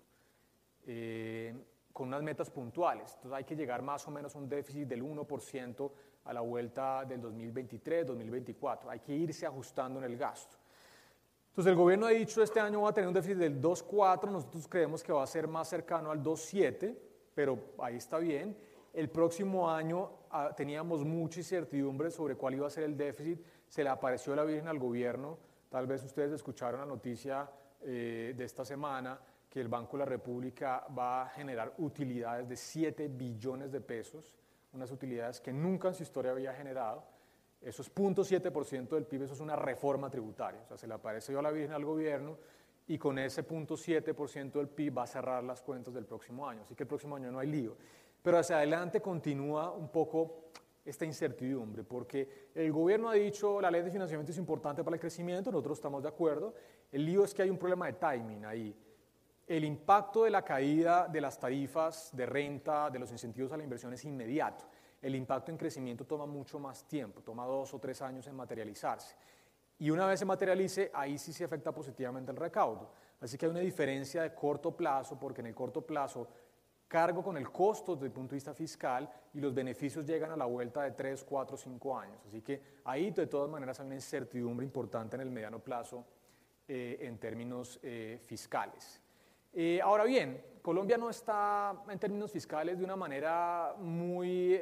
eh, 0.85 1.53
con 1.93 2.07
unas 2.09 2.21
metas 2.21 2.49
puntuales. 2.49 3.13
Entonces 3.15 3.37
hay 3.37 3.43
que 3.43 3.55
llegar 3.55 3.81
más 3.81 4.07
o 4.07 4.11
menos 4.11 4.35
a 4.35 4.39
un 4.39 4.49
déficit 4.49 4.87
del 4.87 5.03
1% 5.03 5.91
a 6.25 6.33
la 6.33 6.41
vuelta 6.41 7.05
del 7.05 7.21
2023, 7.21 8.05
2024. 8.05 8.89
Hay 8.89 8.99
que 8.99 9.13
irse 9.13 9.45
ajustando 9.45 9.99
en 9.99 10.05
el 10.05 10.17
gasto. 10.17 10.57
Entonces 11.49 11.71
el 11.71 11.77
gobierno 11.77 12.05
ha 12.05 12.11
dicho 12.11 12.41
este 12.41 12.61
año 12.61 12.81
va 12.81 12.89
a 12.89 12.93
tener 12.93 13.09
un 13.09 13.13
déficit 13.13 13.37
del 13.37 13.61
2,4, 13.61 14.31
nosotros 14.31 14.67
creemos 14.69 15.03
que 15.03 15.11
va 15.11 15.23
a 15.23 15.27
ser 15.27 15.47
más 15.47 15.67
cercano 15.67 16.09
al 16.09 16.23
2,7, 16.23 16.97
pero 17.33 17.73
ahí 17.79 17.97
está 17.97 18.19
bien. 18.19 18.55
El 18.93 19.09
próximo 19.09 19.69
año 19.69 20.20
teníamos 20.55 21.03
mucha 21.03 21.39
incertidumbre 21.39 22.11
sobre 22.11 22.35
cuál 22.35 22.55
iba 22.55 22.67
a 22.67 22.69
ser 22.69 22.83
el 22.83 22.97
déficit, 22.97 23.39
se 23.67 23.83
le 23.83 23.89
apareció 23.89 24.35
la 24.35 24.43
Virgen 24.43 24.67
al 24.67 24.79
gobierno 24.79 25.37
Tal 25.71 25.87
vez 25.87 26.03
ustedes 26.03 26.33
escucharon 26.33 26.81
la 26.81 26.85
noticia 26.85 27.49
eh, 27.81 28.33
de 28.35 28.43
esta 28.43 28.65
semana 28.65 29.17
que 29.49 29.61
el 29.61 29.69
Banco 29.69 29.95
de 29.95 29.99
la 29.99 30.05
República 30.05 30.85
va 30.97 31.21
a 31.23 31.29
generar 31.29 31.75
utilidades 31.77 32.49
de 32.49 32.57
7 32.57 33.07
billones 33.07 33.71
de 33.71 33.79
pesos, 33.79 34.35
unas 34.73 34.91
utilidades 34.91 35.39
que 35.39 35.53
nunca 35.53 35.87
en 35.87 35.93
su 35.93 36.03
historia 36.03 36.31
había 36.31 36.53
generado. 36.53 37.05
Eso 37.61 37.83
es 37.83 37.95
0.7% 37.95 38.89
del 38.89 39.05
PIB, 39.05 39.23
eso 39.23 39.33
es 39.33 39.39
una 39.39 39.55
reforma 39.55 40.09
tributaria. 40.09 40.59
O 40.61 40.67
sea, 40.67 40.75
se 40.75 40.87
le 40.87 40.93
apareció 40.93 41.39
a 41.39 41.41
la 41.41 41.51
Virgen 41.51 41.71
al 41.71 41.85
gobierno 41.85 42.37
y 42.87 42.97
con 42.97 43.17
ese 43.17 43.47
0.7% 43.47 44.51
del 44.51 44.67
PIB 44.67 44.97
va 44.97 45.03
a 45.03 45.07
cerrar 45.07 45.41
las 45.41 45.61
cuentas 45.61 45.93
del 45.93 46.05
próximo 46.05 46.49
año. 46.49 46.63
Así 46.63 46.75
que 46.75 46.83
el 46.83 46.89
próximo 46.89 47.15
año 47.15 47.31
no 47.31 47.39
hay 47.39 47.47
lío. 47.47 47.77
Pero 48.21 48.37
hacia 48.37 48.57
adelante 48.57 49.01
continúa 49.01 49.71
un 49.71 49.89
poco 49.89 50.41
esta 50.83 51.05
incertidumbre, 51.05 51.83
porque 51.83 52.49
el 52.55 52.71
gobierno 52.71 53.09
ha 53.09 53.13
dicho 53.13 53.61
la 53.61 53.69
ley 53.69 53.81
de 53.83 53.91
financiamiento 53.91 54.31
es 54.31 54.37
importante 54.37 54.83
para 54.83 54.95
el 54.95 54.99
crecimiento, 54.99 55.51
nosotros 55.51 55.77
estamos 55.77 56.01
de 56.01 56.09
acuerdo, 56.09 56.53
el 56.91 57.05
lío 57.05 57.23
es 57.23 57.33
que 57.33 57.43
hay 57.43 57.49
un 57.49 57.57
problema 57.57 57.85
de 57.85 57.93
timing 57.93 58.45
ahí. 58.45 58.75
El 59.47 59.65
impacto 59.65 60.23
de 60.23 60.29
la 60.29 60.43
caída 60.43 61.07
de 61.07 61.21
las 61.21 61.39
tarifas 61.39 62.15
de 62.15 62.25
renta, 62.25 62.89
de 62.89 62.99
los 62.99 63.11
incentivos 63.11 63.51
a 63.51 63.57
la 63.57 63.63
inversión 63.63 63.93
es 63.93 64.03
inmediato. 64.05 64.65
El 65.01 65.15
impacto 65.15 65.51
en 65.51 65.57
crecimiento 65.57 66.05
toma 66.05 66.25
mucho 66.25 66.57
más 66.59 66.87
tiempo, 66.87 67.21
toma 67.21 67.45
dos 67.45 67.73
o 67.73 67.79
tres 67.79 68.01
años 68.01 68.25
en 68.27 68.35
materializarse. 68.35 69.15
Y 69.79 69.89
una 69.89 70.05
vez 70.05 70.19
se 70.19 70.25
materialice, 70.25 70.91
ahí 70.93 71.17
sí 71.17 71.33
se 71.33 71.43
afecta 71.43 71.73
positivamente 71.73 72.31
el 72.31 72.37
recaudo. 72.37 72.91
Así 73.19 73.37
que 73.37 73.45
hay 73.45 73.51
una 73.51 73.61
diferencia 73.61 74.21
de 74.21 74.33
corto 74.33 74.75
plazo, 74.75 75.17
porque 75.17 75.41
en 75.41 75.47
el 75.47 75.55
corto 75.55 75.81
plazo 75.81 76.27
cargo 76.91 77.23
con 77.23 77.37
el 77.37 77.49
costo 77.49 77.95
desde 77.95 78.07
el 78.07 78.11
punto 78.11 78.31
de 78.31 78.35
vista 78.35 78.53
fiscal 78.53 79.09
y 79.33 79.39
los 79.39 79.53
beneficios 79.53 80.05
llegan 80.05 80.29
a 80.31 80.35
la 80.35 80.43
vuelta 80.43 80.83
de 80.83 80.91
3, 80.91 81.23
4, 81.23 81.55
5 81.55 81.97
años. 81.97 82.17
Así 82.27 82.41
que 82.41 82.61
ahí 82.83 83.11
de 83.11 83.27
todas 83.27 83.49
maneras 83.49 83.79
hay 83.79 83.85
una 83.85 83.95
incertidumbre 83.95 84.65
importante 84.65 85.15
en 85.15 85.21
el 85.21 85.31
mediano 85.31 85.59
plazo 85.59 86.03
eh, 86.67 86.97
en 86.99 87.17
términos 87.17 87.79
eh, 87.81 88.19
fiscales. 88.25 89.01
Eh, 89.53 89.79
ahora 89.81 90.03
bien, 90.03 90.43
Colombia 90.61 90.97
no 90.97 91.09
está 91.09 91.81
en 91.87 91.97
términos 91.97 92.29
fiscales 92.29 92.77
de 92.77 92.83
una 92.83 92.97
manera 92.97 93.73
muy 93.79 94.53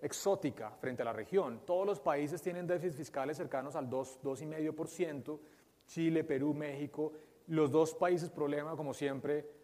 exótica 0.00 0.70
frente 0.70 1.02
a 1.02 1.06
la 1.06 1.12
región. 1.12 1.62
Todos 1.66 1.84
los 1.84 1.98
países 1.98 2.40
tienen 2.40 2.68
déficits 2.68 2.96
fiscales 2.96 3.36
cercanos 3.36 3.74
al 3.74 3.90
2, 3.90 4.20
2,5%, 4.22 5.40
Chile, 5.88 6.22
Perú, 6.22 6.54
México. 6.54 7.14
Los 7.48 7.72
dos 7.72 7.96
países 7.96 8.30
problema, 8.30 8.76
como 8.76 8.94
siempre, 8.94 9.57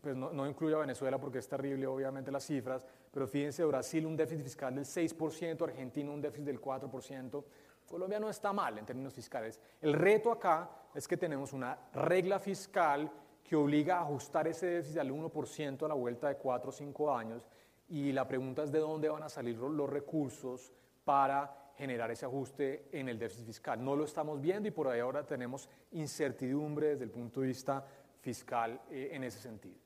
pues 0.00 0.16
no, 0.16 0.32
no, 0.32 0.46
incluye 0.46 0.74
a 0.74 0.78
Venezuela 0.78 1.18
porque 1.18 1.38
es 1.38 1.48
terrible 1.48 1.86
obviamente 1.86 2.30
las 2.30 2.44
cifras, 2.44 2.84
pero 3.10 3.26
fíjense, 3.26 3.64
Brasil 3.64 4.04
un 4.06 4.16
déficit 4.16 4.44
fiscal 4.44 4.74
del 4.74 4.84
6%, 4.84 5.62
Argentina 5.62 6.10
un 6.10 6.20
déficit 6.20 6.46
del 6.46 6.60
4%, 6.60 7.44
Colombia 7.86 8.20
no 8.20 8.30
está 8.30 8.52
mal 8.52 8.78
en 8.78 8.86
términos 8.86 9.12
fiscales. 9.12 9.60
El 9.80 9.94
reto 9.94 10.30
acá 10.30 10.70
es 10.94 11.08
que 11.08 11.16
tenemos 11.16 11.52
una 11.52 11.76
regla 11.92 12.38
fiscal 12.38 13.10
que 13.42 13.56
obliga 13.56 13.98
a 13.98 14.02
ajustar 14.02 14.46
ese 14.46 14.66
déficit 14.66 14.98
al 14.98 15.10
1% 15.10 15.84
a 15.84 15.88
la 15.88 15.94
vuelta 15.94 16.28
de 16.28 16.36
4 16.36 16.68
o 16.68 16.72
5 16.72 17.14
años 17.14 17.48
y 17.88 18.12
la 18.12 18.26
pregunta 18.28 18.62
es 18.62 18.70
de 18.70 18.78
dónde 18.78 19.08
van 19.08 19.24
a 19.24 19.28
salir 19.28 19.56
los 19.56 19.90
recursos 19.90 20.72
para 21.04 21.72
generar 21.74 22.10
ese 22.10 22.26
ajuste 22.26 22.88
en 22.92 23.08
el 23.08 23.18
déficit 23.18 23.46
fiscal. 23.46 23.82
No 23.82 23.96
lo 23.96 24.04
estamos 24.04 24.40
viendo 24.40 24.68
y 24.68 24.70
por 24.70 24.86
ahí 24.86 25.00
ahora 25.00 25.26
tenemos 25.26 25.68
incertidumbre 25.92 26.90
desde 26.90 27.04
el 27.04 27.10
punto 27.10 27.40
de 27.40 27.48
vista 27.48 27.84
fiscal 28.20 28.80
eh, 28.90 29.10
en 29.12 29.24
ese 29.24 29.40
sentido. 29.40 29.76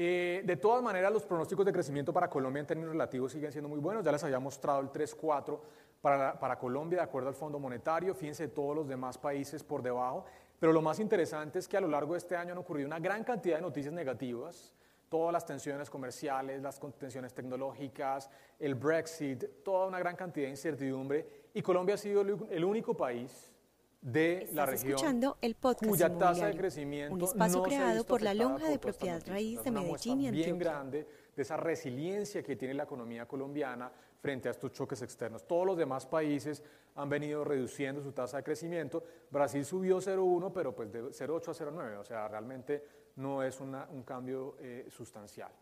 Eh, 0.00 0.42
de 0.44 0.56
todas 0.56 0.80
maneras, 0.80 1.12
los 1.12 1.24
pronósticos 1.24 1.66
de 1.66 1.72
crecimiento 1.72 2.12
para 2.12 2.30
Colombia 2.30 2.60
en 2.60 2.66
términos 2.66 2.92
relativos 2.92 3.32
siguen 3.32 3.50
siendo 3.50 3.68
muy 3.68 3.80
buenos. 3.80 4.04
Ya 4.04 4.12
les 4.12 4.22
había 4.22 4.38
mostrado 4.38 4.80
el 4.80 4.90
3-4 4.90 5.58
para, 6.00 6.38
para, 6.38 6.56
Colombia, 6.56 6.98
de 6.98 7.04
acuerdo 7.04 7.28
al 7.28 7.34
Fondo 7.34 7.58
Monetario. 7.58 8.14
Fíjense 8.14 8.46
todos 8.46 8.76
los 8.76 8.86
demás 8.86 9.18
países 9.18 9.64
por 9.64 9.82
debajo. 9.82 10.24
Pero 10.60 10.72
lo 10.72 10.80
más 10.82 11.00
interesante 11.00 11.58
es 11.58 11.66
que 11.66 11.76
a 11.76 11.80
lo 11.80 11.88
largo 11.88 12.12
de 12.12 12.18
este 12.18 12.36
año 12.36 12.52
han 12.52 12.58
ocurrido 12.58 12.86
una 12.86 13.00
gran 13.00 13.24
cantidad 13.24 13.56
de 13.56 13.62
noticias 13.62 13.92
negativas. 13.92 14.72
Todas 15.08 15.32
las 15.32 15.44
tensiones 15.44 15.90
comerciales, 15.90 16.62
las 16.62 16.78
tensiones 16.96 17.34
tecnológicas, 17.34 18.30
el 18.60 18.76
Brexit, 18.76 19.64
toda 19.64 19.86
una 19.86 19.98
gran 19.98 20.14
cantidad 20.14 20.46
de 20.46 20.50
incertidumbre. 20.50 21.26
Y 21.54 21.62
Colombia 21.62 21.96
ha 21.96 21.98
sido 21.98 22.22
el 22.22 22.64
único 22.64 22.96
país 22.96 23.52
de 24.00 24.48
la 24.52 24.64
región 24.64 24.92
escuchando 24.92 25.38
el 25.40 25.56
podcast 25.56 25.90
cuya 25.90 26.16
tasa 26.16 26.46
de 26.46 26.56
crecimiento 26.56 27.14
un 27.14 27.22
espacio 27.22 27.62
creado 27.62 28.04
por 28.04 28.22
la 28.22 28.32
lonja 28.32 28.68
de 28.68 28.78
propiedad 28.78 29.20
raíz 29.26 29.62
de 29.64 29.70
Medellín 29.70 30.20
y 30.20 30.28
Antioquia. 30.28 30.46
bien 30.46 30.58
grande 30.58 31.06
de 31.34 31.42
esa 31.42 31.56
resiliencia 31.56 32.42
que 32.42 32.56
tiene 32.56 32.74
la 32.74 32.84
economía 32.84 33.26
colombiana 33.26 33.90
frente 34.20 34.48
a 34.48 34.50
estos 34.50 34.72
choques 34.72 35.00
externos. 35.02 35.46
Todos 35.46 35.66
los 35.66 35.76
demás 35.76 36.06
países 36.06 36.62
han 36.96 37.08
venido 37.08 37.44
reduciendo 37.44 38.02
su 38.02 38.12
tasa 38.12 38.38
de 38.38 38.42
crecimiento. 38.42 39.04
Brasil 39.30 39.64
subió 39.64 39.98
0,1, 39.98 40.52
pero 40.52 40.74
pues 40.74 40.92
de 40.92 41.02
0,8 41.04 41.48
a 41.48 41.70
0,9, 41.70 41.98
o 41.98 42.04
sea, 42.04 42.26
realmente 42.26 42.84
no 43.16 43.42
es 43.42 43.60
una, 43.60 43.86
un 43.92 44.02
cambio 44.02 44.56
eh, 44.58 44.86
sustancial. 44.90 45.52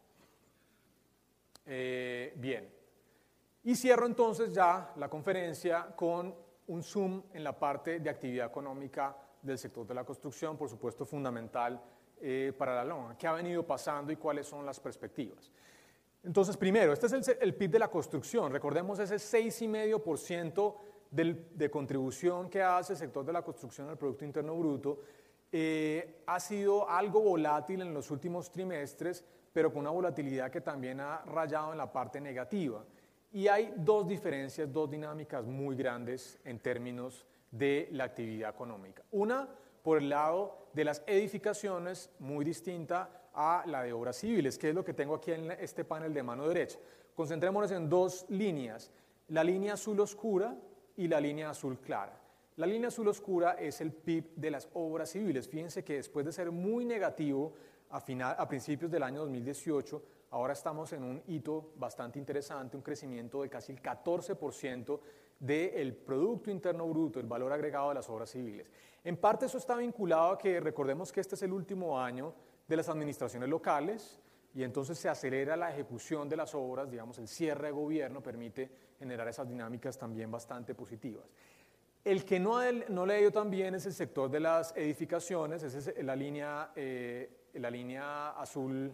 Eh, 1.67 2.33
bien, 2.37 2.73
y 3.65 3.75
cierro 3.75 4.07
entonces 4.07 4.53
ya 4.53 4.93
la 4.97 5.09
conferencia 5.09 5.89
con 5.97 6.46
un 6.69 6.83
zoom 6.83 7.23
en 7.33 7.45
la 7.45 7.59
parte 7.59 8.01
de 8.01 8.11
actividad 8.11 8.47
económica 8.47 9.17
del 9.43 9.59
sector 9.59 9.87
de 9.87 9.95
la 9.95 10.05
construcción, 10.05 10.57
por 10.57 10.69
supuesto 10.69 11.05
fundamental 11.05 11.81
eh, 12.21 12.53
para 12.57 12.75
la 12.75 12.85
lonja. 12.85 13.17
¿Qué 13.17 13.27
ha 13.27 13.33
venido 13.33 13.67
pasando 13.67 14.13
y 14.13 14.17
cuáles 14.17 14.47
son 14.47 14.67
las 14.67 14.81
perspectivas? 14.81 15.53
Entonces, 16.25 16.57
primero, 16.57 16.93
este 16.93 17.07
es 17.07 17.29
el, 17.41 17.55
PIB 17.55 17.71
de 17.71 17.79
la 17.79 17.89
construcción. 17.89 18.51
Recordemos 18.51 18.99
ese 18.99 19.15
6,5% 19.17 20.75
de 21.11 21.71
contribución 21.71 22.51
que 22.51 22.63
hace 22.63 22.95
el 22.95 22.99
sector 22.99 23.25
de 23.25 23.33
la 23.33 23.43
construcción 23.43 23.89
al 23.89 23.97
Producto 23.97 24.25
Interno 24.25 24.57
Bruto. 24.57 25.01
Eh, 25.53 26.23
ha 26.27 26.41
sido 26.41 26.89
algo 26.91 27.21
volátil 27.21 27.81
en 27.83 27.95
los 27.95 28.11
últimos 28.11 28.51
trimestres, 28.51 29.25
pero 29.53 29.73
con 29.73 29.83
una 29.83 29.91
volatilidad 29.91 30.51
que 30.51 30.61
también 30.61 31.01
ha 31.01 31.19
rayado 31.27 31.71
en 31.73 31.79
la 31.79 31.93
parte 31.93 32.21
negativa. 32.21 32.85
Y 33.33 33.49
hay 33.49 33.75
dos 33.77 34.07
diferencias, 34.07 34.73
dos 34.73 34.91
dinámicas 34.91 35.45
muy 35.45 35.77
grandes 35.77 36.39
en 36.45 36.59
términos 36.59 37.27
de 37.51 37.89
la 37.93 38.05
actividad 38.05 38.51
económica. 38.51 39.03
Una, 39.13 39.49
por 39.83 39.99
el 39.99 40.09
lado 40.09 40.69
de 40.73 40.85
las 40.85 41.03
edificaciones, 41.07 42.11
muy 42.19 42.45
distinta 42.45 43.31
a 43.35 43.65
la 43.67 43.83
de 43.83 43.93
obras 43.93 44.17
civiles, 44.17 44.59
que 44.59 44.71
es 44.71 44.75
lo 44.75 44.85
que 44.85 44.95
tengo 44.95 45.15
aquí 45.15 45.33
en 45.33 45.51
este 45.53 45.85
panel 45.85 46.13
de 46.15 46.23
mano 46.23 46.49
derecha. 46.49 46.79
Concentrémonos 47.15 47.71
en 47.71 47.89
dos 47.89 48.27
líneas, 48.29 48.91
la 49.29 49.45
línea 49.45 49.75
azul 49.75 50.01
oscura 50.01 50.57
y 50.97 51.09
la 51.09 51.21
línea 51.21 51.51
azul 51.51 51.79
clara. 51.79 52.19
La 52.57 52.67
línea 52.67 52.89
azul 52.89 53.09
oscura 53.09 53.53
es 53.53 53.81
el 53.83 53.93
PIB 53.93 54.35
de 54.37 54.51
las 54.51 54.69
obras 54.73 55.11
civiles. 55.11 55.49
Fíjense 55.49 55.85
que 55.85 55.97
después 55.97 56.25
de 56.25 56.33
ser 56.33 56.51
muy 56.51 56.87
negativo 56.87 57.53
a, 57.91 58.01
final, 58.01 58.35
a 58.39 58.49
principios 58.49 58.91
del 58.91 59.03
año 59.03 59.21
2018, 59.21 60.03
Ahora 60.37 60.53
estamos 60.53 60.93
en 60.93 61.03
un 61.03 61.23
hito 61.29 61.73
bastante 61.77 62.19
interesante, 62.19 62.77
un 62.77 62.83
crecimiento 62.83 63.41
de 63.41 63.49
casi 63.49 63.73
el 63.73 63.81
14% 63.81 65.01
del 65.41 65.95
Producto 65.95 66.51
Interno 66.51 66.87
Bruto, 66.87 67.19
el 67.19 67.27
valor 67.27 67.55
agregado 67.55 67.89
de 67.89 67.95
las 67.95 68.11
obras 68.11 68.29
civiles. 68.29 68.71
En 69.03 69.17
parte 69.17 69.47
eso 69.47 69.57
está 69.57 69.77
vinculado 69.77 70.33
a 70.33 70.39
que 70.39 70.61
recordemos 70.61 71.11
que 71.11 71.21
este 71.21 71.37
es 71.37 71.43
el 71.43 71.55
último 71.55 71.99
año 71.99 72.35
de 72.69 72.77
las 72.77 72.91
administraciones 72.91 73.49
locales 73.49 74.21
y 74.55 74.63
entonces 74.63 74.99
se 74.99 75.09
acelera 75.09 75.57
la 75.57 75.71
ejecución 75.71 76.29
de 76.29 76.37
las 76.37 76.55
obras, 76.55 76.91
digamos, 76.91 77.17
el 77.19 77.29
cierre 77.29 77.69
de 77.69 77.73
gobierno 77.73 78.23
permite 78.23 78.71
generar 78.99 79.27
esas 79.29 79.49
dinámicas 79.49 79.97
también 79.97 80.31
bastante 80.31 80.75
positivas. 80.75 81.25
El 82.05 82.27
que 82.27 82.39
no, 82.39 82.61
no 82.91 83.07
le 83.07 83.21
dio 83.21 83.33
también 83.33 83.75
es 83.75 83.87
el 83.87 83.95
sector 83.95 84.31
de 84.31 84.41
las 84.41 84.77
edificaciones, 84.77 85.63
esa 85.63 85.79
es 85.79 86.05
la 86.05 86.15
línea, 86.15 86.73
eh, 86.77 87.49
la 87.55 87.71
línea 87.71 88.33
azul 88.33 88.93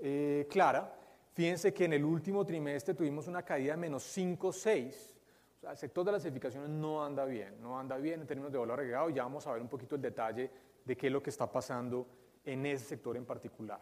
eh, 0.00 0.46
clara, 0.50 0.94
fíjense 1.32 1.72
que 1.72 1.84
en 1.84 1.92
el 1.92 2.04
último 2.04 2.44
trimestre 2.44 2.94
tuvimos 2.94 3.28
una 3.28 3.42
caída 3.42 3.72
de 3.72 3.76
menos 3.76 4.02
5, 4.04 4.52
6. 4.52 5.16
O 5.56 5.60
sea, 5.60 5.70
el 5.72 5.76
sector 5.76 6.04
de 6.04 6.12
las 6.12 6.24
edificaciones 6.24 6.70
no 6.70 7.04
anda 7.04 7.24
bien, 7.24 7.60
no 7.60 7.78
anda 7.78 7.96
bien 7.98 8.22
en 8.22 8.26
términos 8.26 8.50
de 8.50 8.58
valor 8.58 8.80
agregado. 8.80 9.10
Ya 9.10 9.24
vamos 9.24 9.46
a 9.46 9.52
ver 9.52 9.60
un 9.60 9.68
poquito 9.68 9.96
el 9.96 10.02
detalle 10.02 10.50
de 10.84 10.96
qué 10.96 11.08
es 11.08 11.12
lo 11.12 11.22
que 11.22 11.30
está 11.30 11.50
pasando 11.50 12.06
en 12.44 12.64
ese 12.66 12.84
sector 12.84 13.16
en 13.16 13.24
particular. 13.24 13.80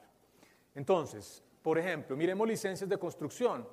Entonces, 0.75 1.43
por 1.63 1.79
ejemplo, 1.79 2.17
miremos 2.17 2.47
licencias 2.49 2.89
de 2.89 2.99
construcción. 2.99 3.67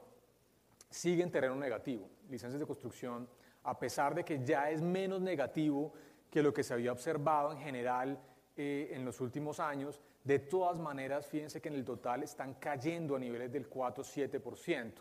Siguen 0.90 1.32
terreno 1.32 1.56
negativo. 1.56 2.10
Licencias 2.30 2.60
de 2.60 2.66
construcción, 2.66 3.28
a 3.64 3.78
pesar 3.78 4.14
de 4.14 4.24
que 4.24 4.44
ya 4.44 4.70
es 4.70 4.82
menos 4.82 5.22
negativo 5.22 5.94
que 6.30 6.44
lo 6.44 6.54
que 6.54 6.64
se 6.64 6.74
había 6.74 6.92
observado 6.92 7.52
en 7.52 7.60
general 7.60 8.20
eh, 8.56 8.90
en 8.92 9.06
los 9.06 9.20
últimos 9.22 9.60
años, 9.60 10.02
de 10.26 10.40
todas 10.40 10.80
maneras, 10.80 11.28
fíjense 11.28 11.62
que 11.62 11.70
en 11.70 11.76
el 11.76 11.86
total 11.86 12.24
están 12.24 12.56
cayendo 12.56 13.16
a 13.16 13.20
niveles 13.20 13.52
del 13.52 13.70
4-7%. 13.70 14.92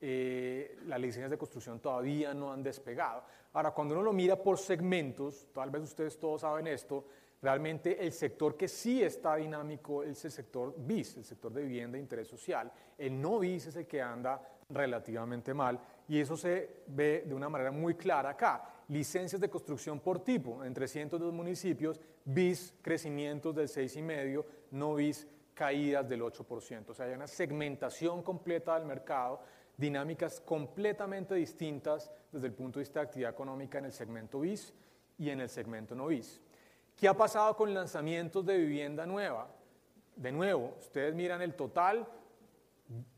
Eh, 0.00 0.78
las 0.86 1.00
licencias 1.00 1.30
de 1.30 1.36
construcción 1.36 1.80
todavía 1.80 2.32
no 2.32 2.52
han 2.52 2.62
despegado. 2.62 3.24
Ahora, 3.54 3.72
cuando 3.72 3.94
uno 3.94 4.04
lo 4.04 4.12
mira 4.12 4.40
por 4.40 4.58
segmentos, 4.58 5.48
tal 5.52 5.70
vez 5.70 5.82
ustedes 5.82 6.16
todos 6.16 6.42
saben 6.42 6.68
esto, 6.68 7.06
realmente 7.42 8.04
el 8.04 8.12
sector 8.12 8.56
que 8.56 8.68
sí 8.68 9.02
está 9.02 9.34
dinámico 9.34 10.04
es 10.04 10.24
el 10.24 10.30
sector 10.30 10.72
BIS, 10.76 11.16
el 11.16 11.24
sector 11.24 11.52
de 11.52 11.62
vivienda 11.62 11.96
de 11.96 12.02
interés 12.02 12.28
social. 12.28 12.70
El 12.96 13.20
no 13.20 13.40
BIS 13.40 13.66
es 13.66 13.76
el 13.76 13.86
que 13.88 14.00
anda 14.00 14.40
relativamente 14.68 15.52
mal 15.52 15.80
y 16.12 16.20
eso 16.20 16.36
se 16.36 16.82
ve 16.88 17.24
de 17.26 17.34
una 17.34 17.48
manera 17.48 17.70
muy 17.70 17.94
clara 17.94 18.28
acá. 18.28 18.62
Licencias 18.88 19.40
de 19.40 19.48
construcción 19.48 19.98
por 19.98 20.22
tipo 20.22 20.62
en 20.62 20.74
302 20.74 21.32
municipios, 21.32 21.98
BIS 22.26 22.74
crecimientos 22.82 23.54
del 23.54 23.66
6,5, 23.66 24.44
no 24.72 24.94
BIS 24.96 25.26
caídas 25.54 26.06
del 26.06 26.20
8%. 26.20 26.90
O 26.90 26.92
sea, 26.92 27.06
hay 27.06 27.14
una 27.14 27.26
segmentación 27.26 28.22
completa 28.22 28.78
del 28.78 28.86
mercado, 28.86 29.40
dinámicas 29.74 30.42
completamente 30.42 31.34
distintas 31.34 32.12
desde 32.30 32.48
el 32.48 32.52
punto 32.52 32.78
de 32.78 32.82
vista 32.82 33.00
de 33.00 33.06
actividad 33.06 33.30
económica 33.30 33.78
en 33.78 33.86
el 33.86 33.92
segmento 33.92 34.40
BIS 34.40 34.74
y 35.16 35.30
en 35.30 35.40
el 35.40 35.48
segmento 35.48 35.94
no 35.94 36.08
BIS. 36.08 36.42
¿Qué 36.94 37.08
ha 37.08 37.16
pasado 37.16 37.56
con 37.56 37.72
lanzamientos 37.72 38.44
de 38.44 38.58
vivienda 38.58 39.06
nueva? 39.06 39.48
De 40.14 40.30
nuevo, 40.30 40.74
ustedes 40.78 41.14
miran 41.14 41.40
el 41.40 41.54
total, 41.54 42.06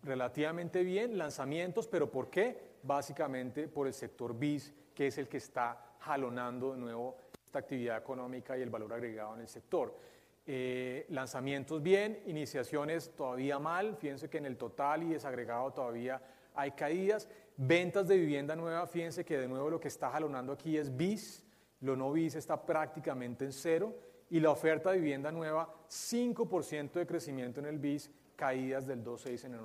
relativamente 0.05 0.85
bien, 0.85 1.19
lanzamientos, 1.19 1.89
pero 1.89 2.09
¿por 2.09 2.31
qué? 2.31 2.73
Básicamente 2.85 3.67
por 3.67 3.87
el 3.87 3.95
sector 3.95 4.39
BIS, 4.39 4.73
que 4.95 5.09
es 5.09 5.19
el 5.19 5.29
que 5.29 5.39
está 5.39 5.97
jalonando 6.01 6.73
de 6.73 6.79
nuevo 6.79 7.17
esta 7.45 7.59
actividad 7.59 7.99
económica 7.99 8.57
y 8.57 8.63
el 8.63 8.71
valor 8.71 8.93
agregado 8.93 9.35
en 9.35 9.41
el 9.41 9.49
sector. 9.49 9.99
Eh, 10.47 11.07
lanzamientos 11.09 11.83
bien, 11.83 12.23
iniciaciones 12.27 13.11
todavía 13.17 13.59
mal, 13.59 13.97
fíjense 13.97 14.29
que 14.29 14.39
en 14.39 14.47
el 14.47 14.59
total 14.59 15.03
y 15.03 15.15
desagregado 15.15 15.73
todavía 15.73 16.21
hay 16.55 16.73
caídas. 16.73 17.29
Ventas 17.57 18.07
de 18.09 18.17
vivienda 18.17 18.55
nueva, 18.55 18.87
fíjense 18.87 19.25
que 19.25 19.39
de 19.39 19.49
nuevo 19.49 19.71
lo 19.71 19.81
que 19.81 19.89
está 19.89 20.11
jalonando 20.11 20.53
aquí 20.53 20.77
es 20.77 20.95
BIS, 20.95 21.45
lo 21.81 21.97
no 21.97 22.13
bis 22.13 22.35
está 22.35 22.65
prácticamente 22.65 23.45
en 23.45 23.53
cero 23.53 23.95
y 24.31 24.41
la 24.41 24.51
oferta 24.51 24.91
de 24.91 24.99
vivienda 24.99 25.31
nueva 25.31 25.73
5% 25.89 26.93
de 26.93 27.07
crecimiento 27.07 27.61
en 27.61 27.67
el 27.67 27.79
bis 27.79 28.11
caídas 28.37 28.87
del 28.87 29.05
2.6 29.05 29.45
en 29.45 29.55
el. 29.55 29.61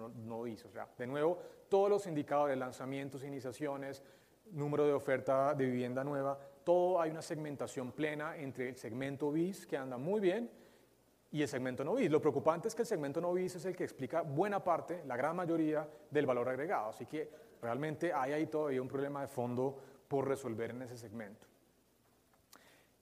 O 0.65 0.71
sea, 0.71 0.87
de 0.97 1.07
nuevo, 1.07 1.37
todos 1.67 1.89
los 1.89 2.07
indicadores, 2.07 2.57
lanzamientos, 2.57 3.23
iniciaciones, 3.23 4.03
número 4.51 4.85
de 4.85 4.93
oferta 4.93 5.53
de 5.53 5.65
vivienda 5.65 6.03
nueva, 6.03 6.37
todo 6.63 7.01
hay 7.01 7.11
una 7.11 7.21
segmentación 7.21 7.91
plena 7.91 8.35
entre 8.37 8.69
el 8.69 8.75
segmento 8.75 9.31
bis, 9.31 9.65
que 9.65 9.77
anda 9.77 9.97
muy 9.97 10.19
bien, 10.19 10.49
y 11.31 11.41
el 11.41 11.47
segmento 11.47 11.83
no 11.83 11.95
bis. 11.95 12.09
Lo 12.09 12.21
preocupante 12.21 12.67
es 12.67 12.75
que 12.75 12.81
el 12.81 12.87
segmento 12.87 13.21
no 13.21 13.33
bis 13.33 13.55
es 13.55 13.65
el 13.65 13.75
que 13.75 13.83
explica 13.83 14.21
buena 14.21 14.63
parte, 14.63 15.03
la 15.05 15.15
gran 15.15 15.35
mayoría 15.35 15.87
del 16.09 16.25
valor 16.25 16.49
agregado. 16.49 16.89
Así 16.89 17.05
que 17.05 17.29
realmente 17.61 18.13
hay 18.13 18.33
ahí 18.33 18.47
todavía 18.47 18.81
un 18.81 18.87
problema 18.87 19.21
de 19.21 19.27
fondo 19.27 19.77
por 20.07 20.27
resolver 20.27 20.71
en 20.71 20.81
ese 20.81 20.97
segmento. 20.97 21.48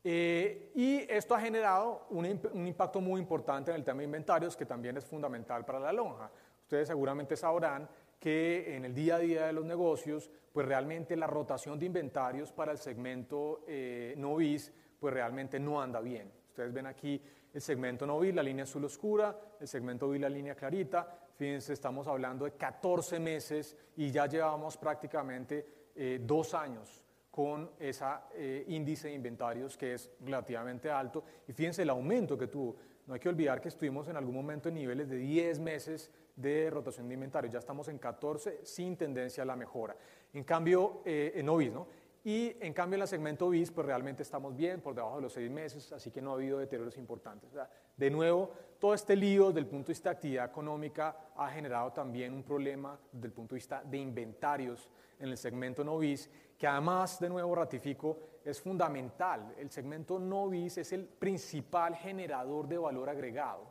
Eh, 0.10 0.72
y 0.74 1.00
esto 1.12 1.36
ha 1.36 1.42
generado 1.42 2.08
un, 2.12 2.26
un, 2.54 2.66
impacto 2.66 3.02
muy 3.02 3.20
importante 3.20 3.72
en 3.72 3.76
el 3.76 3.84
tema 3.84 3.98
de 3.98 4.06
inventarios, 4.06 4.56
que 4.56 4.66
también 4.66 4.96
es 4.96 5.04
fundamental 5.04 5.66
para 5.66 5.82
la 5.82 5.92
lonja. 5.92 6.32
Ustedes 6.62 6.88
seguramente 6.88 7.36
sabrán 7.36 7.90
que 8.18 8.74
en 8.74 8.86
el 8.86 8.94
día 8.96 9.18
a 9.18 9.20
día 9.20 9.48
de 9.48 9.52
los 9.52 9.66
negocios, 9.66 10.32
pues 10.54 10.66
realmente 10.66 11.18
la 11.18 11.28
rotación 11.28 11.78
de 11.78 11.88
inventarios 11.88 12.54
para 12.54 12.72
el 12.72 12.78
segmento 12.78 13.66
eh, 13.68 14.14
no 14.16 14.38
bis, 14.38 14.72
pues 14.98 15.14
realmente 15.14 15.60
no 15.60 15.82
anda 15.82 16.00
bien. 16.00 16.32
Ustedes 16.52 16.72
ven 16.72 16.86
aquí 16.86 17.22
el 17.54 17.60
segmento 17.60 18.08
no 18.08 18.18
bis, 18.18 18.34
la 18.34 18.44
línea 18.44 18.64
azul 18.64 18.86
oscura, 18.86 19.38
el 19.60 19.68
segmento 19.68 20.08
bis, 20.08 20.22
la 20.22 20.30
línea 20.30 20.56
clarita. 20.56 21.06
Fíjense, 21.36 21.74
estamos 21.74 22.08
hablando 22.08 22.46
de 22.46 22.52
14 22.52 23.20
meses 23.20 23.76
y 23.98 24.10
ya 24.10 24.26
llevamos 24.26 24.78
prácticamente 24.78 25.90
eh, 25.94 26.22
dos 26.24 26.54
años 26.54 27.07
con 27.38 27.70
ese 27.78 28.04
eh, 28.34 28.66
índice 28.68 29.10
de 29.10 29.14
inventarios 29.14 29.78
que 29.78 29.94
es 29.94 30.10
relativamente 30.22 30.90
alto. 30.90 31.24
Y 31.48 31.54
fíjense 31.54 31.84
el 31.84 31.92
aumento 31.92 32.36
que 32.36 32.48
tuvo. 32.48 32.78
No 33.06 33.14
hay 33.14 33.20
que 33.20 33.30
olvidar 33.30 33.62
que 33.62 33.68
estuvimos 33.68 34.08
en 34.08 34.18
algún 34.18 34.34
momento 34.34 34.70
en 34.70 34.74
niveles 34.74 35.08
de 35.08 35.18
10 35.18 35.60
meses 35.60 36.10
de 36.36 36.68
rotación 36.72 37.08
de 37.08 37.14
inventario. 37.14 37.52
Ya 37.52 37.60
estamos 37.60 37.90
en 37.90 38.00
14 38.00 38.62
sin 38.64 38.98
tendencia 38.98 39.44
a 39.44 39.46
la 39.46 39.56
mejora. 39.56 39.96
En 40.34 40.44
cambio, 40.44 41.04
eh, 41.06 41.34
en 41.36 41.46
no 41.46 41.62
¿no? 41.62 41.88
Y 42.24 42.56
en 42.60 42.74
cambio 42.74 42.96
en 42.96 43.04
el 43.04 43.08
segmento 43.08 43.52
BIS, 43.52 43.70
pues 43.70 43.86
realmente 43.86 44.24
estamos 44.24 44.56
bien, 44.56 44.82
por 44.82 44.96
debajo 44.96 45.18
de 45.18 45.22
los 45.22 45.34
seis 45.34 45.52
meses, 45.52 45.94
así 45.94 46.10
que 46.10 46.24
no 46.24 46.32
ha 46.32 46.34
habido 46.34 46.58
deterioros 46.58 46.98
importantes. 46.98 47.52
de 47.96 48.10
nuevo, 48.10 48.52
todo 48.80 48.94
este 48.94 49.16
lío 49.16 49.48
desde 49.48 49.60
el 49.62 49.68
punto 49.68 49.88
de 49.88 49.94
vista 49.94 50.10
de 50.10 50.16
actividad 50.16 50.46
económica 50.46 51.32
ha 51.36 51.50
generado 51.50 51.92
también 51.92 52.34
un 52.34 52.44
problema 52.44 53.00
desde 53.12 53.28
el 53.28 53.34
punto 53.34 53.56
de 53.56 53.58
vista 53.58 53.84
de 53.84 53.98
inventarios 53.98 54.90
en 55.20 55.30
el 55.30 55.38
segmento 55.38 55.84
no 55.84 55.98
BIS, 55.98 56.30
que 56.58 56.68
además, 56.68 57.20
de 57.20 57.30
nuevo 57.30 57.56
ratifico, 57.56 58.20
es 58.46 58.62
fundamental. 58.62 59.56
El 59.58 59.72
segmento 59.72 60.20
no 60.20 60.48
BIS 60.48 60.78
es 60.78 60.94
el 60.94 61.06
principal 61.06 61.96
generador 61.96 62.68
de 62.68 62.78
valor 62.78 63.10
agregado 63.10 63.66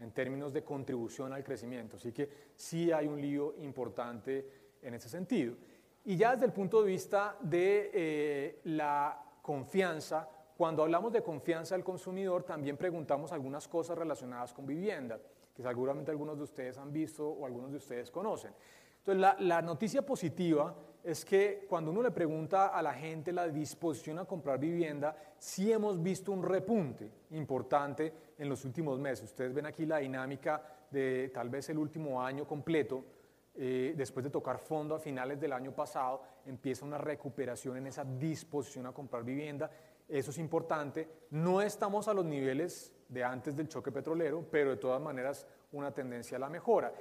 en 0.00 0.10
términos 0.10 0.52
de 0.52 0.64
contribución 0.64 1.32
al 1.32 1.44
crecimiento. 1.44 1.96
Así 1.96 2.12
que 2.12 2.28
sí 2.56 2.92
hay 2.92 3.06
un 3.06 3.20
lío 3.20 3.54
importante 3.58 4.76
en 4.82 4.94
ese 4.94 5.08
sentido. 5.08 5.54
Y 6.04 6.16
ya 6.16 6.32
desde 6.32 6.46
el 6.46 6.52
punto 6.52 6.82
de 6.82 6.88
vista 6.88 7.36
de 7.40 7.90
eh, 7.94 8.60
la 8.64 9.22
confianza, 9.40 10.28
cuando 10.56 10.82
hablamos 10.82 11.12
de 11.12 11.22
confianza 11.22 11.74
del 11.74 11.84
consumidor, 11.84 12.44
también 12.44 12.76
preguntamos 12.76 13.32
algunas 13.32 13.66
cosas 13.66 13.98
relacionadas 13.98 14.52
con 14.52 14.66
vivienda, 14.66 15.18
que 15.54 15.62
seguramente 15.62 16.10
algunos 16.10 16.36
de 16.36 16.44
ustedes 16.44 16.78
han 16.78 16.92
visto 16.92 17.28
o 17.28 17.44
algunos 17.44 17.70
de 17.70 17.78
ustedes 17.78 18.10
conocen. 18.10 18.52
Entonces, 18.98 19.36
la, 19.40 19.60
noticia 19.60 20.00
positiva 20.00 20.74
es 21.02 21.24
que 21.24 21.66
cuando 21.68 21.90
uno 21.90 22.02
le 22.02 22.10
pregunta 22.10 22.68
a 22.68 22.80
la 22.80 22.94
gente 22.94 23.32
la 23.32 23.48
disposición 23.48 24.18
a 24.18 24.24
comprar 24.24 24.58
vivienda, 24.58 25.14
sí 25.36 25.70
hemos 25.70 26.02
visto 26.02 26.32
un 26.32 26.42
repunte 26.42 27.10
importante 27.32 28.14
en 28.38 28.48
los 28.48 28.64
últimos 28.64 28.98
meses. 28.98 29.24
Ustedes 29.26 29.52
ven 29.52 29.66
aquí 29.66 29.84
la 29.84 29.98
dinámica 29.98 30.62
de 30.90 31.30
tal 31.34 31.50
vez 31.50 31.68
el 31.68 31.78
último 31.78 32.22
año 32.22 32.46
completo 32.46 33.04
eh, 33.56 33.94
después 33.96 34.24
de 34.24 34.30
tocar 34.30 34.58
fondo 34.58 34.96
a 34.96 34.98
finales 34.98 35.38
del 35.38 35.52
año 35.52 35.72
pasado, 35.72 36.22
empieza 36.44 36.84
una 36.84 36.98
recuperación 36.98 37.76
en 37.76 37.86
esa 37.86 38.04
disposición 38.04 38.86
a 38.86 38.92
comprar 38.92 39.22
vivienda. 39.22 39.70
Eso 40.08 40.30
es 40.30 40.38
importante. 40.38 41.08
No 41.30 41.62
estamos 41.62 42.08
a 42.08 42.14
los 42.14 42.24
niveles 42.24 42.92
de 43.08 43.24
antes 43.24 43.56
del 43.56 43.68
choque 43.68 43.92
petrolero, 43.92 44.44
pero 44.50 44.70
de 44.70 44.76
todas 44.76 45.00
maneras 45.00 45.46
una 45.72 45.92
tendencia 45.92 46.36
a 46.36 46.40
la 46.40 46.48
mejora. 46.48 46.92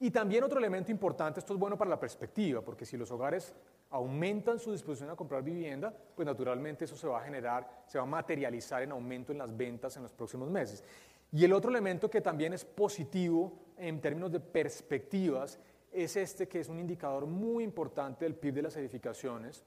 Y 0.00 0.10
también 0.10 0.44
otro 0.44 0.58
elemento 0.58 0.92
importante, 0.92 1.40
esto 1.40 1.54
es 1.54 1.58
bueno 1.58 1.76
para 1.76 1.90
la 1.90 1.98
perspectiva, 1.98 2.62
porque 2.62 2.86
si 2.86 2.96
los 2.96 3.10
hogares 3.10 3.52
aumentan 3.90 4.58
su 4.60 4.70
disposición 4.70 5.10
a 5.10 5.16
comprar 5.16 5.42
vivienda, 5.42 5.92
pues 6.14 6.24
naturalmente 6.24 6.84
eso 6.84 6.96
se 6.96 7.08
va 7.08 7.20
a 7.20 7.24
generar, 7.24 7.82
se 7.86 7.98
va 7.98 8.04
a 8.04 8.06
materializar 8.06 8.82
en 8.82 8.92
aumento 8.92 9.32
en 9.32 9.38
las 9.38 9.56
ventas 9.56 9.96
en 9.96 10.04
los 10.04 10.12
próximos 10.12 10.48
meses. 10.50 10.84
Y 11.32 11.44
el 11.44 11.52
otro 11.52 11.70
elemento 11.70 12.08
que 12.08 12.20
también 12.20 12.52
es 12.52 12.64
positivo 12.64 13.52
en 13.76 14.00
términos 14.00 14.30
de 14.30 14.40
perspectivas 14.40 15.58
es 15.90 16.16
este 16.16 16.46
que 16.46 16.60
es 16.60 16.68
un 16.68 16.78
indicador 16.78 17.26
muy 17.26 17.64
importante 17.64 18.24
del 18.24 18.34
PIB 18.34 18.54
de 18.54 18.62
las 18.62 18.76
edificaciones, 18.76 19.64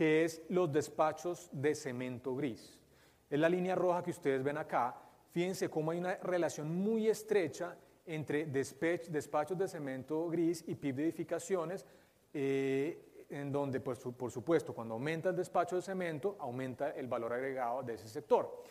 que 0.00 0.24
es 0.24 0.40
los 0.48 0.72
despachos 0.72 1.50
de 1.52 1.74
cemento 1.74 2.34
gris. 2.34 2.80
Es 3.28 3.38
la 3.38 3.50
línea 3.50 3.74
roja 3.74 4.02
que 4.02 4.12
ustedes 4.12 4.42
ven 4.42 4.56
acá. 4.56 4.96
Fíjense 5.30 5.68
cómo 5.68 5.90
hay 5.90 5.98
una 5.98 6.14
relación 6.14 6.74
muy 6.74 7.06
estrecha 7.06 7.76
entre 8.06 8.46
despachos 8.46 9.58
de 9.58 9.68
cemento 9.68 10.26
gris 10.30 10.64
y 10.66 10.74
PIB 10.74 10.94
de 10.94 11.02
edificaciones, 11.02 11.84
eh, 12.32 13.26
en 13.28 13.52
donde, 13.52 13.80
pues, 13.80 13.98
por 13.98 14.30
supuesto, 14.30 14.72
cuando 14.72 14.94
aumenta 14.94 15.28
el 15.28 15.36
despacho 15.36 15.76
de 15.76 15.82
cemento, 15.82 16.34
aumenta 16.40 16.92
el 16.92 17.06
valor 17.06 17.34
agregado 17.34 17.82
de 17.82 17.92
ese 17.92 18.08
sector. 18.08 18.64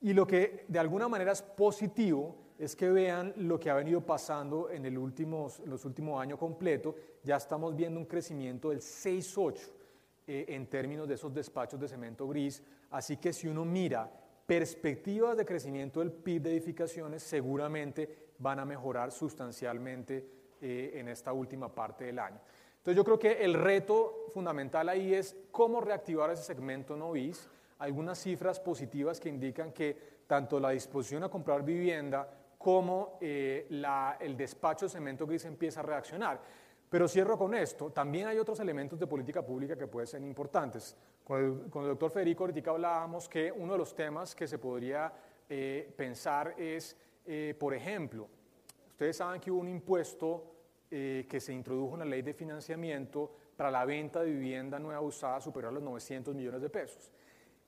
Y 0.00 0.14
lo 0.14 0.26
que 0.26 0.64
de 0.68 0.78
alguna 0.78 1.06
manera 1.06 1.32
es 1.32 1.42
positivo 1.42 2.34
es 2.58 2.74
que 2.74 2.88
vean 2.88 3.34
lo 3.36 3.60
que 3.60 3.68
ha 3.68 3.74
venido 3.74 4.00
pasando 4.00 4.70
en 4.70 4.86
el 4.86 4.96
últimos, 4.96 5.58
los 5.66 5.84
últimos 5.84 6.18
años 6.18 6.38
completo. 6.38 6.96
Ya 7.22 7.36
estamos 7.36 7.76
viendo 7.76 8.00
un 8.00 8.06
crecimiento 8.06 8.70
del 8.70 8.80
6,8 8.80 9.81
eh, 10.26 10.46
en 10.48 10.66
términos 10.66 11.08
de 11.08 11.14
esos 11.14 11.32
despachos 11.32 11.80
de 11.80 11.88
cemento 11.88 12.28
gris. 12.28 12.62
Así 12.90 13.16
que 13.16 13.32
si 13.32 13.48
uno 13.48 13.64
mira 13.64 14.10
perspectivas 14.46 15.36
de 15.36 15.44
crecimiento 15.44 16.00
del 16.00 16.12
PIB 16.12 16.42
de 16.42 16.52
edificaciones, 16.52 17.22
seguramente 17.22 18.32
van 18.38 18.58
a 18.58 18.64
mejorar 18.64 19.12
sustancialmente 19.12 20.26
eh, 20.60 20.92
en 20.94 21.08
esta 21.08 21.32
última 21.32 21.74
parte 21.74 22.04
del 22.04 22.18
año. 22.18 22.40
Entonces 22.76 22.96
yo 22.96 23.04
creo 23.04 23.18
que 23.18 23.44
el 23.44 23.54
reto 23.54 24.26
fundamental 24.32 24.88
ahí 24.88 25.14
es 25.14 25.36
cómo 25.50 25.80
reactivar 25.80 26.30
ese 26.30 26.42
segmento 26.42 26.96
no 26.96 27.12
bis 27.12 27.48
algunas 27.78 28.18
cifras 28.18 28.60
positivas 28.60 29.18
que 29.18 29.28
indican 29.28 29.72
que 29.72 30.22
tanto 30.26 30.60
la 30.60 30.70
disposición 30.70 31.24
a 31.24 31.28
comprar 31.28 31.64
vivienda 31.64 32.28
como 32.56 33.18
eh, 33.20 33.66
el 34.20 34.36
despacho 34.36 34.86
de 34.86 34.90
cemento 34.90 35.26
gris 35.26 35.44
empieza 35.44 35.80
a 35.80 35.82
reaccionar. 35.82 36.40
Pero 36.92 37.08
cierro 37.08 37.38
con 37.38 37.54
esto, 37.54 37.88
también 37.88 38.26
hay 38.26 38.36
otros 38.38 38.60
elementos 38.60 38.98
de 38.98 39.06
política 39.06 39.40
pública 39.40 39.74
que 39.74 39.86
pueden 39.86 40.06
ser 40.06 40.20
importantes. 40.20 40.94
Con 41.24 41.38
el, 41.40 41.70
doctor 41.70 42.10
Federico 42.10 42.44
ahorita 42.44 42.70
hablábamos 42.70 43.30
que 43.30 43.50
uno 43.50 43.72
de 43.72 43.78
los 43.78 43.94
temas 43.94 44.34
que 44.34 44.46
se 44.46 44.58
podría 44.58 45.10
eh, 45.48 45.90
pensar 45.96 46.54
es, 46.58 46.94
eh, 47.24 47.56
por 47.58 47.72
ejemplo, 47.72 48.28
ustedes 48.90 49.16
saben 49.16 49.40
que 49.40 49.50
hubo 49.50 49.60
un 49.60 49.68
impuesto 49.68 50.48
que 50.90 51.40
se 51.40 51.54
introdujo 51.54 51.94
en 51.94 52.00
la 52.00 52.04
ley 52.04 52.20
de 52.20 52.34
financiamiento 52.34 53.32
para 53.56 53.70
la 53.70 53.86
venta 53.86 54.20
de 54.20 54.30
vivienda 54.30 54.78
nueva 54.78 55.00
usada 55.00 55.40
superior 55.40 55.70
a 55.70 55.74
los 55.76 55.82
900 55.82 56.34
millones 56.34 56.60
de 56.60 56.68
pesos. 56.68 57.10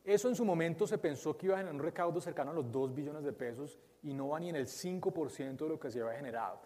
Eso 0.04 0.28
en 0.28 0.34
su 0.36 0.44
momento 0.44 0.86
se 0.86 0.98
pensó 0.98 1.34
que 1.34 1.46
iba 1.46 1.54
a 1.54 1.58
generar 1.60 1.74
un 1.74 1.82
recaudo 1.82 2.20
cercano 2.20 2.50
a 2.50 2.54
los 2.54 2.70
2 2.70 2.94
billones 2.94 3.24
de 3.24 3.32
pesos 3.32 3.78
y 4.02 4.12
no 4.12 4.28
va 4.28 4.40
ni 4.40 4.50
en 4.50 4.56
el 4.56 4.66
5% 4.66 5.56
de 5.56 5.68
lo 5.70 5.80
que 5.80 5.90
se 5.90 6.02
había 6.02 6.18
generado. 6.18 6.60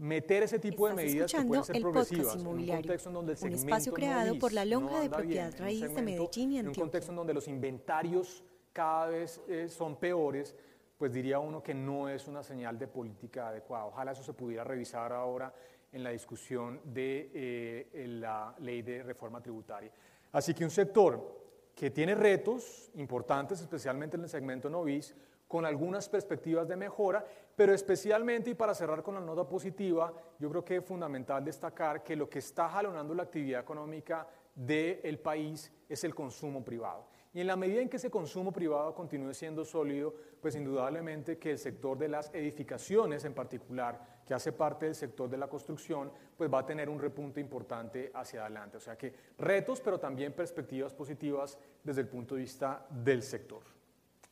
Meter 0.00 0.44
ese 0.44 0.58
tipo 0.58 0.88
de 0.88 0.94
medidas 0.94 1.30
que 1.30 1.42
pueden 1.42 1.62
ser 1.62 1.78
progresivas 1.78 2.34
en 2.36 2.46
un 2.46 2.66
contexto 2.66 3.10
en 3.10 3.14
donde 3.14 3.32
el 3.34 3.38
un 3.44 3.52
espacio 3.52 3.92
creado 3.92 4.38
por 4.38 4.50
la 4.54 4.64
lonja 4.64 4.98
de 4.98 5.10
propiedad 5.10 5.52
raíz 5.58 5.94
de 5.94 6.00
Medellín 6.00 6.52
y 6.52 6.58
En 6.58 6.68
un 6.68 6.74
contexto 6.74 7.12
en 7.12 7.16
donde 7.16 7.34
los 7.34 7.46
inventarios 7.48 8.42
cada 8.72 9.08
vez 9.08 9.42
eh, 9.46 9.68
son 9.68 9.96
peores, 9.96 10.56
pues 10.96 11.12
diría 11.12 11.38
uno 11.38 11.62
que 11.62 11.74
no 11.74 12.08
es 12.08 12.26
una 12.28 12.42
señal 12.42 12.78
de 12.78 12.88
política 12.88 13.48
adecuada. 13.48 13.84
Ojalá 13.84 14.12
eso 14.12 14.22
se 14.22 14.32
pudiera 14.32 14.64
revisar 14.64 15.12
ahora 15.12 15.52
en 15.92 16.02
la 16.02 16.10
discusión 16.10 16.80
de 16.84 17.30
eh, 17.34 18.06
la 18.08 18.54
ley 18.60 18.80
de 18.80 19.02
reforma 19.02 19.42
tributaria. 19.42 19.92
Así 20.32 20.54
que 20.54 20.64
un 20.64 20.70
sector 20.70 21.40
que 21.74 21.90
tiene 21.90 22.14
retos 22.14 22.90
importantes, 22.94 23.60
especialmente 23.60 24.16
en 24.16 24.22
el 24.22 24.28
segmento 24.30 24.70
novis, 24.70 25.14
con 25.50 25.66
algunas 25.66 26.08
perspectivas 26.08 26.68
de 26.68 26.76
mejora, 26.76 27.24
pero 27.56 27.74
especialmente, 27.74 28.50
y 28.50 28.54
para 28.54 28.72
cerrar 28.72 29.02
con 29.02 29.16
la 29.16 29.20
nota 29.20 29.48
positiva, 29.48 30.12
yo 30.38 30.48
creo 30.48 30.64
que 30.64 30.76
es 30.76 30.84
fundamental 30.84 31.44
destacar 31.44 32.04
que 32.04 32.14
lo 32.14 32.30
que 32.30 32.38
está 32.38 32.68
jalonando 32.68 33.12
la 33.14 33.24
actividad 33.24 33.60
económica 33.60 34.28
del 34.54 35.18
país 35.18 35.72
es 35.88 36.04
el 36.04 36.14
consumo 36.14 36.64
privado. 36.64 37.08
Y 37.34 37.40
en 37.40 37.48
la 37.48 37.56
medida 37.56 37.80
en 37.80 37.88
que 37.88 37.96
ese 37.96 38.12
consumo 38.12 38.52
privado 38.52 38.94
continúe 38.94 39.34
siendo 39.34 39.64
sólido, 39.64 40.14
pues 40.40 40.54
indudablemente 40.54 41.36
que 41.36 41.50
el 41.50 41.58
sector 41.58 41.98
de 41.98 42.06
las 42.06 42.32
edificaciones 42.32 43.24
en 43.24 43.34
particular, 43.34 44.20
que 44.24 44.34
hace 44.34 44.52
parte 44.52 44.86
del 44.86 44.94
sector 44.94 45.28
de 45.28 45.36
la 45.36 45.48
construcción, 45.48 46.12
pues 46.36 46.48
va 46.48 46.60
a 46.60 46.66
tener 46.66 46.88
un 46.88 47.00
repunte 47.00 47.40
importante 47.40 48.12
hacia 48.14 48.42
adelante. 48.42 48.76
O 48.76 48.80
sea 48.80 48.96
que 48.96 49.12
retos, 49.36 49.80
pero 49.80 49.98
también 49.98 50.32
perspectivas 50.32 50.94
positivas 50.94 51.58
desde 51.82 52.02
el 52.02 52.06
punto 52.06 52.36
de 52.36 52.42
vista 52.42 52.86
del 52.88 53.24
sector. 53.24 53.64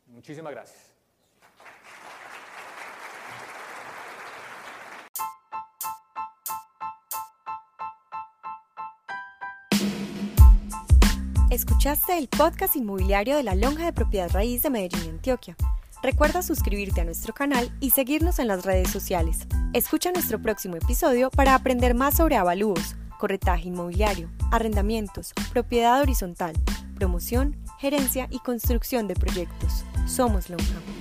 Muchísimas 0.07 0.53
gracias. 0.53 0.88
Escuchaste 11.59 12.17
el 12.17 12.29
podcast 12.29 12.77
inmobiliario 12.77 13.37
de 13.37 13.43
la 13.43 13.57
Lonja 13.57 13.87
de 13.87 13.93
Propiedad 13.93 14.31
Raíz 14.31 14.63
de 14.63 14.71
Medellín, 14.71 15.11
Antioquia. 15.11 15.57
Recuerda 16.05 16.41
suscribirte 16.41 17.01
a 17.01 17.05
nuestro 17.05 17.35
canal 17.35 17.77
y 17.81 17.91
seguirnos 17.91 18.39
en 18.39 18.47
las 18.47 18.65
redes 18.65 18.91
sociales. 18.91 19.41
Escucha 19.73 20.13
nuestro 20.13 20.41
próximo 20.41 20.77
episodio 20.77 21.31
para 21.31 21.57
aprender 21.57 21.97
más 21.97 22.17
sobre 22.17 22.37
avalúos, 22.37 22.95
corretaje 23.19 23.67
inmobiliario, 23.67 24.31
arrendamientos, 24.53 25.33
propiedad 25.53 26.01
horizontal, 26.01 26.55
promoción, 26.95 27.57
gerencia 27.81 28.29
y 28.31 28.39
construcción 28.39 29.09
de 29.09 29.17
proyectos. 29.17 29.85
Somos 30.07 30.51
Lonja. 30.51 30.98